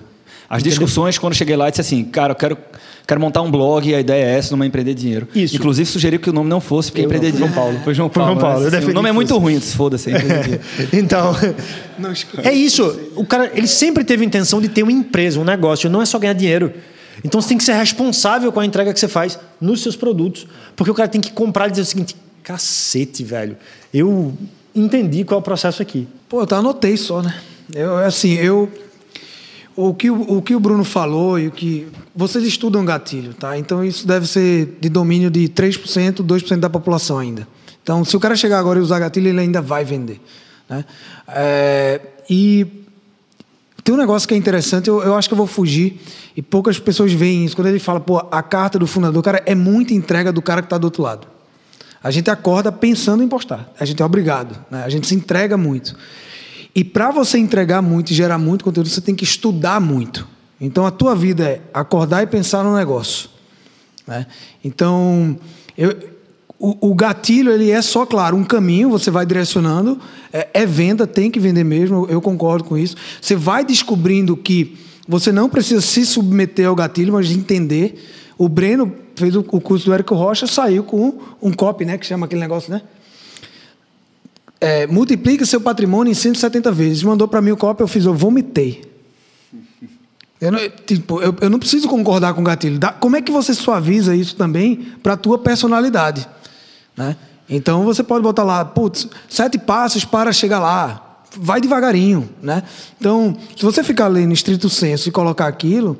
[0.49, 2.57] As discussões, quando eu cheguei lá, eu disse assim, cara, eu quero,
[3.05, 5.27] quero montar um blog e a ideia é essa, numa empreender dinheiro.
[5.35, 5.55] Isso.
[5.55, 7.53] Inclusive, sugeriu que o nome não fosse, porque Eu empreender não, dinheiro.
[7.53, 7.83] João Paulo.
[7.83, 8.39] Foi João Foi Paulo.
[8.39, 10.09] João Paulo, eu Assim, o nome é muito ruim, foda-se.
[10.09, 10.63] empreender dinheiro.
[10.93, 11.35] então,
[11.99, 12.11] Não
[12.43, 12.83] é isso.
[13.15, 16.05] O cara, ele sempre teve a intenção de ter uma empresa, um negócio, não é
[16.05, 16.73] só ganhar dinheiro.
[17.23, 20.47] Então você tem que ser responsável com a entrega que você faz nos seus produtos.
[20.75, 23.57] Porque o cara tem que comprar e dizer o seguinte: cacete, velho,
[23.93, 24.33] eu
[24.73, 26.07] entendi qual é o processo aqui.
[26.27, 27.35] Pô, eu tá, anotei só, né?
[27.73, 28.69] Eu, assim, eu.
[29.81, 31.87] O que o, que o Bruno falou e o que.
[32.15, 33.57] Vocês estudam gatilho, tá?
[33.57, 37.47] Então isso deve ser de domínio de 3%, 2% da população ainda.
[37.81, 40.21] Então, se o cara chegar agora e usar gatilho, ele ainda vai vender.
[40.69, 40.85] Né?
[41.27, 42.67] É, e
[43.83, 45.99] tem um negócio que é interessante, eu, eu acho que eu vou fugir,
[46.35, 47.55] e poucas pessoas veem isso.
[47.55, 50.67] Quando ele fala, pô, a carta do fundador, cara, é muita entrega do cara que
[50.67, 51.27] está do outro lado.
[52.03, 53.71] A gente acorda pensando em postar.
[53.79, 54.55] A gente é obrigado.
[54.69, 54.83] Né?
[54.83, 55.95] A gente se entrega muito.
[56.73, 60.27] E para você entregar muito e gerar muito conteúdo, você tem que estudar muito.
[60.61, 63.29] Então a tua vida é acordar e pensar no negócio.
[64.05, 64.25] Né?
[64.63, 65.37] Então,
[65.77, 65.95] eu,
[66.59, 69.99] o, o gatilho ele é só, claro, um caminho, você vai direcionando.
[70.33, 72.95] É, é venda, tem que vender mesmo, eu, concordo com isso.
[73.21, 74.77] Você vai descobrindo que
[75.07, 78.03] você não precisa se submeter ao gatilho, mas entender.
[78.37, 81.97] O Breno fez o, o curso do Érico Rocha, saiu com um copy, né?
[81.97, 82.81] Que chama aquele negócio, né?
[84.61, 87.03] É, multiplica seu patrimônio em 170 vezes.
[87.03, 88.89] Mandou para mim o copy, eu fiz, eu vomitei.
[90.41, 92.79] Eu não, tipo, eu, eu não preciso concordar com o gatilho.
[92.79, 96.27] Dá- como é que você suaviza isso também para a tua personalidade?
[96.95, 97.15] Né?
[97.49, 101.23] Então você pode botar lá, putz, sete passos para chegar lá.
[101.37, 102.29] Vai devagarinho.
[102.41, 102.63] Né?
[102.99, 105.97] Então, se você ficar lendo estrito senso e colocar aquilo,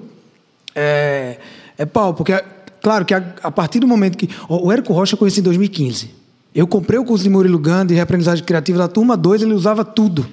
[0.73, 1.38] é,
[1.77, 2.34] é pau, porque,
[2.81, 4.30] claro, que a, a partir do momento que.
[4.48, 6.18] O Érico Rocha eu conheci em 2015.
[6.53, 10.27] Eu comprei o curso de Murilo Gandhi, reaprendizagem criativa da turma 2, ele usava tudo.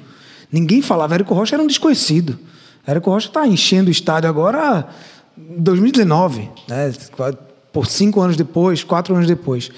[0.50, 2.38] Ninguém falava, Érico Rocha era um desconhecido.
[2.86, 4.88] Érico Rocha está enchendo o estádio agora
[5.36, 6.92] em 2019, né?
[7.72, 9.70] por cinco anos depois, quatro anos depois.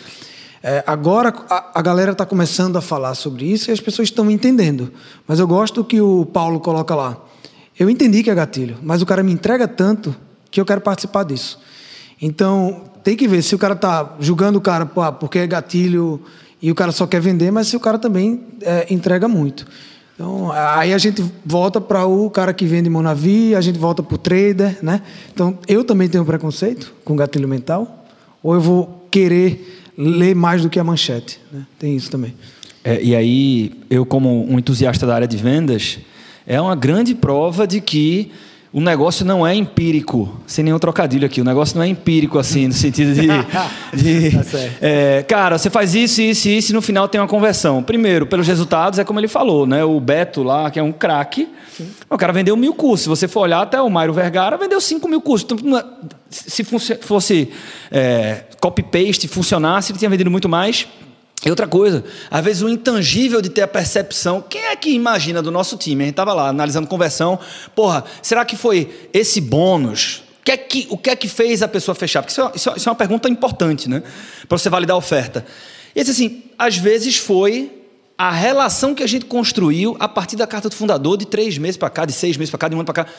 [0.63, 4.31] É, agora a, a galera está começando a falar sobre isso e as pessoas estão
[4.31, 4.93] entendendo.
[5.27, 7.17] Mas eu gosto que o Paulo coloca lá.
[7.79, 10.15] Eu entendi que é gatilho, mas o cara me entrega tanto
[10.51, 11.59] que eu quero participar disso.
[12.21, 16.21] Então, tem que ver se o cara está julgando o cara ah, porque é gatilho
[16.61, 19.67] e o cara só quer vender, mas se o cara também é, entrega muito.
[20.15, 24.15] Então, aí a gente volta para o cara que vende Monavi, a gente volta para
[24.15, 25.01] o trader, né?
[25.33, 28.05] Então, eu também tenho preconceito com gatilho mental,
[28.43, 31.67] ou eu vou querer ler mais do que a manchete, né?
[31.79, 32.35] Tem isso também.
[32.85, 35.99] É, e aí, eu, como um entusiasta da área de vendas,
[36.47, 38.31] é uma grande prova de que
[38.71, 41.41] o negócio não é empírico, sem nenhum trocadilho aqui.
[41.41, 43.27] O negócio não é empírico, assim, no sentido de.
[43.97, 47.83] de Tá é, cara, você faz isso, isso, isso, e no final tem uma conversão.
[47.83, 49.83] Primeiro, pelos resultados, é como ele falou, né?
[49.85, 51.49] O Beto lá, que é um craque,
[52.11, 53.05] o cara vendeu mil cursos.
[53.05, 55.49] Se você for olhar, até o Mário Vergara vendeu cinco mil cursos.
[55.51, 55.85] Então, é-
[56.31, 56.63] se
[57.01, 57.51] fosse
[57.91, 60.87] é, copy-paste, funcionasse, ele tinha vendido muito mais.
[61.45, 64.43] E outra coisa, às vezes o intangível de ter a percepção.
[64.49, 66.03] Quem é que imagina do nosso time?
[66.03, 67.39] A gente estava lá analisando conversão.
[67.77, 70.25] Porra, será que foi esse bônus?
[70.41, 72.23] O que é que, o que, é que fez a pessoa fechar?
[72.23, 74.03] Porque isso é, isso é- isso é uma pergunta importante, né?
[74.49, 75.45] Para você validar a oferta.
[75.95, 77.71] E assim, às vezes foi
[78.17, 81.77] a relação que a gente construiu a partir da carta do fundador de três meses
[81.77, 83.11] para cá, de seis meses para cá, de um ano para cá.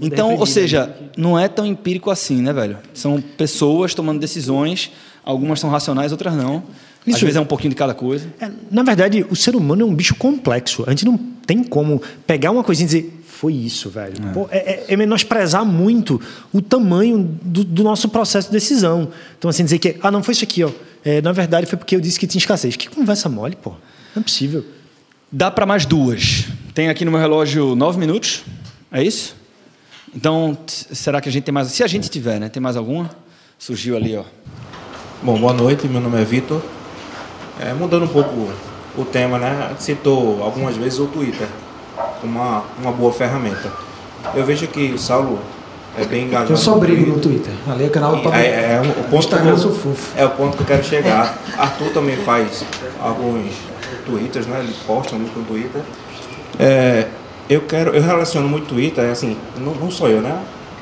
[0.00, 2.78] Então, ou seja, não é tão empírico assim, né, velho?
[2.94, 4.92] São pessoas tomando decisões,
[5.24, 6.62] algumas são racionais, outras não.
[7.06, 7.20] Às Isso.
[7.24, 8.26] vezes é um pouquinho de cada coisa.
[8.40, 10.82] É, na verdade, o ser humano é um bicho complexo.
[10.86, 14.14] A gente não tem como pegar uma coisinha e dizer, foi isso, velho.
[14.34, 16.20] Pô, é, é- é menosprezar muito
[16.52, 19.08] o tamanho do, do nosso processo de decisão.
[19.38, 20.70] Então, assim, dizer que, ah, não foi isso aqui, ó.
[21.04, 22.74] É, na verdade, foi porque eu disse que tinha escassez.
[22.76, 23.70] Que conversa mole, pô.
[24.14, 24.64] Não é possível.
[25.30, 26.46] Dá para mais duas.
[26.74, 28.42] Tem aqui no meu relógio nove minutos.
[28.90, 29.36] É isso?
[30.14, 31.68] Então, será que a gente tem mais?
[31.68, 32.48] Se a gente tiver, né?
[32.48, 33.10] Tem mais alguma?
[33.58, 34.24] Surgiu ali, ó.
[35.22, 36.62] Bom, boa noite, meu nome é Vitor.
[37.60, 38.48] É, mudando um pouco
[38.96, 39.64] o tema, né?
[39.66, 41.48] A gente citou algumas vezes o Twitter
[42.20, 43.70] como uma, uma boa ferramenta.
[44.34, 45.38] Eu vejo que o Saulo
[45.98, 46.52] é bem engajado.
[46.52, 47.52] Eu só brigo no Twitter.
[47.68, 50.12] Ali é canal E pra é, é o ponto Instagram eu sou fofo.
[50.16, 51.38] É o ponto que eu quero chegar.
[51.56, 52.64] Arthur também faz
[53.00, 53.52] alguns
[54.04, 54.60] twitters, né?
[54.60, 55.82] Ele posta muito no Twitter.
[56.58, 57.06] É,
[57.48, 60.38] eu quero, eu relaciono muito Twitter, assim, não, não sou eu, né?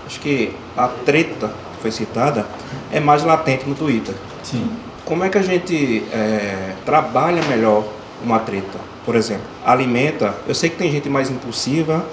[0.06, 2.46] Acho que a treta que foi citada
[2.92, 4.14] é mais latente no Twitter.
[4.42, 4.68] Sim.
[5.04, 7.84] Como é que a gente é, trabalha melhor
[8.24, 8.78] uma treta?
[9.04, 10.34] Por exemplo, alimenta.
[10.48, 12.04] Eu sei que tem gente mais impulsiva,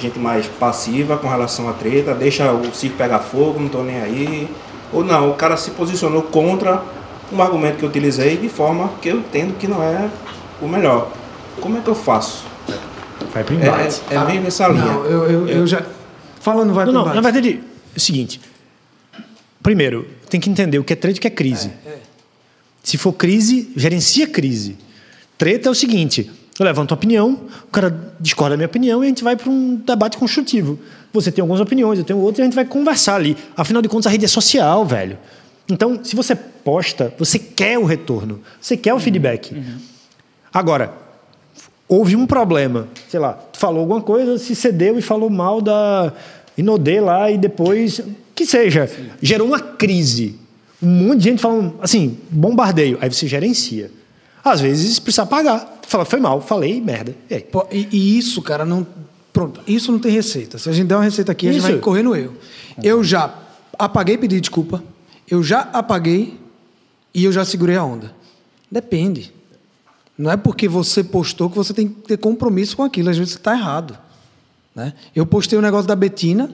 [0.00, 4.00] gente mais passiva com relação à treta, deixa o circo pegar fogo, não tô nem
[4.00, 4.48] aí.
[4.92, 6.82] Ou não, o cara se posicionou contra
[7.32, 10.08] um argumento que eu utilizei de forma que eu entendo que não é
[10.60, 11.10] o melhor.
[11.60, 12.44] Como é que eu faço?
[13.32, 14.02] Vai pro É, embate.
[14.10, 14.84] é, é meio nessa linha.
[14.84, 15.82] Não, eu, eu, eu já.
[16.40, 17.16] Falando vai Não, pro não, embate.
[17.16, 17.60] na verdade,
[17.94, 18.40] é o seguinte.
[19.62, 21.70] Primeiro, tem que entender o que é trade e o que é crise.
[22.84, 24.76] Se for crise, gerencia crise.
[25.36, 29.06] Treta é o seguinte: eu levanto uma opinião, o cara discorda da minha opinião e
[29.06, 30.78] a gente vai para um debate construtivo.
[31.12, 33.36] Você tem algumas opiniões, eu tenho outras, e a gente vai conversar ali.
[33.56, 35.18] Afinal de contas, a rede é social, velho.
[35.68, 39.54] Então, se você posta, você quer o retorno, você quer o feedback.
[40.52, 40.92] Agora,
[41.88, 46.12] houve um problema, sei lá, tu falou alguma coisa, se cedeu e falou mal da
[46.56, 48.00] Inodê lá e depois,
[48.34, 48.90] que seja,
[49.22, 50.38] gerou uma crise.
[50.84, 52.98] Um monte de gente falando, assim, bombardeio.
[53.00, 53.90] Aí você gerencia.
[54.44, 55.80] Às vezes precisa pagar.
[55.86, 57.16] Fala, foi mal, falei, merda.
[57.30, 57.40] E?
[57.40, 58.86] Pô, E, e isso, cara, não.
[59.32, 60.58] Pronto, isso não tem receita.
[60.58, 61.70] Se a gente der uma receita aqui, a gente Isso.
[61.72, 62.34] vai correr no erro.
[62.82, 63.34] Eu já
[63.76, 64.80] apaguei pedir desculpa,
[65.28, 66.38] eu já apaguei
[67.12, 68.14] e eu já segurei a onda.
[68.70, 69.32] Depende.
[70.16, 73.10] Não é porque você postou que você tem que ter compromisso com aquilo.
[73.10, 73.98] Às vezes você está errado.
[74.74, 74.92] Né?
[75.14, 76.50] Eu postei o negócio da Betina,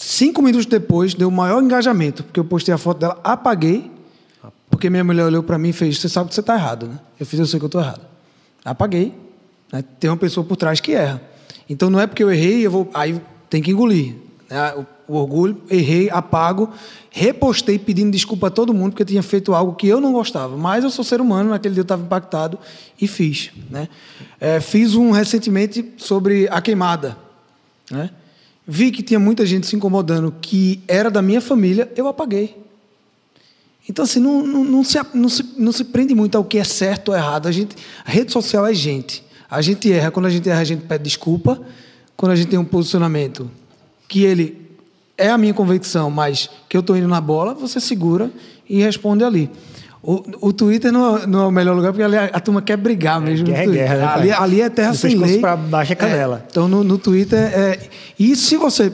[0.00, 3.90] cinco minutos depois deu o maior engajamento, porque eu postei a foto dela, apaguei,
[4.70, 6.98] porque minha mulher olhou para mim e fez: Você sabe que você está errado, né?
[7.18, 8.00] Eu fiz, eu sei que eu estou errado.
[8.64, 9.14] Apaguei.
[9.72, 9.84] Né?
[9.98, 11.20] Tem uma pessoa por trás que erra.
[11.68, 12.88] Então não é porque eu errei, eu vou.
[12.94, 14.14] Aí tem que engolir.
[14.48, 14.74] né?
[14.74, 16.70] O, o orgulho, errei, apago,
[17.10, 20.56] repostei pedindo desculpa a todo mundo porque eu tinha feito algo que eu não gostava.
[20.56, 22.56] Mas eu sou ser humano, naquele dia eu estava impactado
[23.00, 23.50] e fiz.
[23.68, 23.88] Né?
[24.40, 27.16] É, fiz um recentemente sobre a queimada.
[27.90, 28.08] Né?
[28.72, 32.56] Vi que tinha muita gente se incomodando que era da minha família, eu apaguei.
[33.88, 36.62] Então, assim, não, não, não, se, não, se, não se prende muito ao que é
[36.62, 37.48] certo ou errado.
[37.48, 37.74] A, gente,
[38.04, 39.24] a rede social é gente.
[39.50, 40.12] A gente erra.
[40.12, 41.60] Quando a gente erra, a gente pede desculpa.
[42.16, 43.50] Quando a gente tem um posicionamento
[44.06, 44.70] que ele
[45.18, 48.30] é a minha convicção, mas que eu estou indo na bola, você segura
[48.68, 49.50] e responde ali.
[50.02, 52.62] O, o Twitter não é, não é o melhor lugar, porque ali a, a turma
[52.62, 53.46] quer brigar mesmo.
[53.46, 53.88] no guerra é Twitter.
[53.88, 55.38] guerra, né, ali, ali é terra sem lei.
[55.38, 56.46] pra baixo é canela.
[56.50, 57.78] então, no, no Twitter, é,
[58.18, 58.90] e se você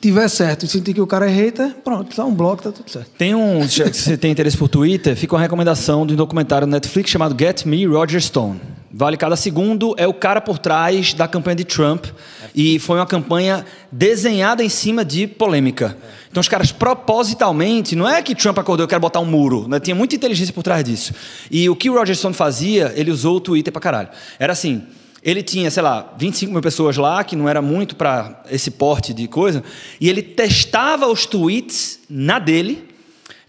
[0.00, 2.90] tiver certo e sentir que o cara é hater, pronto, dá um bloco, tá tudo
[2.90, 3.10] certo.
[3.18, 3.66] Tem um.
[3.68, 7.36] Se você tem interesse por Twitter, fica uma recomendação de um documentário no Netflix chamado
[7.38, 8.58] Get Me Roger Stone.
[8.94, 12.06] Vale cada segundo, é o cara por trás da campanha de Trump.
[12.54, 15.96] E foi uma campanha desenhada em cima de polêmica.
[16.30, 19.80] Então os caras propositalmente, não é que Trump acordou, eu quero botar um muro, né?
[19.80, 21.14] tinha muita inteligência por trás disso.
[21.50, 24.08] E o que o Roger Stone fazia, ele usou o Twitter pra caralho.
[24.38, 24.82] Era assim,
[25.22, 29.14] ele tinha, sei lá, 25 mil pessoas lá, que não era muito para esse porte
[29.14, 29.62] de coisa,
[30.00, 32.88] e ele testava os tweets na dele,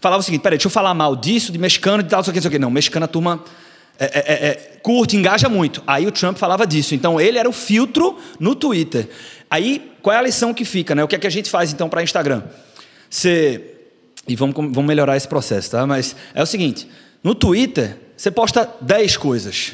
[0.00, 2.30] falava o seguinte: peraí, deixa eu falar mal disso, de mexicano, de tal, não sei
[2.30, 2.58] o que, não sei o que.
[2.58, 3.42] Não, mexicano a turma
[3.98, 5.82] é, é, é, curte, engaja muito.
[5.86, 6.94] Aí o Trump falava disso.
[6.94, 9.08] Então ele era o filtro no Twitter.
[9.50, 11.04] Aí qual é a lição que fica, né?
[11.04, 12.42] O que é que a gente faz então para Instagram?
[13.08, 13.62] Você
[14.26, 15.86] e vamos, vamos melhorar esse processo, tá?
[15.86, 16.88] Mas é o seguinte:
[17.22, 19.72] no Twitter você posta 10 coisas.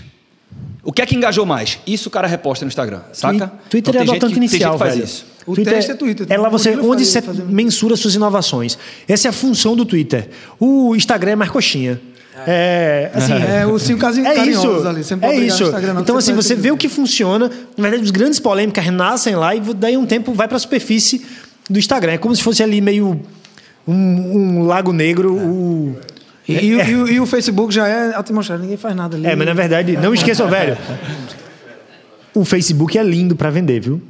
[0.82, 1.78] O que é que engajou mais?
[1.86, 3.52] Isso o cara reposta no Instagram, saca?
[3.68, 5.04] Twitter Então, é tem adotante tem inicial, que faz velho.
[5.04, 5.26] isso.
[5.46, 6.26] O Twitter teste é Twitter.
[6.28, 8.78] É lá você, onde fazendo- você mensura suas inovações.
[9.06, 10.28] Essa é a função do Twitter.
[10.58, 12.00] O Instagram é mais coxinha.
[12.46, 15.62] É, assim, É, os cinco casinhos é isso, ali, você é isso.
[15.64, 17.50] Instagram, então, assim, você vê o que funciona.
[17.76, 21.24] Na verdade, os grandes polêmicas renascem lá e daí um tempo vai para a superfície
[21.68, 22.12] do Instagram.
[22.12, 23.20] É como se fosse ali meio
[23.86, 25.34] um, um lago negro.
[25.34, 25.96] O...
[26.48, 29.26] E, e o- e o- e o Facebook já é atmosfera, ninguém faz nada ali.
[29.26, 30.76] É, mas na verdade, não esqueçam, velho.
[32.34, 34.00] O Facebook é lindo para vender, viu?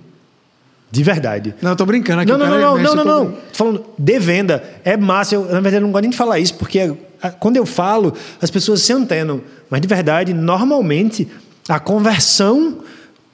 [0.90, 1.54] De verdade.
[1.62, 2.30] Não, eu tô brincando aqui.
[2.30, 3.30] Não, o não, não, não, não, não, não.
[3.32, 4.62] Tô falando de venda.
[4.84, 5.34] É massa.
[5.36, 6.92] Eu, na verdade, eu não gosto nem de falar isso, porque
[7.28, 9.40] quando eu falo, as pessoas se antenam.
[9.68, 11.28] Mas de verdade, normalmente,
[11.68, 12.78] a conversão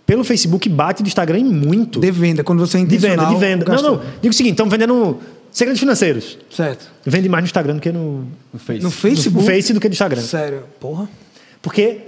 [0.06, 2.00] pelo Facebook bate do Instagram em muito.
[2.00, 3.64] De venda, quando você é De venda, de venda.
[3.64, 3.96] Não, gastou.
[3.96, 4.02] não.
[4.20, 5.18] Digo o seguinte: estão vendendo
[5.50, 6.38] segredos financeiros.
[6.50, 6.90] Certo.
[7.04, 8.82] Vende mais no Instagram do que no, no Face.
[8.82, 9.44] No Facebook?
[9.44, 10.22] No Face do que no Instagram.
[10.22, 11.08] Sério, porra.
[11.60, 11.98] Porque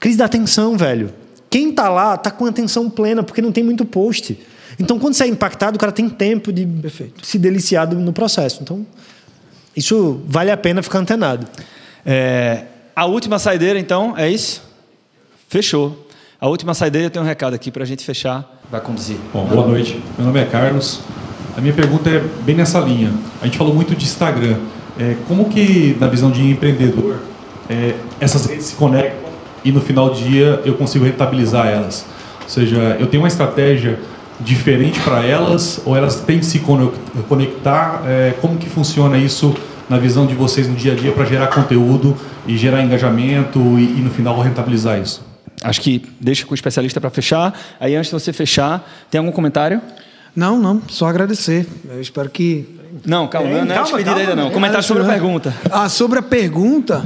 [0.00, 1.12] crise da atenção, velho.
[1.48, 4.38] Quem tá lá tá com atenção plena, porque não tem muito post.
[4.78, 6.66] Então, quando você é impactado, o cara tem tempo de
[7.22, 8.62] se deliciar no processo.
[8.62, 8.86] Então,
[9.76, 11.46] isso vale a pena ficar antenado.
[12.04, 12.62] É,
[12.94, 14.62] a última saideira, então, é isso?
[15.48, 16.06] Fechou.
[16.40, 18.60] A última saideira, tenho um recado aqui para a gente fechar.
[18.70, 19.16] Vai conduzir.
[19.32, 20.00] Bom, boa noite.
[20.16, 21.00] Meu nome é Carlos.
[21.56, 23.12] A minha pergunta é bem nessa linha.
[23.40, 24.56] A gente falou muito de Instagram.
[24.98, 27.20] É, como que, na visão de empreendedor,
[27.68, 29.30] é, essas redes se conectam
[29.64, 32.06] e no final do dia eu consigo rentabilizar elas?
[32.42, 33.98] Ou seja, eu tenho uma estratégia
[34.40, 36.60] diferente para elas ou elas têm que se
[37.28, 38.02] conectar?
[38.06, 39.54] É, como que funciona isso
[39.88, 43.82] na visão de vocês no dia a dia para gerar conteúdo e gerar engajamento e,
[43.98, 45.24] e no final rentabilizar isso?
[45.62, 47.58] Acho que deixa com o especialista para fechar.
[47.80, 49.80] Aí, antes de você fechar, tem algum comentário?
[50.34, 51.66] Não, não, só agradecer.
[51.88, 52.76] Eu espero que.
[53.06, 54.20] Não, calma, não é calma, despedida calma.
[54.20, 54.50] ainda não.
[54.50, 55.12] Comentário sobre a Não.
[55.12, 55.54] pergunta.
[55.70, 57.04] Ah, sobre a pergunta.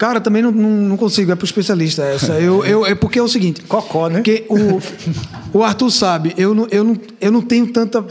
[0.00, 2.32] Cara, também não, não, não consigo, é pro especialista essa.
[2.40, 3.60] Eu, eu, é porque é o seguinte.
[3.64, 4.14] Cocó, né?
[4.14, 8.02] Porque o, o Arthur sabe, eu não, eu, não, eu não tenho tanta.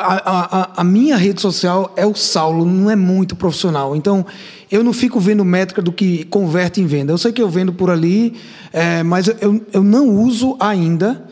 [0.00, 3.94] A, a, a- minha rede social é o Saulo, não é muito profissional.
[3.94, 4.24] Então,
[4.70, 7.12] eu não fico vendo métrica do que converte em venda.
[7.12, 8.34] Eu sei que eu vendo por ali,
[8.72, 11.24] é, mas eu, eu não uso ainda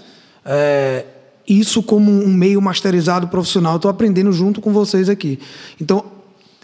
[0.44, 1.06] é,
[1.48, 3.76] isso como um meio masterizado profissional.
[3.76, 5.38] Estou aprendendo junto com vocês aqui.
[5.80, 6.04] Então,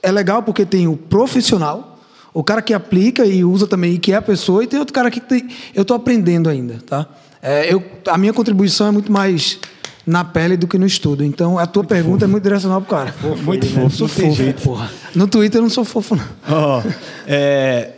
[0.02, 1.91] é legal porque tem o profissional,
[2.34, 4.94] o cara que aplica e usa também, e que é a pessoa, e tem outro
[4.94, 7.06] cara que tem, eu estou aprendendo ainda, tá?
[7.42, 9.58] É, eu, a minha contribuição é muito mais
[10.06, 11.24] na pele do que no estudo.
[11.24, 13.14] Então, a tua pergunta é muito direcional pro cara.
[13.42, 13.72] Muito Né?
[13.82, 14.62] fofo, Sou não fofo, jeito.
[14.62, 14.90] porra.
[15.14, 16.24] No Twitter eu não sou fofo, não.
[16.48, 16.82] Ó,
[17.26, 17.90] é,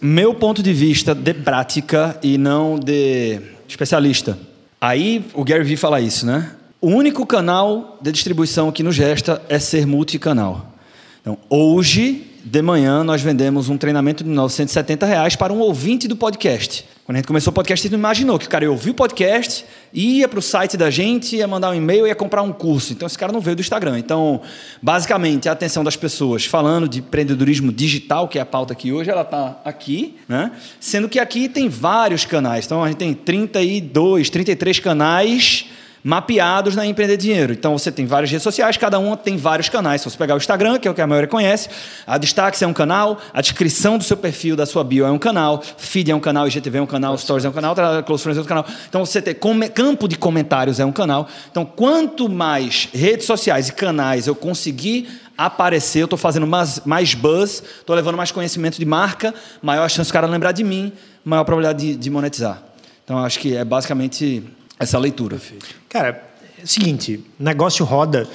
[0.00, 4.38] meu ponto de vista de prática e não de especialista.
[4.80, 6.50] Aí o Gary Vee fala isso, né?
[6.80, 10.74] O único canal de distribuição que nos resta é ser multicanal.
[11.22, 16.14] Então, hoje, de manhã, nós vendemos um treinamento de 970 reais para um ouvinte do
[16.14, 16.84] podcast.
[17.04, 18.90] Quando a gente começou o podcast, a gente não imaginou que o cara ia ouvir
[18.90, 22.52] o podcast, ia para o site da gente, ia mandar um e-mail, ia comprar um
[22.52, 22.92] curso.
[22.92, 23.98] Então, esse cara não veio do Instagram.
[23.98, 24.42] Então,
[24.80, 29.10] basicamente, a atenção das pessoas falando de empreendedorismo digital, que é a pauta aqui hoje,
[29.10, 30.52] ela está aqui, né?
[30.78, 32.64] Sendo que aqui tem vários canais.
[32.64, 35.66] Então, a gente tem 32, 33 canais
[36.06, 37.52] mapeados na Empreender Dinheiro.
[37.52, 40.02] Então você tem várias redes sociais, cada uma tem vários canais.
[40.02, 41.68] Se você pegar o Instagram, que é o que a maioria conhece,
[42.06, 45.18] a Destaques é um canal, a descrição do seu perfil, da sua bio é um
[45.18, 47.74] canal, Feed é um canal, IGTV é um canal, Stories é um canal,
[48.04, 48.64] Close Friends é outro canal.
[48.88, 49.34] Então você tem
[49.74, 51.26] campo de comentários é um canal.
[51.50, 57.14] Então quanto mais redes sociais e canais eu conseguir aparecer, eu estou fazendo mais, mais
[57.14, 60.92] buzz, estou levando mais conhecimento de marca, maior a chance do cara lembrar de mim,
[61.24, 62.62] maior a probabilidade de, de monetizar.
[63.04, 64.44] Então acho que é basicamente
[64.78, 65.40] essa leitura.
[65.88, 66.22] Cara,
[66.58, 68.28] é o seguinte, negócio roda.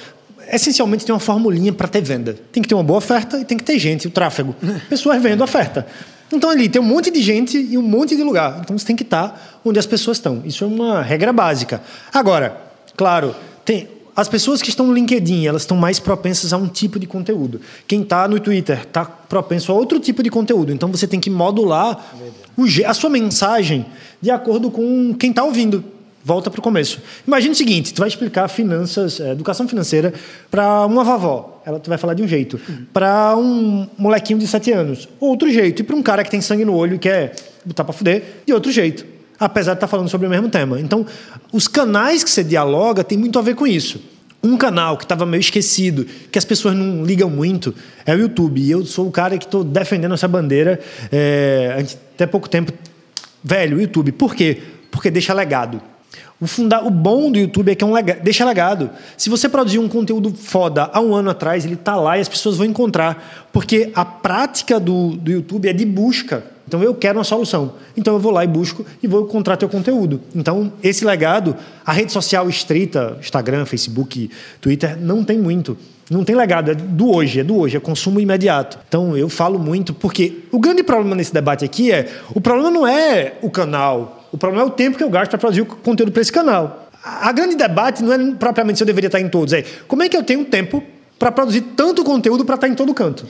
[0.52, 2.36] Essencialmente tem uma formulinha para ter venda.
[2.50, 4.54] Tem que ter uma boa oferta e tem que ter gente, o tráfego.
[4.88, 5.86] Pessoas vendo oferta.
[6.32, 8.60] Então ali tem um monte de gente e um monte de lugar.
[8.62, 10.42] Então você tem que estar onde as pessoas estão.
[10.44, 11.82] Isso é uma regra básica.
[12.12, 12.58] Agora,
[12.96, 16.98] claro, tem as pessoas que estão no LinkedIn, elas estão mais propensas a um tipo
[16.98, 17.60] de conteúdo.
[17.86, 20.72] Quem está no Twitter está propenso a outro tipo de conteúdo.
[20.72, 22.14] Então você tem que modular
[22.56, 23.86] o a sua mensagem
[24.20, 25.84] de acordo com quem está ouvindo.
[26.24, 27.00] Volta para o começo.
[27.26, 30.14] Imagina o seguinte: tu vai explicar finanças, eh, educação financeira
[30.50, 31.60] para uma vovó.
[31.66, 32.60] Ela tu vai falar de um jeito.
[32.92, 35.80] Para um molequinho de 7 anos, outro jeito.
[35.80, 37.34] E para um cara que tem sangue no olho e quer
[37.64, 39.04] botar para fuder, de outro jeito.
[39.38, 40.80] Apesar de estar falando sobre o mesmo tema.
[40.80, 41.04] Então,
[41.52, 44.00] os canais que você dialoga tem muito a ver com isso.
[44.44, 47.74] Um canal que estava meio esquecido, que as pessoas não ligam muito,
[48.06, 48.60] é o YouTube.
[48.60, 50.78] E eu sou o cara que estou defendendo essa bandeira.
[51.10, 51.84] É,
[52.14, 52.72] até pouco tempo,
[53.42, 54.12] velho, YouTube.
[54.12, 54.62] Por quê?
[54.90, 55.82] Porque deixa legado.
[56.40, 56.82] O, funda...
[56.82, 58.18] o bom do YouTube é que é um lega...
[58.22, 58.90] deixa legado.
[59.16, 62.28] Se você produzir um conteúdo foda há um ano atrás, ele tá lá e as
[62.28, 63.46] pessoas vão encontrar.
[63.52, 66.44] Porque a prática do, do YouTube é de busca.
[66.66, 67.74] Então eu quero uma solução.
[67.96, 70.20] Então eu vou lá e busco e vou encontrar teu conteúdo.
[70.34, 74.30] Então esse legado, a rede social estrita, Instagram, Facebook,
[74.60, 75.76] Twitter, não tem muito.
[76.10, 78.78] Não tem legado, é do hoje, é do hoje, é consumo imediato.
[78.88, 82.86] Então eu falo muito porque o grande problema nesse debate aqui é, o problema não
[82.86, 86.10] é o canal, o problema é o tempo que eu gasto para produzir o conteúdo
[86.10, 86.88] para esse canal.
[87.04, 90.08] A grande debate não é propriamente se eu deveria estar em todos, é como é
[90.08, 90.82] que eu tenho tempo
[91.18, 93.26] para produzir tanto conteúdo para estar em todo canto.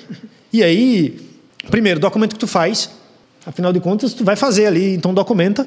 [0.52, 1.20] E aí,
[1.70, 2.90] primeiro, documento que tu faz,
[3.44, 5.66] afinal de contas, tu vai fazer ali, então documenta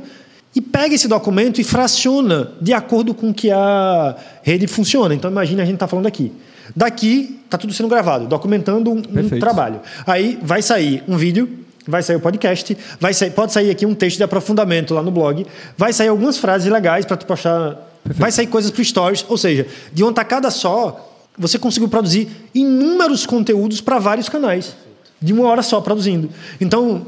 [0.55, 5.13] e pega esse documento e fraciona de acordo com que a rede funciona.
[5.13, 6.31] Então imagine a gente está falando aqui.
[6.73, 9.81] Daqui está tudo sendo gravado, documentando um, um trabalho.
[10.07, 13.93] Aí vai sair um vídeo, vai sair o podcast, vai sair, pode sair aqui um
[13.93, 15.45] texto de aprofundamento lá no blog,
[15.77, 19.67] vai sair algumas frases legais para tu postar, vai sair coisas para stories, ou seja,
[19.93, 24.75] de uma tacada só, você conseguiu produzir inúmeros conteúdos para vários canais,
[25.21, 26.29] de uma hora só produzindo.
[26.59, 27.07] Então,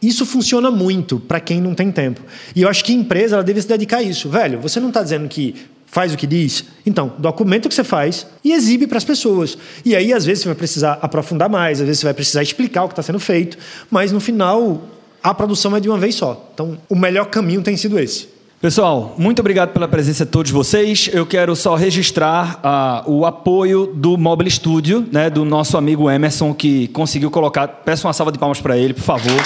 [0.00, 2.20] isso funciona muito para quem não tem tempo.
[2.54, 4.28] E eu acho que a empresa ela deve se dedicar a isso.
[4.28, 5.54] Velho, você não está dizendo que
[5.86, 6.64] faz o que diz?
[6.84, 9.56] Então, documenta o que você faz e exibe para as pessoas.
[9.84, 12.84] E aí, às vezes, você vai precisar aprofundar mais, às vezes, você vai precisar explicar
[12.84, 13.56] o que está sendo feito,
[13.90, 14.82] mas no final,
[15.22, 16.50] a produção é de uma vez só.
[16.54, 18.36] Então, o melhor caminho tem sido esse.
[18.60, 21.10] Pessoal, muito obrigado pela presença de todos vocês.
[21.12, 26.54] Eu quero só registrar ah, o apoio do Mobile Studio, né, do nosso amigo Emerson,
[26.54, 27.68] que conseguiu colocar.
[27.68, 29.42] Peço uma salva de palmas para ele, por favor.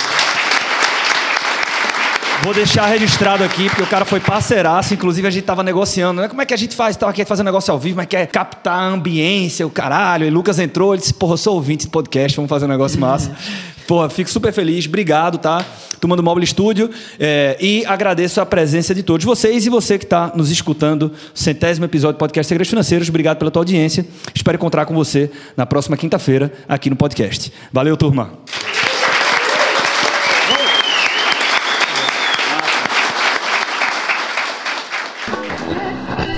[2.43, 6.29] Vou deixar registrado aqui, porque o cara foi parceiraço, inclusive a gente tava negociando, né?
[6.29, 6.97] Como é que a gente faz?
[6.97, 10.27] Tava aqui fazendo negócio ao vivo, mas quer captar a ambiência, o caralho.
[10.27, 12.99] E Lucas entrou, ele disse, porra, eu sou ouvinte de podcast, vamos fazer um negócio
[12.99, 13.37] massa.
[13.87, 15.65] Porra, fico super feliz, obrigado, tá?
[16.01, 16.89] Turma do Mobile Studio.
[17.19, 21.85] é, e agradeço a presença de todos vocês e você que está nos escutando, centésimo
[21.85, 23.09] episódio do podcast Segredos Financeiros.
[23.11, 24.07] Obrigado pela tua audiência.
[24.35, 27.53] Espero encontrar com você na próxima quinta-feira aqui no podcast.
[27.71, 28.31] Valeu, turma.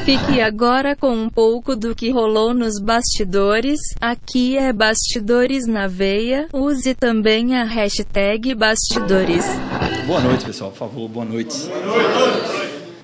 [0.05, 3.79] Fique agora com um pouco do que rolou nos bastidores.
[4.01, 6.49] Aqui é Bastidores na Veia.
[6.53, 9.45] Use também a hashtag Bastidores.
[10.05, 11.69] Boa noite, pessoal, por favor, boa noite.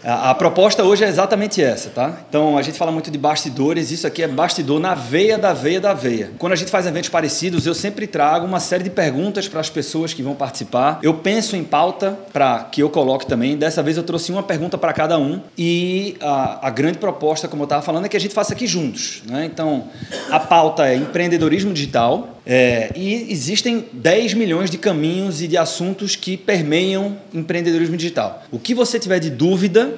[0.02, 2.20] A, proposta hoje é exatamente essa, tá?
[2.28, 5.80] Então a gente fala muito de bastidores, isso aqui é bastidor na veia da veia
[5.80, 6.30] da veia.
[6.38, 9.68] Quando a gente faz eventos parecidos, eu sempre trago uma série de perguntas para as
[9.70, 10.98] pessoas que vão participar.
[11.02, 13.56] Eu penso em pauta para que eu coloque também.
[13.56, 17.62] Dessa vez eu trouxe uma pergunta para cada um e a, a grande proposta, como
[17.62, 19.44] eu estava falando, é que a gente faça aqui juntos, né?
[19.44, 19.84] Então
[20.30, 22.37] a pauta é empreendedorismo digital.
[22.50, 28.42] É, e existem 10 milhões de caminhos e de assuntos que permeiam empreendedorismo digital.
[28.50, 29.94] O que você tiver de dúvida,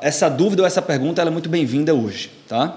[0.00, 2.76] essa dúvida ou essa pergunta é muito bem-vinda hoje, tá?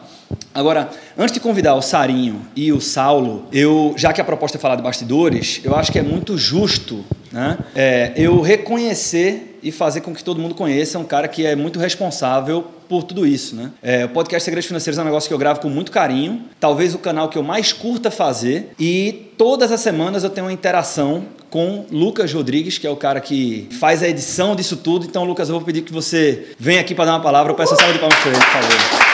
[0.53, 4.59] Agora, antes de convidar o Sarinho e o Saulo, eu, já que a proposta é
[4.59, 10.01] falar de bastidores, eu acho que é muito justo né, é, eu reconhecer e fazer
[10.01, 13.55] com que todo mundo conheça um cara que é muito responsável por tudo isso.
[13.55, 13.71] Né?
[13.81, 16.95] É, o podcast Segredos Financeiros é um negócio que eu gravo com muito carinho, talvez
[16.95, 21.25] o canal que eu mais curta fazer, e todas as semanas eu tenho uma interação
[21.49, 25.05] com Lucas Rodrigues, que é o cara que faz a edição disso tudo.
[25.05, 27.51] Então, Lucas, eu vou pedir que você venha aqui para dar uma palavra.
[27.51, 29.09] Eu peço a salva de palmas para ele, por favor.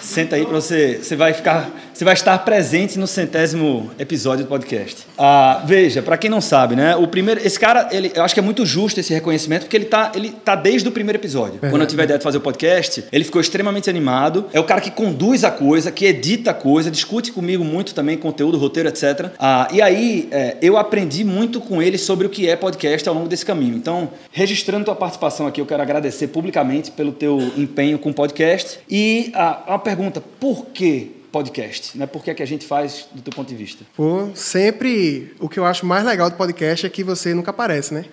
[0.00, 1.00] Senta aí para você.
[1.02, 1.70] Você vai ficar.
[2.02, 5.06] Você vai estar presente no centésimo episódio do podcast.
[5.16, 6.96] Ah, veja, para quem não sabe, né?
[6.96, 9.84] O primeiro, esse cara, ele, eu acho que é muito justo esse reconhecimento, porque ele
[9.84, 11.52] tá, ele tá desde o primeiro episódio.
[11.52, 11.72] Verdade.
[11.72, 14.46] Quando eu tive a ideia de fazer o podcast, ele ficou extremamente animado.
[14.52, 18.18] É o cara que conduz a coisa, que edita a coisa, discute comigo muito também
[18.18, 19.30] conteúdo, roteiro, etc.
[19.38, 23.14] Ah, e aí é, eu aprendi muito com ele sobre o que é podcast ao
[23.14, 23.76] longo desse caminho.
[23.76, 28.80] Então, registrando tua participação aqui, eu quero agradecer publicamente pelo teu empenho com o podcast.
[28.90, 31.96] E a, uma pergunta: por que podcast?
[31.98, 32.06] Né?
[32.06, 33.84] Por que, é que a gente faz do teu ponto de vista?
[33.96, 37.94] Pô, sempre o que eu acho mais legal do podcast é que você nunca aparece,
[37.94, 38.04] né?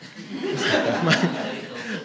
[1.03, 1.17] mas,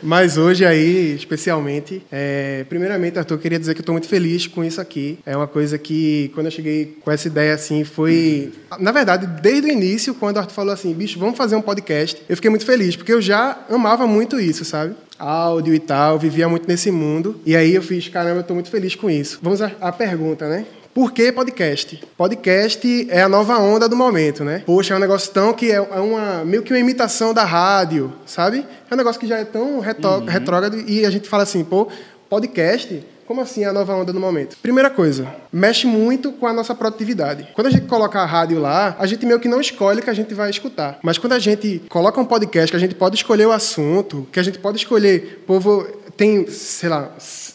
[0.02, 4.46] mas hoje aí, especialmente, é, primeiramente, Arthur, eu queria dizer que eu estou muito feliz
[4.46, 5.18] com isso aqui.
[5.24, 8.52] É uma coisa que, quando eu cheguei com essa ideia assim, foi...
[8.78, 12.20] Na verdade, desde o início, quando o Arthur falou assim, bicho, vamos fazer um podcast,
[12.28, 14.94] eu fiquei muito feliz, porque eu já amava muito isso, sabe?
[15.16, 17.40] áudio e tal, vivia muito nesse mundo.
[17.46, 19.38] E aí eu fiz, caramba, eu estou muito feliz com isso.
[19.40, 20.66] Vamos à, à pergunta, né?
[20.94, 22.00] Por que podcast?
[22.16, 24.62] Podcast é a nova onda do momento, né?
[24.64, 28.12] Poxa, é um negócio tão que é é uma meio que uma imitação da rádio,
[28.24, 28.64] sabe?
[28.88, 31.88] É um negócio que já é tão retó- retrógrado e a gente fala assim, pô,
[32.30, 34.56] podcast Como assim a nova onda no momento?
[34.62, 37.48] Primeira coisa, mexe muito com a nossa produtividade.
[37.54, 40.10] Quando a gente coloca a rádio lá, a gente meio que não escolhe o que
[40.10, 40.98] a gente vai escutar.
[41.02, 44.38] Mas quando a gente coloca um podcast, que a gente pode escolher o assunto, que
[44.38, 45.84] a gente pode escolher, povo
[46.18, 47.10] tem, sei lá,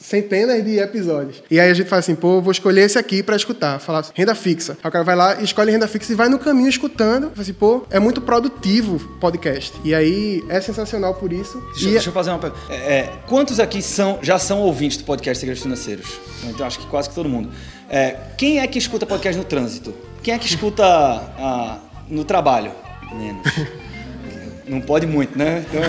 [0.09, 1.43] centenas de episódios.
[1.49, 3.79] E aí a gente fala assim, pô, vou escolher esse aqui para escutar.
[3.79, 4.75] Falar assim, renda fixa.
[4.83, 7.29] Aí o cara vai lá, escolhe renda fixa e vai no caminho escutando.
[7.29, 9.73] Fala assim, pô, é muito produtivo podcast.
[9.83, 11.59] E aí é sensacional por isso.
[11.73, 12.61] Deixa, e deixa eu fazer uma pergunta.
[12.69, 16.19] É, é, quantos aqui são, já são ouvintes do podcast Segredos Financeiros?
[16.43, 17.51] Então acho que quase que todo mundo.
[17.87, 19.93] É, quem é que escuta podcast no trânsito?
[20.23, 20.83] Quem é que escuta
[21.37, 21.77] ah,
[22.07, 22.71] no trabalho?
[23.13, 23.43] Menos.
[24.67, 25.65] Não pode muito, né?
[25.67, 25.81] Então,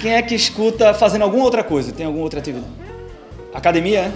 [0.00, 1.92] quem é que escuta fazendo alguma outra coisa?
[1.92, 2.72] Tem alguma outra atividade?
[3.52, 4.12] Academia, é?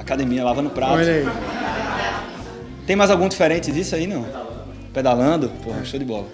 [0.00, 0.94] Academia, lavando prato.
[0.94, 1.28] Olha aí.
[2.86, 4.26] Tem mais algum diferente disso aí, não?
[4.92, 5.50] Pedalando?
[5.62, 6.26] Porra, show de bola.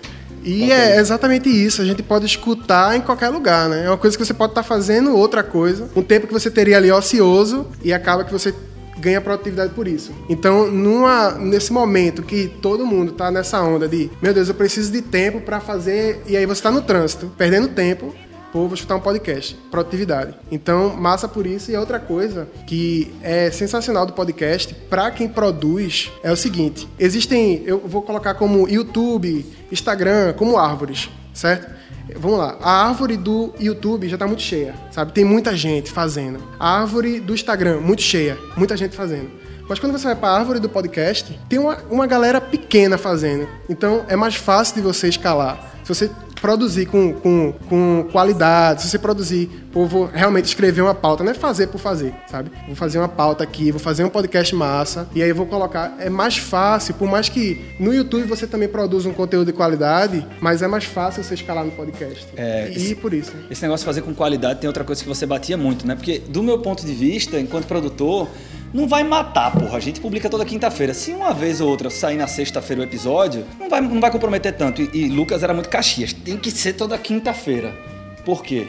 [0.45, 3.87] E é exatamente isso, a gente pode escutar em qualquer lugar, né?
[3.87, 6.77] É uma coisa que você pode estar fazendo outra coisa, um tempo que você teria
[6.77, 8.55] ali ocioso e acaba que você
[8.99, 10.13] ganha produtividade por isso.
[10.29, 14.93] Então, numa, nesse momento que todo mundo está nessa onda de, meu Deus, eu preciso
[14.93, 18.15] de tempo para fazer, e aí você está no trânsito, perdendo tempo,
[18.55, 19.57] pô, vou escutar um podcast.
[19.69, 20.33] Produtividade.
[20.49, 21.73] Então, massa por isso.
[21.73, 27.65] E outra coisa que é sensacional do podcast, para quem produz, é o seguinte: existem,
[27.67, 31.75] eu vou colocar como YouTube, Instagram, como árvores, certo?
[32.17, 35.13] Vamos lá, a árvore do YouTube já está muito cheia, sabe?
[35.13, 36.39] Tem muita gente fazendo.
[36.61, 39.31] A árvore do Instagram, muito cheia, muita gente fazendo.
[39.67, 43.49] Mas quando você vai para a árvore do podcast, tem uma, uma galera pequena fazendo.
[43.69, 45.73] Então é mais fácil de você escalar.
[45.83, 46.11] Se você
[46.45, 51.31] produzir com, com, com qualidade, se você produzir, pô, vou realmente escrever uma pauta, não
[51.31, 52.51] é fazer por fazer, sabe?
[52.67, 55.97] Vou fazer uma pauta aqui, vou fazer um podcast massa, e aí eu vou colocar.
[55.99, 60.27] É mais fácil, por mais que no YouTube você também produza um conteúdo de qualidade,
[60.39, 62.29] mas é mais fácil você escalar no podcast.
[62.37, 63.33] É, e esse, por isso.
[63.51, 65.95] Esse negócio de fazer com qualidade tem outra coisa que você batia muito, né?
[65.95, 68.29] Porque, do meu ponto de vista, enquanto produtor,
[68.75, 69.77] não vai matar, porra.
[69.77, 70.93] A gente publica toda quinta-feira.
[70.93, 74.53] Se uma vez ou outra sair na sexta-feira o episódio, não vai, não vai comprometer
[74.53, 74.83] tanto.
[74.83, 76.13] E, e Lucas era muito Caxias.
[76.13, 77.73] Tem que ser toda quinta-feira.
[78.25, 78.67] Por quê?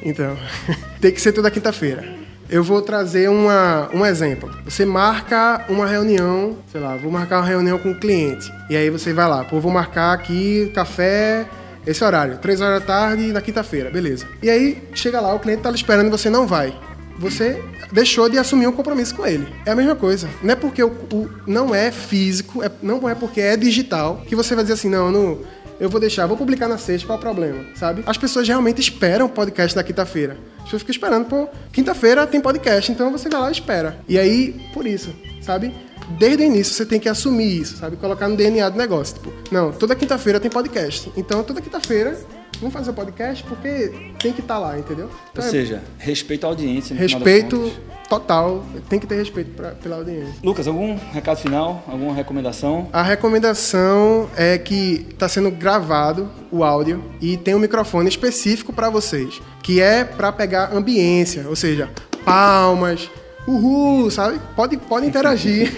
[0.00, 0.36] Então,
[1.02, 2.16] tem que ser toda quinta-feira.
[2.48, 4.48] Eu vou trazer uma, um exemplo.
[4.64, 8.50] Você marca uma reunião, sei lá, vou marcar uma reunião com um cliente.
[8.70, 11.46] E aí você vai lá, pô, vou marcar aqui café
[11.86, 14.26] esse horário, três horas da tarde na quinta-feira, beleza.
[14.42, 16.74] E aí chega lá, o cliente tá esperando e você não vai
[17.18, 17.62] você
[17.92, 19.48] deixou de assumir um compromisso com ele.
[19.66, 20.28] É a mesma coisa.
[20.42, 24.36] Não é porque o, o não é físico, é, não é porque é digital que
[24.36, 25.38] você vai dizer assim, não, não
[25.80, 28.02] eu vou deixar, vou publicar na sexta, qual é o problema, sabe?
[28.04, 30.36] As pessoas realmente esperam o podcast da quinta-feira.
[30.58, 33.98] As pessoas ficam esperando, pô, quinta-feira tem podcast, então você vai lá e espera.
[34.08, 35.72] E aí, por isso, sabe?
[36.18, 37.96] Desde o início você tem que assumir isso, sabe?
[37.96, 39.14] Colocar no DNA do negócio.
[39.14, 41.12] Tipo, não, toda quinta-feira tem podcast.
[41.16, 42.18] Então, toda quinta-feira
[42.60, 45.10] vamos fazer o podcast porque tem que estar tá lá, entendeu?
[45.30, 46.96] Então, Ou seja, respeito à audiência.
[46.96, 47.72] respeito
[48.08, 50.34] total, tem que ter respeito pra, pela audiência.
[50.42, 51.84] Lucas, algum recado final?
[51.86, 52.88] Alguma recomendação?
[52.92, 58.88] A recomendação é que está sendo gravado o áudio e tem um microfone específico para
[58.88, 61.90] vocês, que é para pegar ambiência, ou seja,
[62.24, 63.10] palmas,
[63.46, 64.40] uhul, sabe?
[64.56, 65.70] Pode, pode interagir.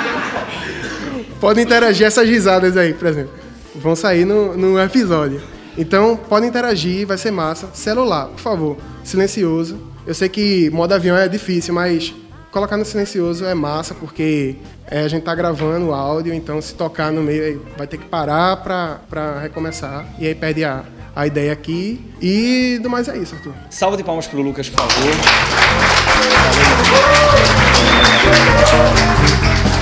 [1.40, 3.32] pode interagir essas risadas aí, por exemplo.
[3.76, 5.40] Vão sair no, no episódio.
[5.80, 7.70] Então, podem interagir, vai ser massa.
[7.72, 9.80] Celular, por favor, silencioso.
[10.06, 12.14] Eu sei que modo avião é difícil, mas
[12.50, 16.74] colocar no silencioso é massa, porque é, a gente tá gravando o áudio, então se
[16.74, 20.04] tocar no meio, vai ter que parar para recomeçar.
[20.18, 20.84] E aí perde a,
[21.16, 21.98] a ideia aqui.
[22.20, 23.54] E do mais é isso, Arthur.
[23.70, 25.14] Salva de palmas pro Lucas, por favor.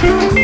[0.00, 0.37] Valeu.